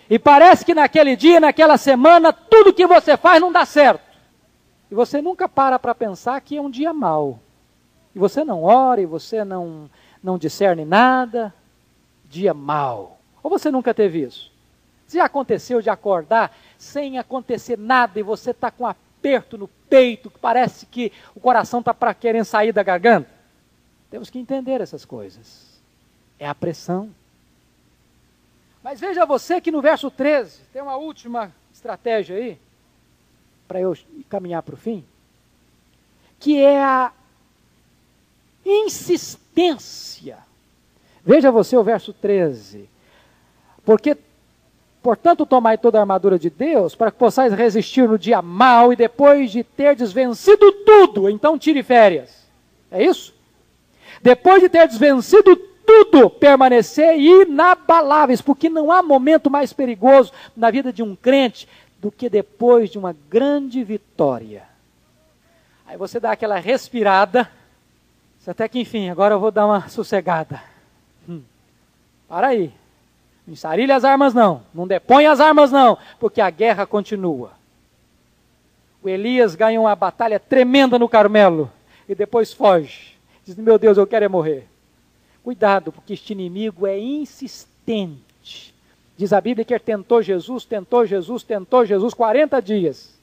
E 0.07 0.19
parece 0.19 0.63
que 0.63 0.75
naquele 0.75 1.15
dia, 1.15 1.39
naquela 1.39 1.75
semana, 1.75 2.31
tudo 2.31 2.75
que 2.75 2.85
você 2.85 3.17
faz 3.17 3.41
não 3.41 3.51
dá 3.51 3.65
certo. 3.65 4.03
E 4.91 4.93
você 4.93 5.19
nunca 5.19 5.49
para 5.49 5.79
para 5.79 5.95
pensar 5.95 6.39
que 6.41 6.57
é 6.57 6.61
um 6.61 6.69
dia 6.69 6.93
mau. 6.93 7.39
E 8.13 8.19
você 8.19 8.43
não 8.43 8.61
ora, 8.61 9.01
e 9.01 9.07
você 9.07 9.43
não, 9.43 9.89
não 10.21 10.37
discerne 10.37 10.85
nada. 10.85 11.51
Dia 12.29 12.53
mau. 12.53 13.17
Ou 13.41 13.49
você 13.49 13.71
nunca 13.71 13.95
teve 13.95 14.21
isso? 14.21 14.51
Se 15.07 15.19
aconteceu 15.19 15.81
de 15.81 15.89
acordar 15.89 16.55
sem 16.77 17.17
acontecer 17.17 17.79
nada 17.79 18.19
e 18.19 18.23
você 18.23 18.51
está 18.51 18.69
com 18.69 18.85
aperto 19.23 19.57
no 19.57 19.69
peito, 19.89 20.29
que 20.29 20.37
parece 20.37 20.85
que 20.85 21.13
o 21.33 21.39
coração 21.39 21.79
está 21.79 21.93
para 21.93 22.13
querer 22.13 22.43
sair 22.43 22.73
da 22.73 22.83
garganta? 22.83 23.29
Temos 24.11 24.29
que 24.29 24.37
entender 24.37 24.81
essas 24.81 25.05
coisas. 25.05 25.81
É 26.37 26.45
a 26.45 26.53
pressão. 26.53 27.09
Mas 28.83 28.99
veja 28.99 29.25
você 29.25 29.61
que 29.61 29.71
no 29.71 29.81
verso 29.81 30.11
13 30.11 30.59
tem 30.73 30.81
uma 30.81 30.97
última 30.97 31.53
estratégia 31.73 32.35
aí, 32.35 32.59
para 33.65 33.79
eu 33.79 33.97
caminhar 34.27 34.61
para 34.61 34.75
o 34.75 34.77
fim, 34.77 35.05
que 36.37 36.61
é 36.61 36.83
a 36.83 37.13
insistência. 38.65 40.37
Veja 41.23 41.49
você 41.49 41.77
o 41.77 41.83
verso 41.83 42.11
13. 42.11 42.89
Porque, 43.85 44.17
portanto, 45.03 45.45
tomai 45.45 45.77
toda 45.77 45.97
a 45.97 46.01
armadura 46.01 46.39
de 46.39 46.49
Deus, 46.49 46.95
para 46.95 47.11
que 47.11 47.17
possais 47.17 47.53
resistir 47.53 48.07
no 48.07 48.17
dia 48.17 48.41
mau 48.41 48.93
e 48.93 48.95
depois 48.95 49.51
de 49.51 49.61
terdes 49.61 50.13
vencido 50.13 50.71
tudo, 50.71 51.29
então 51.29 51.59
tire 51.59 51.83
férias. 51.83 52.47
É 52.89 53.03
isso? 53.03 53.35
Depois 54.21 54.61
de 54.61 54.69
terdes 54.69 54.97
vencido 54.97 55.55
tudo 55.85 56.29
permanecer 56.29 57.19
inabaláveis, 57.19 58.41
porque 58.41 58.69
não 58.69 58.89
há 58.89 59.03
momento 59.03 59.51
mais 59.51 59.73
perigoso 59.73 60.31
na 60.55 60.71
vida 60.71 60.93
de 60.93 61.03
um 61.03 61.13
crente 61.13 61.67
do 61.99 62.09
que 62.09 62.29
depois 62.29 62.89
de 62.89 62.97
uma 62.97 63.13
grande 63.29 63.83
vitória. 63.83 64.63
Aí 65.85 65.97
você 65.97 66.17
dá 66.17 66.31
aquela 66.31 66.57
respirada, 66.59 67.51
até 68.47 68.69
que 68.69 68.79
enfim, 68.79 69.09
agora 69.09 69.35
eu 69.35 69.39
vou 69.39 69.51
dar 69.51 69.65
uma 69.65 69.89
sossegada. 69.89 70.61
Hum, 71.27 71.41
para 72.29 72.47
aí. 72.47 72.73
Não 73.45 73.53
ensarilha 73.53 73.95
as 73.95 74.03
armas 74.03 74.33
não, 74.33 74.63
não 74.73 74.87
depõe 74.87 75.25
as 75.25 75.39
armas 75.39 75.71
não, 75.71 75.97
porque 76.19 76.39
a 76.39 76.49
guerra 76.49 76.85
continua. 76.85 77.51
O 79.03 79.09
Elias 79.09 79.53
ganha 79.53 79.79
uma 79.79 79.95
batalha 79.95 80.39
tremenda 80.39 80.97
no 80.97 81.09
Carmelo 81.09 81.69
e 82.07 82.15
depois 82.15 82.53
foge. 82.53 83.17
Diz: 83.43 83.55
Meu 83.57 83.77
Deus, 83.77 83.97
eu 83.97 84.07
quero 84.07 84.25
é 84.25 84.29
morrer. 84.29 84.67
Cuidado, 85.43 85.91
porque 85.91 86.13
este 86.13 86.31
inimigo 86.31 86.87
é 86.87 86.97
insistente. 86.97 88.73
Diz 89.17 89.33
a 89.33 89.41
Bíblia 89.41 89.65
que 89.65 89.73
ele 89.73 89.79
tentou 89.81 90.21
Jesus, 90.21 90.63
tentou 90.63 91.05
Jesus, 91.05 91.43
tentou 91.43 91.85
Jesus 91.85 92.13
40 92.13 92.61
dias. 92.61 93.13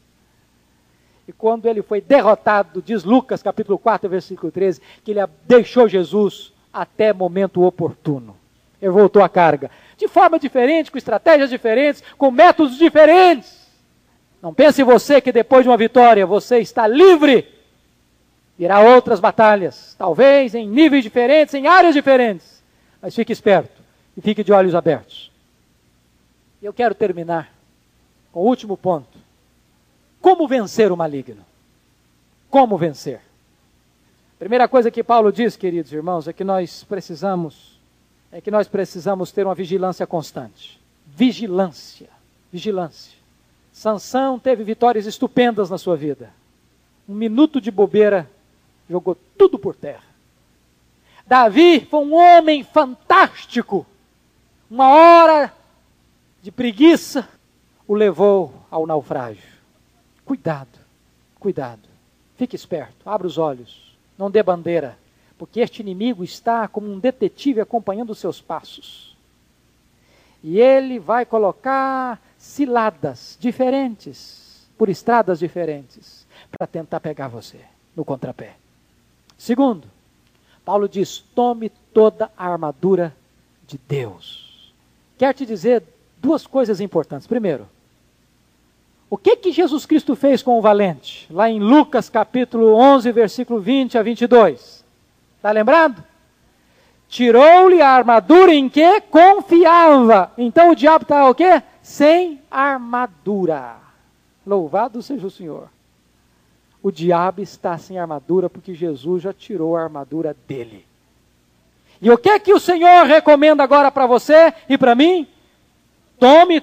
E 1.27 1.33
quando 1.33 1.66
ele 1.66 1.81
foi 1.81 2.01
derrotado, 2.01 2.83
diz 2.83 3.05
Lucas 3.05 3.43
capítulo 3.43 3.79
4, 3.79 4.09
versículo 4.09 4.53
13, 4.53 4.83
que 5.03 5.12
ele 5.12 5.21
deixou 5.47 5.89
Jesus 5.89 6.53
até 6.73 7.12
momento 7.12 7.62
oportuno. 7.62 8.37
Voltou 8.89 9.22
à 9.22 9.28
carga. 9.28 9.70
De 9.97 10.09
forma 10.09 10.39
diferente, 10.39 10.91
com 10.91 10.99
estratégias 10.99 11.51
diferentes, 11.51 12.03
com 12.16 12.31
métodos 12.31 12.78
diferentes. 12.78 13.68
Não 14.41 14.55
pense 14.55 14.83
você 14.83 15.20
que 15.20 15.33
depois 15.33 15.64
de 15.64 15.68
uma 15.68 15.76
vitória 15.76 16.24
você 16.26 16.59
está 16.59 16.87
livre 16.87 17.47
Virá 18.61 18.78
outras 18.78 19.20
batalhas, 19.20 19.95
talvez 19.97 20.55
em 20.55 20.68
níveis 20.68 21.03
diferentes, 21.03 21.55
em 21.55 21.66
áreas 21.66 21.95
diferentes. 21.95 22.62
Mas 23.01 23.14
fique 23.14 23.33
esperto 23.33 23.81
e 24.14 24.20
fique 24.20 24.45
de 24.45 24.53
olhos 24.53 24.74
abertos. 24.74 25.33
Eu 26.62 26.70
quero 26.70 26.95
terminar 26.95 27.51
com 28.31 28.41
o 28.41 28.47
último 28.47 28.76
ponto. 28.76 29.18
Como 30.20 30.47
vencer 30.47 30.93
o 30.93 30.97
maligno? 30.97 31.43
Como 32.51 32.76
vencer? 32.76 33.22
Primeira 34.39 34.68
coisa 34.68 34.91
que 34.91 35.03
Paulo 35.03 35.33
diz, 35.33 35.57
queridos 35.57 35.91
irmãos, 35.91 36.28
é 36.28 36.33
que 36.35 36.45
nós 36.45 36.85
precisamos 36.85 37.70
é 38.33 38.41
que 38.41 38.51
nós 38.51 38.68
precisamos 38.68 39.33
ter 39.33 39.45
uma 39.45 39.55
vigilância 39.55 40.07
constante. 40.07 40.81
Vigilância, 41.07 42.09
vigilância. 42.53 43.18
Sansão 43.72 44.39
teve 44.39 44.62
vitórias 44.62 45.07
estupendas 45.07 45.70
na 45.70 45.78
sua 45.78 45.97
vida. 45.97 46.31
Um 47.09 47.14
minuto 47.14 47.61
de 47.61 47.70
bobeira 47.70 48.31
jogou 48.89 49.16
tudo 49.37 49.59
por 49.59 49.74
terra. 49.74 50.05
Davi 51.26 51.81
foi 51.81 52.01
um 52.01 52.14
homem 52.14 52.62
fantástico. 52.64 53.87
Uma 54.70 54.89
hora 54.89 55.53
de 56.43 56.51
preguiça 56.51 57.28
o 57.87 57.95
levou 57.95 58.53
ao 58.70 58.87
naufrágio. 58.87 59.51
Cuidado, 60.24 60.78
cuidado. 61.39 61.89
Fique 62.37 62.57
esperto, 62.57 63.09
abra 63.09 63.26
os 63.26 63.37
olhos, 63.37 63.97
não 64.16 64.31
dê 64.31 64.43
bandeira, 64.43 64.97
porque 65.41 65.61
este 65.61 65.80
inimigo 65.80 66.22
está 66.22 66.68
como 66.68 66.93
um 66.93 66.99
detetive 66.99 67.62
acompanhando 67.62 68.11
os 68.11 68.18
seus 68.18 68.43
passos. 68.43 69.16
E 70.45 70.61
ele 70.61 70.99
vai 70.99 71.24
colocar 71.24 72.20
ciladas 72.36 73.38
diferentes, 73.41 74.68
por 74.76 74.91
estradas 74.91 75.38
diferentes, 75.38 76.26
para 76.51 76.66
tentar 76.66 77.01
pegar 77.01 77.28
você 77.28 77.59
no 77.97 78.05
contrapé. 78.05 78.57
Segundo, 79.38 79.88
Paulo 80.62 80.86
diz: 80.86 81.24
tome 81.34 81.70
toda 81.95 82.30
a 82.36 82.47
armadura 82.47 83.16
de 83.66 83.80
Deus. 83.88 84.74
Quer 85.16 85.32
te 85.32 85.47
dizer 85.47 85.82
duas 86.18 86.47
coisas 86.47 86.82
importantes. 86.82 87.26
Primeiro, 87.26 87.66
o 89.09 89.16
que 89.16 89.36
que 89.36 89.53
Jesus 89.53 89.86
Cristo 89.86 90.14
fez 90.14 90.43
com 90.43 90.59
o 90.59 90.62
valente? 90.62 91.26
Lá 91.32 91.49
em 91.49 91.59
Lucas 91.59 92.11
capítulo 92.11 92.74
11, 92.74 93.11
versículo 93.11 93.59
20 93.59 93.97
a 93.97 94.03
22. 94.03 94.80
Está 95.41 95.51
lembrado? 95.51 96.05
Tirou-lhe 97.09 97.82
a 97.82 97.88
armadura 97.88 98.55
em 98.55 98.68
que 98.68 99.01
confiava. 99.03 100.32
Então 100.38 100.70
o 100.70 100.76
diabo 100.76 101.03
está 101.03 101.28
o 101.28 101.34
quê? 101.34 101.62
Sem 101.82 102.41
armadura. 102.51 103.76
Louvado 104.47 105.03
seja 105.03 105.26
o 105.26 105.30
Senhor 105.30 105.68
o 106.82 106.91
diabo 106.91 107.43
está 107.43 107.76
sem 107.76 107.99
armadura 107.99 108.49
porque 108.49 108.74
Jesus 108.74 109.22
já 109.22 109.32
tirou 109.32 109.76
a 109.76 109.82
armadura 109.82 110.34
dele. 110.49 110.86
E 112.01 112.11
o 112.11 112.16
que 112.16 112.30
é 112.30 112.38
que 112.38 112.53
o 112.53 112.61
Senhor 112.61 113.05
recomenda 113.07 113.62
agora 113.62 113.91
para 113.91 114.07
você 114.07 114.55
e 114.68 114.78
para 114.78 114.95
mim? 114.95 115.28
Tome 116.18 116.62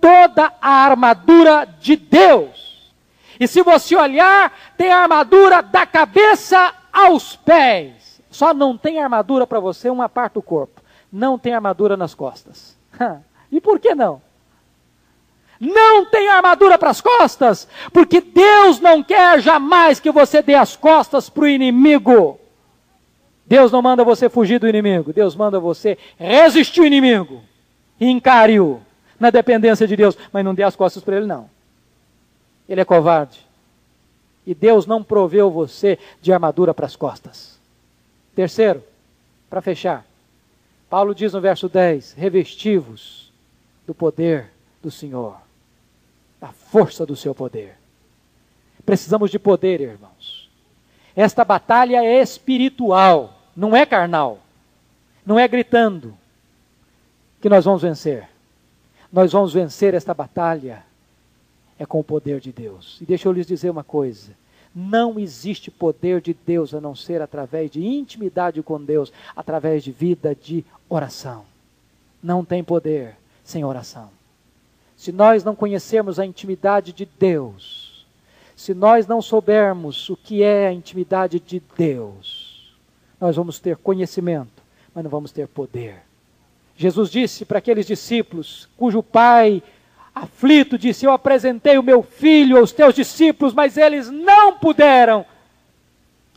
toda 0.00 0.52
a 0.60 0.70
armadura 0.70 1.66
de 1.80 1.96
Deus. 1.96 2.92
E 3.40 3.48
se 3.48 3.62
você 3.62 3.96
olhar, 3.96 4.56
tem 4.76 4.92
a 4.92 4.98
armadura 4.98 5.60
da 5.60 5.84
cabeça 5.84 6.72
aos 6.94 7.34
pés. 7.34 8.22
Só 8.30 8.54
não 8.54 8.78
tem 8.78 9.00
armadura 9.00 9.46
para 9.46 9.60
você 9.60 9.90
uma 9.90 10.08
parte 10.08 10.34
do 10.34 10.42
corpo. 10.42 10.80
Não 11.12 11.38
tem 11.38 11.52
armadura 11.52 11.96
nas 11.96 12.14
costas. 12.14 12.76
e 13.50 13.60
por 13.60 13.80
que 13.80 13.94
não? 13.94 14.22
Não 15.60 16.06
tem 16.06 16.28
armadura 16.28 16.78
para 16.78 16.90
as 16.90 17.00
costas, 17.00 17.68
porque 17.92 18.20
Deus 18.20 18.80
não 18.80 19.02
quer 19.02 19.40
jamais 19.40 20.00
que 20.00 20.10
você 20.10 20.42
dê 20.42 20.54
as 20.54 20.76
costas 20.76 21.28
para 21.28 21.44
o 21.44 21.48
inimigo. 21.48 22.38
Deus 23.46 23.70
não 23.70 23.82
manda 23.82 24.04
você 24.04 24.28
fugir 24.28 24.58
do 24.58 24.68
inimigo, 24.68 25.12
Deus 25.12 25.36
manda 25.36 25.60
você 25.60 25.98
resistir 26.18 26.80
o 26.80 26.86
inimigo 26.86 27.42
encare-o 28.00 28.80
na 29.18 29.30
dependência 29.30 29.86
de 29.86 29.96
Deus, 29.96 30.16
mas 30.32 30.44
não 30.44 30.54
dê 30.54 30.62
as 30.62 30.76
costas 30.76 31.02
para 31.02 31.16
ele, 31.16 31.26
não. 31.26 31.48
Ele 32.68 32.80
é 32.80 32.84
covarde. 32.84 33.46
E 34.46 34.54
Deus 34.54 34.86
não 34.86 35.02
proveu 35.02 35.50
você 35.50 35.98
de 36.20 36.32
armadura 36.32 36.74
para 36.74 36.86
as 36.86 36.96
costas. 36.96 37.58
Terceiro, 38.34 38.82
para 39.48 39.62
fechar, 39.62 40.04
Paulo 40.90 41.14
diz 41.14 41.32
no 41.32 41.40
verso 41.40 41.68
10: 41.68 42.12
revestivos 42.12 43.32
do 43.86 43.94
poder 43.94 44.50
do 44.82 44.90
Senhor 44.90 45.44
da 46.44 46.52
força 46.52 47.06
do 47.06 47.16
seu 47.16 47.34
poder. 47.34 47.74
Precisamos 48.84 49.30
de 49.30 49.38
poder, 49.38 49.80
irmãos. 49.80 50.50
Esta 51.16 51.42
batalha 51.42 52.04
é 52.04 52.20
espiritual, 52.20 53.32
não 53.56 53.74
é 53.74 53.86
carnal. 53.86 54.40
Não 55.24 55.38
é 55.38 55.48
gritando 55.48 56.14
que 57.40 57.48
nós 57.48 57.64
vamos 57.64 57.80
vencer. 57.80 58.28
Nós 59.10 59.32
vamos 59.32 59.54
vencer 59.54 59.94
esta 59.94 60.12
batalha 60.12 60.84
é 61.78 61.86
com 61.86 62.00
o 62.00 62.04
poder 62.04 62.40
de 62.40 62.52
Deus. 62.52 62.98
E 63.00 63.04
deixa 63.04 63.28
eu 63.28 63.32
lhes 63.32 63.46
dizer 63.46 63.70
uma 63.70 63.84
coisa: 63.84 64.32
não 64.74 65.18
existe 65.18 65.70
poder 65.70 66.20
de 66.20 66.34
Deus 66.34 66.74
a 66.74 66.80
não 66.80 66.94
ser 66.94 67.22
através 67.22 67.70
de 67.70 67.84
intimidade 67.86 68.62
com 68.62 68.82
Deus, 68.82 69.12
através 69.36 69.84
de 69.84 69.92
vida 69.92 70.34
de 70.34 70.64
oração. 70.88 71.44
Não 72.22 72.44
tem 72.44 72.64
poder 72.64 73.16
sem 73.44 73.64
oração. 73.64 74.10
Se 74.96 75.12
nós 75.12 75.44
não 75.44 75.54
conhecermos 75.54 76.18
a 76.18 76.26
intimidade 76.26 76.92
de 76.92 77.06
Deus, 77.18 78.06
se 78.56 78.72
nós 78.72 79.06
não 79.06 79.20
soubermos 79.20 80.08
o 80.08 80.16
que 80.16 80.42
é 80.42 80.68
a 80.68 80.72
intimidade 80.72 81.38
de 81.40 81.62
Deus, 81.76 82.74
nós 83.20 83.36
vamos 83.36 83.58
ter 83.58 83.76
conhecimento, 83.76 84.62
mas 84.94 85.04
não 85.04 85.10
vamos 85.10 85.32
ter 85.32 85.48
poder. 85.48 86.02
Jesus 86.76 87.10
disse 87.10 87.44
para 87.44 87.58
aqueles 87.58 87.86
discípulos 87.86 88.68
cujo 88.76 89.02
pai 89.02 89.62
aflito, 90.14 90.78
disse: 90.78 91.04
Eu 91.04 91.12
apresentei 91.12 91.76
o 91.76 91.82
meu 91.82 92.02
filho 92.02 92.58
aos 92.58 92.72
teus 92.72 92.94
discípulos, 92.94 93.52
mas 93.52 93.76
eles 93.76 94.10
não 94.10 94.58
puderam. 94.58 95.26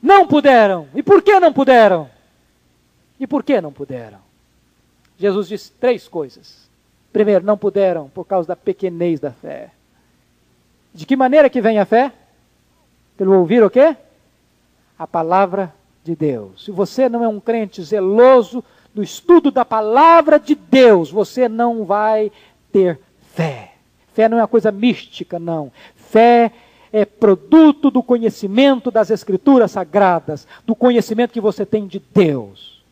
Não 0.01 0.27
puderam. 0.27 0.87
E 0.95 1.03
por 1.03 1.21
que 1.21 1.39
não 1.39 1.53
puderam? 1.53 2.09
E 3.19 3.27
por 3.27 3.43
que 3.43 3.59
não 3.61 3.71
puderam? 3.71 4.19
Jesus 5.17 5.47
disse 5.47 5.71
três 5.71 6.07
coisas. 6.07 6.67
Primeiro, 7.11 7.45
não 7.45 7.57
puderam 7.57 8.09
por 8.09 8.25
causa 8.25 8.49
da 8.49 8.55
pequenez 8.55 9.19
da 9.19 9.31
fé. 9.31 9.71
De 10.93 11.05
que 11.05 11.15
maneira 11.15 11.49
que 11.49 11.61
vem 11.61 11.79
a 11.79 11.85
fé? 11.85 12.11
Pelo 13.15 13.37
ouvir 13.37 13.63
o 13.63 13.69
quê? 13.69 13.95
A 14.97 15.07
palavra 15.07 15.73
de 16.03 16.15
Deus. 16.15 16.65
Se 16.65 16.71
você 16.71 17.09
não 17.09 17.23
é 17.23 17.27
um 17.27 17.39
crente 17.39 17.83
zeloso 17.83 18.63
do 18.93 19.01
estudo 19.01 19.51
da 19.51 19.65
palavra 19.65 20.39
de 20.39 20.53
Deus, 20.53 21.09
você 21.11 21.49
não 21.49 21.85
vai 21.85 22.31
ter 22.71 22.99
fé. 23.37 23.73
Fé 24.13 24.27
não 24.27 24.39
é 24.39 24.41
uma 24.41 24.47
coisa 24.47 24.71
mística, 24.71 25.37
não. 25.37 25.71
Fé 25.95 26.51
é 26.91 27.05
produto 27.05 27.91
do 27.91 28.01
conhecimento 28.01 28.89
das 28.89 29.11
Escrituras 29.11 29.71
Sagradas, 29.71 30.47
do 30.65 30.73
conhecimento 30.73 31.31
que 31.33 31.39
você 31.39 31.63
tem 31.63 31.85
de 31.85 31.99
Deus. 31.99 32.83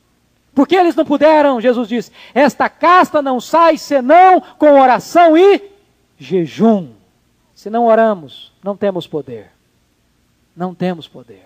Porque 0.53 0.75
eles 0.75 0.95
não 0.95 1.03
puderam, 1.03 1.59
Jesus 1.59 1.87
disse, 1.89 2.11
esta 2.33 2.69
casta 2.69 3.21
não 3.23 3.41
sai 3.41 3.77
senão 3.77 4.39
com 4.59 4.79
oração 4.79 5.35
e 5.35 5.61
jejum. 6.17 6.91
Se 7.55 7.69
não 7.69 7.87
oramos, 7.87 8.53
não 8.63 8.77
temos 8.77 9.07
poder. 9.07 9.49
Não 10.55 10.75
temos 10.75 11.07
poder. 11.07 11.43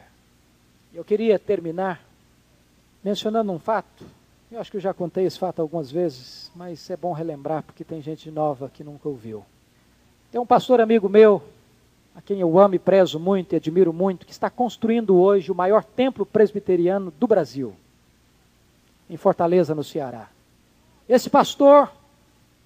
Eu 0.94 1.06
queria 1.06 1.40
terminar 1.40 2.02
mencionando 3.04 3.52
um 3.52 3.60
fato 3.60 4.06
eu 4.52 4.60
acho 4.60 4.72
que 4.72 4.78
eu 4.78 4.82
já 4.82 4.94
contei 4.94 5.26
esse 5.26 5.38
fato 5.38 5.62
algumas 5.62 5.92
vezes, 5.92 6.52
mas 6.56 6.90
é 6.90 6.98
bom 6.98 7.14
relembrar 7.14 7.62
porque 7.62 7.84
tem 7.84 8.02
gente 8.02 8.32
nova 8.32 8.70
que 8.74 8.84
nunca 8.84 9.08
ouviu. 9.08 9.46
Tem 10.32 10.42
um 10.42 10.46
pastor 10.46 10.82
amigo 10.82 11.08
meu, 11.08 11.42
a 12.16 12.22
quem 12.22 12.40
eu 12.40 12.58
amo 12.58 12.74
e 12.74 12.80
prezo 12.80 13.20
muito 13.20 13.54
e 13.54 13.58
admiro 13.58 13.94
muito, 13.94 14.26
que 14.26 14.32
está 14.32 14.50
construindo 14.50 15.16
hoje 15.16 15.52
o 15.52 15.56
maior 15.56 15.84
templo 15.84 16.26
presbiteriano 16.26 17.14
do 17.20 17.28
Brasil, 17.28 17.76
em 19.08 19.18
Fortaleza, 19.18 19.76
no 19.76 19.84
Ceará. 19.84 20.28
Esse 21.08 21.30
pastor 21.30 21.92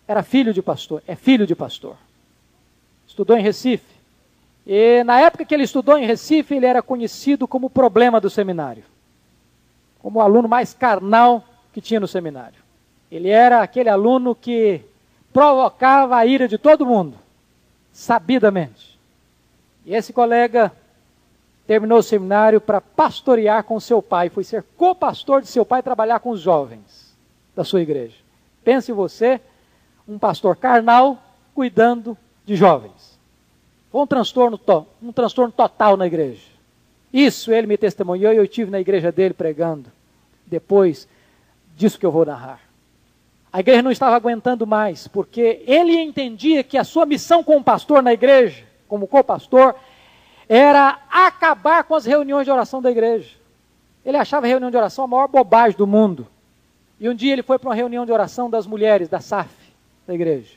era 0.08 0.24
filho 0.24 0.54
de 0.54 0.62
pastor, 0.62 1.04
é 1.06 1.16
filho 1.16 1.46
de 1.46 1.56
pastor. 1.56 1.98
Estudou 3.06 3.38
em 3.38 3.44
Recife. 3.44 3.94
E 4.66 5.04
na 5.04 5.20
época 5.20 5.44
que 5.44 5.54
ele 5.54 5.64
estudou 5.64 5.98
em 5.98 6.06
Recife, 6.06 6.56
ele 6.56 6.66
era 6.66 6.82
conhecido 6.82 7.46
como 7.46 7.68
o 7.68 7.70
problema 7.70 8.22
do 8.22 8.30
seminário. 8.30 8.84
Como 10.02 10.20
o 10.20 10.22
aluno 10.22 10.48
mais 10.48 10.74
carnal 10.74 11.44
que 11.74 11.82
tinha 11.82 11.99
no 11.99 12.07
seminário. 12.07 12.61
Ele 13.11 13.30
era 13.30 13.61
aquele 13.61 13.89
aluno 13.89 14.34
que 14.34 14.82
provocava 15.34 16.15
a 16.15 16.26
ira 16.26 16.47
de 16.47 16.57
todo 16.57 16.86
mundo, 16.86 17.17
sabidamente. 17.91 18.97
E 19.86 19.93
esse 19.93 20.13
colega 20.13 20.71
terminou 21.65 21.99
o 21.99 22.03
seminário 22.03 22.61
para 22.61 22.80
pastorear 22.80 23.63
com 23.63 23.80
seu 23.80 24.01
pai, 24.01 24.30
foi 24.30 24.43
ser 24.43 24.63
co-pastor 24.78 25.41
de 25.41 25.47
seu 25.47 25.65
pai 25.65 25.80
e 25.80 25.84
trabalhar 25.84 26.19
com 26.19 26.30
os 26.30 26.39
jovens 26.39 27.15
da 27.55 27.63
sua 27.63 27.82
igreja. 27.82 28.15
Pense 28.63 28.91
você, 28.91 29.41
um 30.07 30.19
pastor 30.19 30.55
carnal 30.55 31.21
cuidando 31.55 32.17
de 32.45 32.55
jovens. 32.55 33.19
Foi 33.91 34.01
um 34.01 34.07
transtorno, 34.07 34.59
um 35.01 35.11
transtorno 35.11 35.51
total 35.51 35.97
na 35.97 36.07
igreja. 36.07 36.41
Isso 37.11 37.51
ele 37.51 37.67
me 37.67 37.78
testemunhou 37.78 38.34
e 38.34 38.38
eu 38.38 38.43
estive 38.43 38.71
na 38.71 38.82
igreja 38.82 39.11
dele 39.11 39.34
pregando. 39.34 39.91
Depois 40.47 41.07
disso 41.76 41.99
que 41.99 42.05
eu 42.05 42.11
vou 42.11 42.26
narrar. 42.26 42.59
A 43.51 43.59
igreja 43.59 43.84
não 43.84 43.91
estava 43.91 44.15
aguentando 44.15 44.65
mais, 44.65 45.07
porque 45.07 45.63
ele 45.67 45.95
entendia 45.95 46.63
que 46.63 46.76
a 46.76 46.84
sua 46.84 47.05
missão 47.05 47.43
como 47.43 47.63
pastor 47.63 48.01
na 48.01 48.11
igreja, 48.11 48.63
como 48.88 49.07
co-pastor, 49.07 49.76
era 50.49 50.99
acabar 51.09 51.84
com 51.84 51.93
as 51.93 52.03
reuniões 52.03 52.45
de 52.45 52.51
oração 52.51 52.82
da 52.82 52.89
igreja. 52.89 53.30
Ele 54.03 54.17
achava 54.17 54.47
a 54.47 54.49
reunião 54.49 54.71
de 54.71 54.78
oração 54.78 55.05
a 55.05 55.07
maior 55.07 55.28
bobagem 55.28 55.78
do 55.78 55.86
mundo. 55.86 56.28
E 56.99 57.07
um 57.07 57.13
dia 57.13 57.32
ele 57.32 57.43
foi 57.43 57.59
para 57.59 57.69
uma 57.69 57.76
reunião 57.76 58.07
de 58.07 58.11
oração 58.11 58.49
das 58.49 58.65
mulheres, 58.65 59.07
da 59.07 59.19
SAF, 59.19 59.53
da 60.07 60.15
igreja, 60.15 60.55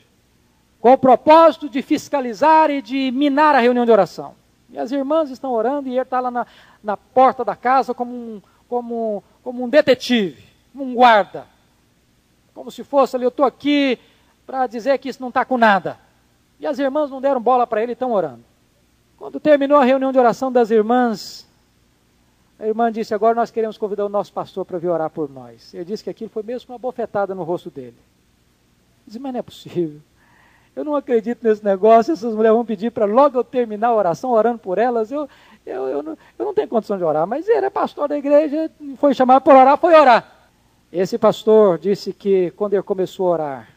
com 0.81 0.91
o 0.91 0.97
propósito 0.97 1.69
de 1.69 1.83
fiscalizar 1.83 2.71
e 2.71 2.81
de 2.81 3.11
minar 3.11 3.53
a 3.53 3.59
reunião 3.59 3.85
de 3.85 3.91
oração. 3.91 4.33
E 4.71 4.77
as 4.79 4.91
irmãs 4.91 5.29
estão 5.29 5.51
orando 5.51 5.87
e 5.87 5.91
ele 5.91 6.01
está 6.01 6.19
lá 6.19 6.31
na, 6.31 6.47
na 6.83 6.97
porta 6.97 7.45
da 7.45 7.55
casa 7.55 7.93
como 7.93 8.11
um, 8.11 8.41
como, 8.67 9.23
como 9.43 9.63
um 9.63 9.69
detetive 9.69 10.46
um 10.83 10.93
guarda. 10.93 11.45
Como 12.53 12.71
se 12.71 12.83
fosse 12.83 13.15
ali, 13.15 13.25
eu 13.25 13.29
estou 13.29 13.45
aqui 13.45 13.99
para 14.45 14.65
dizer 14.65 14.97
que 14.97 15.09
isso 15.09 15.21
não 15.21 15.29
está 15.29 15.45
com 15.45 15.57
nada. 15.57 15.99
E 16.59 16.65
as 16.65 16.79
irmãs 16.79 17.11
não 17.11 17.21
deram 17.21 17.41
bola 17.41 17.67
para 17.67 17.83
ele 17.83 17.91
e 17.91 17.93
estão 17.93 18.11
orando. 18.11 18.43
Quando 19.17 19.39
terminou 19.39 19.77
a 19.77 19.83
reunião 19.83 20.11
de 20.11 20.19
oração 20.19 20.51
das 20.51 20.71
irmãs, 20.71 21.47
a 22.59 22.65
irmã 22.65 22.91
disse: 22.91 23.13
Agora 23.13 23.35
nós 23.35 23.51
queremos 23.51 23.77
convidar 23.77 24.05
o 24.05 24.09
nosso 24.09 24.33
pastor 24.33 24.65
para 24.65 24.77
vir 24.77 24.89
orar 24.89 25.09
por 25.09 25.29
nós. 25.29 25.73
Ele 25.73 25.85
disse 25.85 26.03
que 26.03 26.09
aquilo 26.09 26.29
foi 26.29 26.43
mesmo 26.43 26.73
uma 26.73 26.79
bofetada 26.79 27.35
no 27.35 27.43
rosto 27.43 27.69
dele. 27.69 27.97
Disse: 29.05 29.19
Mas 29.19 29.33
não 29.33 29.39
é 29.39 29.43
possível. 29.43 29.99
Eu 30.75 30.85
não 30.85 30.95
acredito 30.95 31.43
nesse 31.43 31.63
negócio. 31.63 32.13
Essas 32.13 32.35
mulheres 32.35 32.55
vão 32.55 32.65
pedir 32.65 32.91
para 32.91 33.05
logo 33.05 33.37
eu 33.37 33.43
terminar 33.43 33.87
a 33.87 33.95
oração 33.95 34.31
orando 34.31 34.59
por 34.59 34.77
elas. 34.77 35.11
Eu, 35.11 35.27
eu, 35.65 35.87
eu, 35.87 36.03
não, 36.03 36.17
eu 36.37 36.45
não 36.45 36.53
tenho 36.53 36.67
condição 36.67 36.97
de 36.97 37.03
orar. 37.03 37.25
Mas 37.25 37.47
ele 37.47 37.65
é 37.65 37.69
pastor 37.69 38.07
da 38.07 38.17
igreja, 38.17 38.69
foi 38.97 39.13
chamado 39.15 39.41
para 39.41 39.59
orar, 39.59 39.77
foi 39.77 39.95
orar. 39.95 40.36
Esse 40.91 41.17
pastor 41.17 41.77
disse 41.77 42.13
que 42.13 42.51
quando 42.51 42.73
ele 42.73 42.83
começou 42.83 43.27
a 43.27 43.31
orar, 43.31 43.69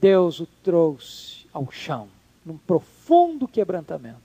Deus 0.00 0.40
o 0.40 0.46
trouxe 0.62 1.46
ao 1.52 1.70
chão, 1.70 2.08
num 2.44 2.58
profundo 2.58 3.48
quebrantamento. 3.48 4.20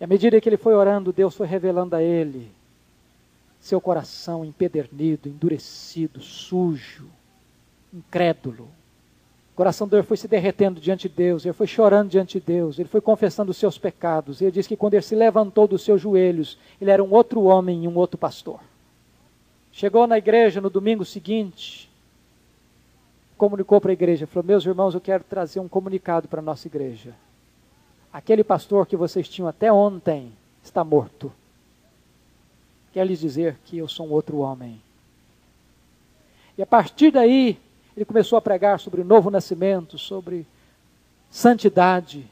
E 0.00 0.04
à 0.04 0.06
medida 0.06 0.40
que 0.40 0.48
ele 0.48 0.56
foi 0.56 0.74
orando, 0.74 1.12
Deus 1.12 1.34
foi 1.34 1.46
revelando 1.46 1.96
a 1.96 2.02
ele 2.02 2.50
seu 3.60 3.80
coração 3.80 4.44
empedernido, 4.44 5.28
endurecido, 5.28 6.20
sujo, 6.20 7.06
incrédulo. 7.92 8.68
O 9.52 9.56
coração 9.56 9.86
dele 9.86 10.02
foi 10.02 10.16
se 10.16 10.26
derretendo 10.26 10.80
diante 10.80 11.08
de 11.08 11.14
Deus, 11.14 11.44
ele 11.44 11.52
foi 11.52 11.66
chorando 11.66 12.08
diante 12.08 12.40
de 12.40 12.46
Deus, 12.46 12.78
ele 12.78 12.88
foi 12.88 13.00
confessando 13.00 13.50
os 13.50 13.56
seus 13.56 13.78
pecados. 13.78 14.40
Ele 14.40 14.50
disse 14.50 14.68
que 14.68 14.76
quando 14.76 14.94
ele 14.94 15.02
se 15.02 15.14
levantou 15.14 15.68
dos 15.68 15.84
seus 15.84 16.00
joelhos, 16.00 16.58
ele 16.80 16.90
era 16.90 17.02
um 17.02 17.12
outro 17.12 17.42
homem 17.42 17.84
e 17.84 17.88
um 17.88 17.96
outro 17.96 18.18
pastor. 18.18 18.60
Chegou 19.72 20.06
na 20.06 20.18
igreja 20.18 20.60
no 20.60 20.68
domingo 20.68 21.04
seguinte, 21.04 21.90
comunicou 23.38 23.80
para 23.80 23.90
a 23.90 23.94
igreja, 23.94 24.26
falou: 24.26 24.46
Meus 24.46 24.66
irmãos, 24.66 24.94
eu 24.94 25.00
quero 25.00 25.24
trazer 25.24 25.60
um 25.60 25.68
comunicado 25.68 26.28
para 26.28 26.40
a 26.40 26.44
nossa 26.44 26.68
igreja. 26.68 27.14
Aquele 28.12 28.44
pastor 28.44 28.86
que 28.86 28.96
vocês 28.96 29.26
tinham 29.26 29.48
até 29.48 29.72
ontem 29.72 30.30
está 30.62 30.84
morto. 30.84 31.32
Quer 32.92 33.06
lhes 33.06 33.20
dizer 33.20 33.56
que 33.64 33.78
eu 33.78 33.88
sou 33.88 34.06
um 34.06 34.12
outro 34.12 34.38
homem. 34.38 34.80
E 36.58 36.62
a 36.62 36.66
partir 36.66 37.10
daí, 37.10 37.58
ele 37.96 38.04
começou 38.04 38.36
a 38.36 38.42
pregar 38.42 38.78
sobre 38.78 39.00
o 39.00 39.04
novo 39.04 39.30
nascimento, 39.30 39.96
sobre 39.96 40.46
santidade. 41.30 42.30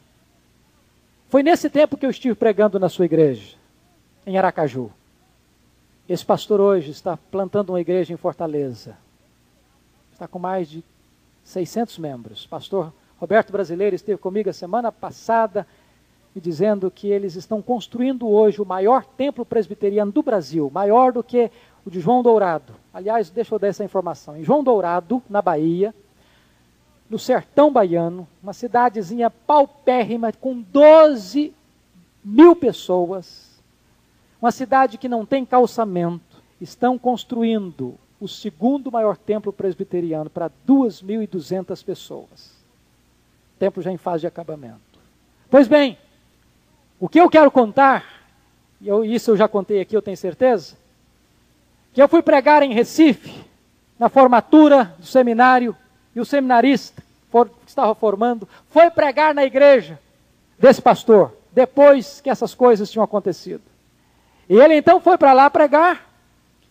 Foi 1.30 1.42
nesse 1.42 1.70
tempo 1.70 1.96
que 1.96 2.04
eu 2.04 2.10
estive 2.10 2.34
pregando 2.34 2.78
na 2.78 2.90
sua 2.90 3.06
igreja, 3.06 3.56
em 4.26 4.36
Aracaju. 4.36 4.92
Esse 6.10 6.26
pastor 6.26 6.60
hoje 6.60 6.90
está 6.90 7.16
plantando 7.16 7.70
uma 7.70 7.80
igreja 7.80 8.12
em 8.12 8.16
Fortaleza. 8.16 8.96
Está 10.12 10.26
com 10.26 10.40
mais 10.40 10.68
de 10.68 10.82
600 11.44 11.98
membros. 11.98 12.44
Pastor 12.48 12.92
Roberto 13.16 13.52
Brasileiro 13.52 13.94
esteve 13.94 14.18
comigo 14.18 14.50
a 14.50 14.52
semana 14.52 14.90
passada 14.90 15.64
me 16.34 16.40
dizendo 16.40 16.90
que 16.90 17.06
eles 17.06 17.36
estão 17.36 17.62
construindo 17.62 18.28
hoje 18.28 18.60
o 18.60 18.66
maior 18.66 19.04
templo 19.04 19.46
presbiteriano 19.46 20.10
do 20.10 20.20
Brasil, 20.20 20.68
maior 20.74 21.12
do 21.12 21.22
que 21.22 21.48
o 21.86 21.90
de 21.90 22.00
João 22.00 22.24
Dourado. 22.24 22.72
Aliás, 22.92 23.30
deixa 23.30 23.54
eu 23.54 23.60
dar 23.60 23.68
essa 23.68 23.84
informação. 23.84 24.36
Em 24.36 24.42
João 24.42 24.64
Dourado, 24.64 25.22
na 25.30 25.40
Bahia, 25.40 25.94
no 27.08 27.20
sertão 27.20 27.72
baiano, 27.72 28.26
uma 28.42 28.52
cidadezinha 28.52 29.30
paupérrima 29.30 30.32
com 30.32 30.60
12 30.60 31.54
mil 32.24 32.56
pessoas, 32.56 33.49
uma 34.40 34.50
cidade 34.50 34.98
que 34.98 35.08
não 35.08 35.26
tem 35.26 35.44
calçamento, 35.44 36.42
estão 36.60 36.98
construindo 36.98 37.94
o 38.20 38.28
segundo 38.28 38.92
maior 38.92 39.16
templo 39.16 39.52
presbiteriano 39.52 40.28
para 40.28 40.50
2.200 40.66 41.84
pessoas. 41.84 42.60
templo 43.58 43.82
já 43.82 43.92
em 43.92 43.98
fase 43.98 44.22
de 44.22 44.26
acabamento. 44.26 44.80
Pois 45.50 45.68
bem, 45.68 45.98
o 46.98 47.08
que 47.08 47.20
eu 47.20 47.28
quero 47.28 47.50
contar, 47.50 48.04
e 48.80 48.88
eu, 48.88 49.04
isso 49.04 49.32
eu 49.32 49.36
já 49.36 49.46
contei 49.46 49.80
aqui, 49.80 49.96
eu 49.96 50.02
tenho 50.02 50.16
certeza, 50.16 50.76
que 51.92 52.00
eu 52.00 52.08
fui 52.08 52.22
pregar 52.22 52.62
em 52.62 52.72
Recife, 52.72 53.44
na 53.98 54.08
formatura 54.08 54.94
do 54.98 55.04
seminário, 55.04 55.76
e 56.14 56.20
o 56.20 56.24
seminarista 56.24 57.02
for, 57.30 57.48
que 57.48 57.68
estava 57.68 57.94
formando 57.94 58.48
foi 58.70 58.90
pregar 58.90 59.34
na 59.34 59.44
igreja 59.44 59.98
desse 60.58 60.80
pastor, 60.80 61.36
depois 61.52 62.20
que 62.20 62.30
essas 62.30 62.54
coisas 62.54 62.90
tinham 62.90 63.04
acontecido. 63.04 63.62
E 64.50 64.58
ele 64.58 64.74
então 64.74 65.00
foi 65.00 65.16
para 65.16 65.32
lá 65.32 65.48
pregar, 65.48 66.10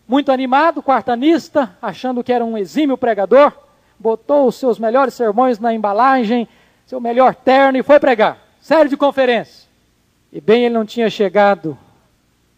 muito 0.06 0.30
animado, 0.30 0.82
quartanista, 0.82 1.74
achando 1.80 2.22
que 2.22 2.30
era 2.30 2.44
um 2.44 2.58
exímio 2.58 2.98
pregador, 2.98 3.54
botou 3.98 4.46
os 4.46 4.56
seus 4.56 4.78
melhores 4.78 5.14
sermões 5.14 5.58
na 5.58 5.72
embalagem, 5.72 6.46
seu 6.84 7.00
melhor 7.00 7.34
terno 7.34 7.78
e 7.78 7.82
foi 7.82 7.98
pregar. 7.98 8.36
Série 8.60 8.90
de 8.90 8.98
conferência. 8.98 9.66
E 10.30 10.42
bem 10.42 10.66
ele 10.66 10.74
não 10.74 10.84
tinha 10.84 11.08
chegado 11.08 11.78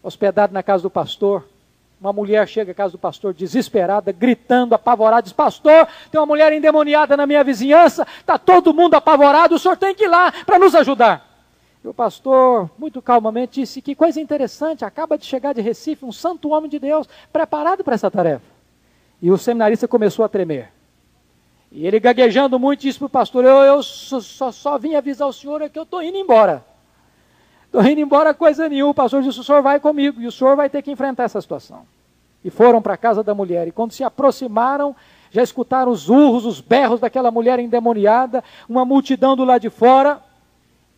hospedado 0.03 0.53
na 0.53 0.61
casa 0.61 0.83
do 0.83 0.91
pastor. 0.91 1.47
Uma 2.01 2.12
mulher 2.12 2.49
chega 2.49 2.73
à 2.73 2.75
casa 2.75 2.91
do 2.91 2.99
pastor 2.99 3.33
desesperada, 3.33 4.11
gritando, 4.11 4.75
apavorada, 4.75 5.23
diz: 5.23 5.33
Pastor, 5.33 5.87
tem 6.11 6.20
uma 6.20 6.27
mulher 6.27 6.53
endemoniada 6.53 7.16
na 7.16 7.29
minha 7.29 7.45
vizinhança, 7.45 8.05
está 8.18 8.39
todo 8.39 8.75
mundo 8.75 8.95
apavorado, 8.95 9.55
o 9.55 9.59
senhor 9.59 9.77
tem 9.77 9.95
que 9.95 10.03
ir 10.03 10.09
lá 10.09 10.33
para 10.45 10.59
nos 10.59 10.75
ajudar. 10.75 11.32
E 11.85 11.89
o 11.89 11.95
pastor, 11.95 12.70
muito 12.78 13.03
calmamente, 13.03 13.61
disse: 13.61 13.83
Que 13.83 13.95
coisa 13.95 14.20
interessante, 14.20 14.85
acaba 14.85 15.18
de 15.18 15.24
chegar 15.24 15.53
de 15.53 15.61
Recife 15.61 16.05
um 16.05 16.12
santo 16.12 16.51
homem 16.51 16.70
de 16.70 16.78
Deus, 16.78 17.09
preparado 17.33 17.83
para 17.83 17.95
essa 17.95 18.11
tarefa. 18.11 18.45
E 19.20 19.30
o 19.30 19.39
seminarista 19.39 19.89
começou 19.89 20.24
a 20.24 20.28
tremer. 20.28 20.70
E 21.72 21.87
ele 21.87 21.99
gaguejando 21.99 22.59
muito 22.59 22.80
disse 22.80 22.99
para 22.99 23.07
o 23.07 23.11
pastor: 23.11 23.45
Eu, 23.45 23.57
eu 23.62 23.83
só, 23.83 24.20
só, 24.20 24.53
só, 24.53 24.78
vim 24.78 24.95
avisar 24.95 25.26
o 25.26 25.33
senhor 25.33 25.62
é 25.62 25.68
que 25.68 25.78
eu 25.78 25.83
estou 25.83 26.03
indo 26.03 26.18
embora. 26.18 26.64
Estou 27.64 27.83
indo 27.85 28.01
embora 28.01 28.35
coisa 28.35 28.68
nenhuma. 28.68 28.91
O 28.91 28.95
pastor 28.95 29.22
disse: 29.22 29.41
O 29.41 29.45
senhor 29.45 29.62
vai 29.62 29.80
comigo 29.80 30.20
e 30.20 30.26
o 30.26 30.33
senhor 30.33 30.55
vai 30.55 30.70
ter 30.70 30.83
que 30.83 30.91
enfrentar 30.91 31.24
essa 31.24 31.41
situação. 31.41 31.85
E 32.45 32.51
foram 32.51 32.83
para 32.83 32.95
a 32.95 32.97
casa 32.99 33.24
da 33.24 33.35
mulher. 33.35 33.66
E 33.66 33.72
quando 33.72 33.93
se 33.93 34.05
aproximaram, 34.05 34.95
já 35.30 35.43
escutaram 35.43 35.91
os 35.91 36.09
urros, 36.09 36.45
os 36.45 36.61
berros 36.61 37.01
daquela 37.01 37.30
mulher 37.30 37.59
endemoniada, 37.59 38.45
uma 38.68 38.85
multidão 38.85 39.35
do 39.35 39.45
lado 39.45 39.62
de 39.62 39.70
fora. 39.70 40.20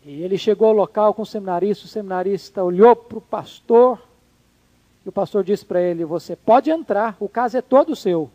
E 0.05 0.23
ele 0.23 0.37
chegou 0.37 0.69
ao 0.69 0.75
local 0.75 1.15
com 1.15 1.23
o 1.23 1.27
seminarista, 1.27 1.87
o 1.87 1.89
seminarista 1.89 2.63
olhou 2.63 2.95
para 2.95 3.17
o 3.17 3.23
pastor, 3.23 3.99
e 5.05 5.09
o 5.09 5.13
pastor 5.13 5.43
disse 5.43 5.65
para 5.65 5.81
ele: 5.81 6.05
Você 6.05 6.37
pode 6.37 6.71
entrar, 6.71 7.17
o 7.19 7.29
caso 7.29 7.57
é 7.57 7.63
todo 7.63 7.97
seu. 7.97 8.31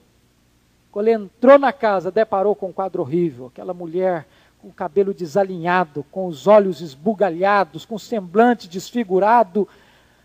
Quando 0.91 1.07
ele 1.07 1.23
entrou 1.23 1.59
na 1.59 1.71
casa, 1.71 2.09
deparou 2.09 2.55
com 2.55 2.69
um 2.69 2.73
quadro 2.73 3.03
horrível, 3.03 3.47
aquela 3.47 3.73
mulher 3.73 4.25
com 4.59 4.69
o 4.69 4.73
cabelo 4.73 5.13
desalinhado, 5.13 6.03
com 6.11 6.25
os 6.25 6.47
olhos 6.47 6.81
esbugalhados, 6.81 7.85
com 7.85 7.95
o 7.95 7.99
semblante 7.99 8.67
desfigurado, 8.67 9.67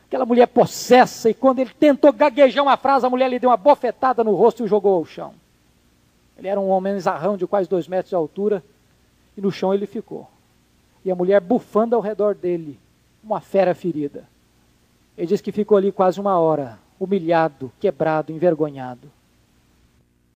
aquela 0.08 0.24
mulher 0.24 0.46
possessa, 0.46 1.28
e 1.28 1.34
quando 1.34 1.58
ele 1.58 1.70
tentou 1.78 2.10
gaguejar 2.10 2.64
uma 2.64 2.78
frase, 2.78 3.04
a 3.04 3.10
mulher 3.10 3.28
lhe 3.28 3.38
deu 3.38 3.50
uma 3.50 3.56
bofetada 3.56 4.24
no 4.24 4.34
rosto 4.34 4.62
e 4.62 4.64
o 4.64 4.68
jogou 4.68 4.96
ao 4.96 5.04
chão. 5.04 5.34
Ele 6.38 6.48
era 6.48 6.58
um 6.58 6.68
homem 6.70 6.98
zarrão 6.98 7.36
de 7.36 7.46
quase 7.46 7.68
dois 7.68 7.86
metros 7.86 8.08
de 8.08 8.16
altura, 8.16 8.64
e 9.36 9.40
no 9.42 9.52
chão 9.52 9.74
ele 9.74 9.86
ficou 9.86 10.26
e 11.04 11.10
a 11.10 11.14
mulher 11.14 11.40
bufando 11.40 11.94
ao 11.94 12.00
redor 12.00 12.34
dele, 12.34 12.78
uma 13.22 13.40
fera 13.40 13.74
ferida. 13.74 14.24
Ele 15.16 15.26
diz 15.26 15.40
que 15.40 15.52
ficou 15.52 15.76
ali 15.76 15.92
quase 15.92 16.20
uma 16.20 16.38
hora, 16.38 16.78
humilhado, 16.98 17.70
quebrado, 17.78 18.32
envergonhado. 18.32 19.10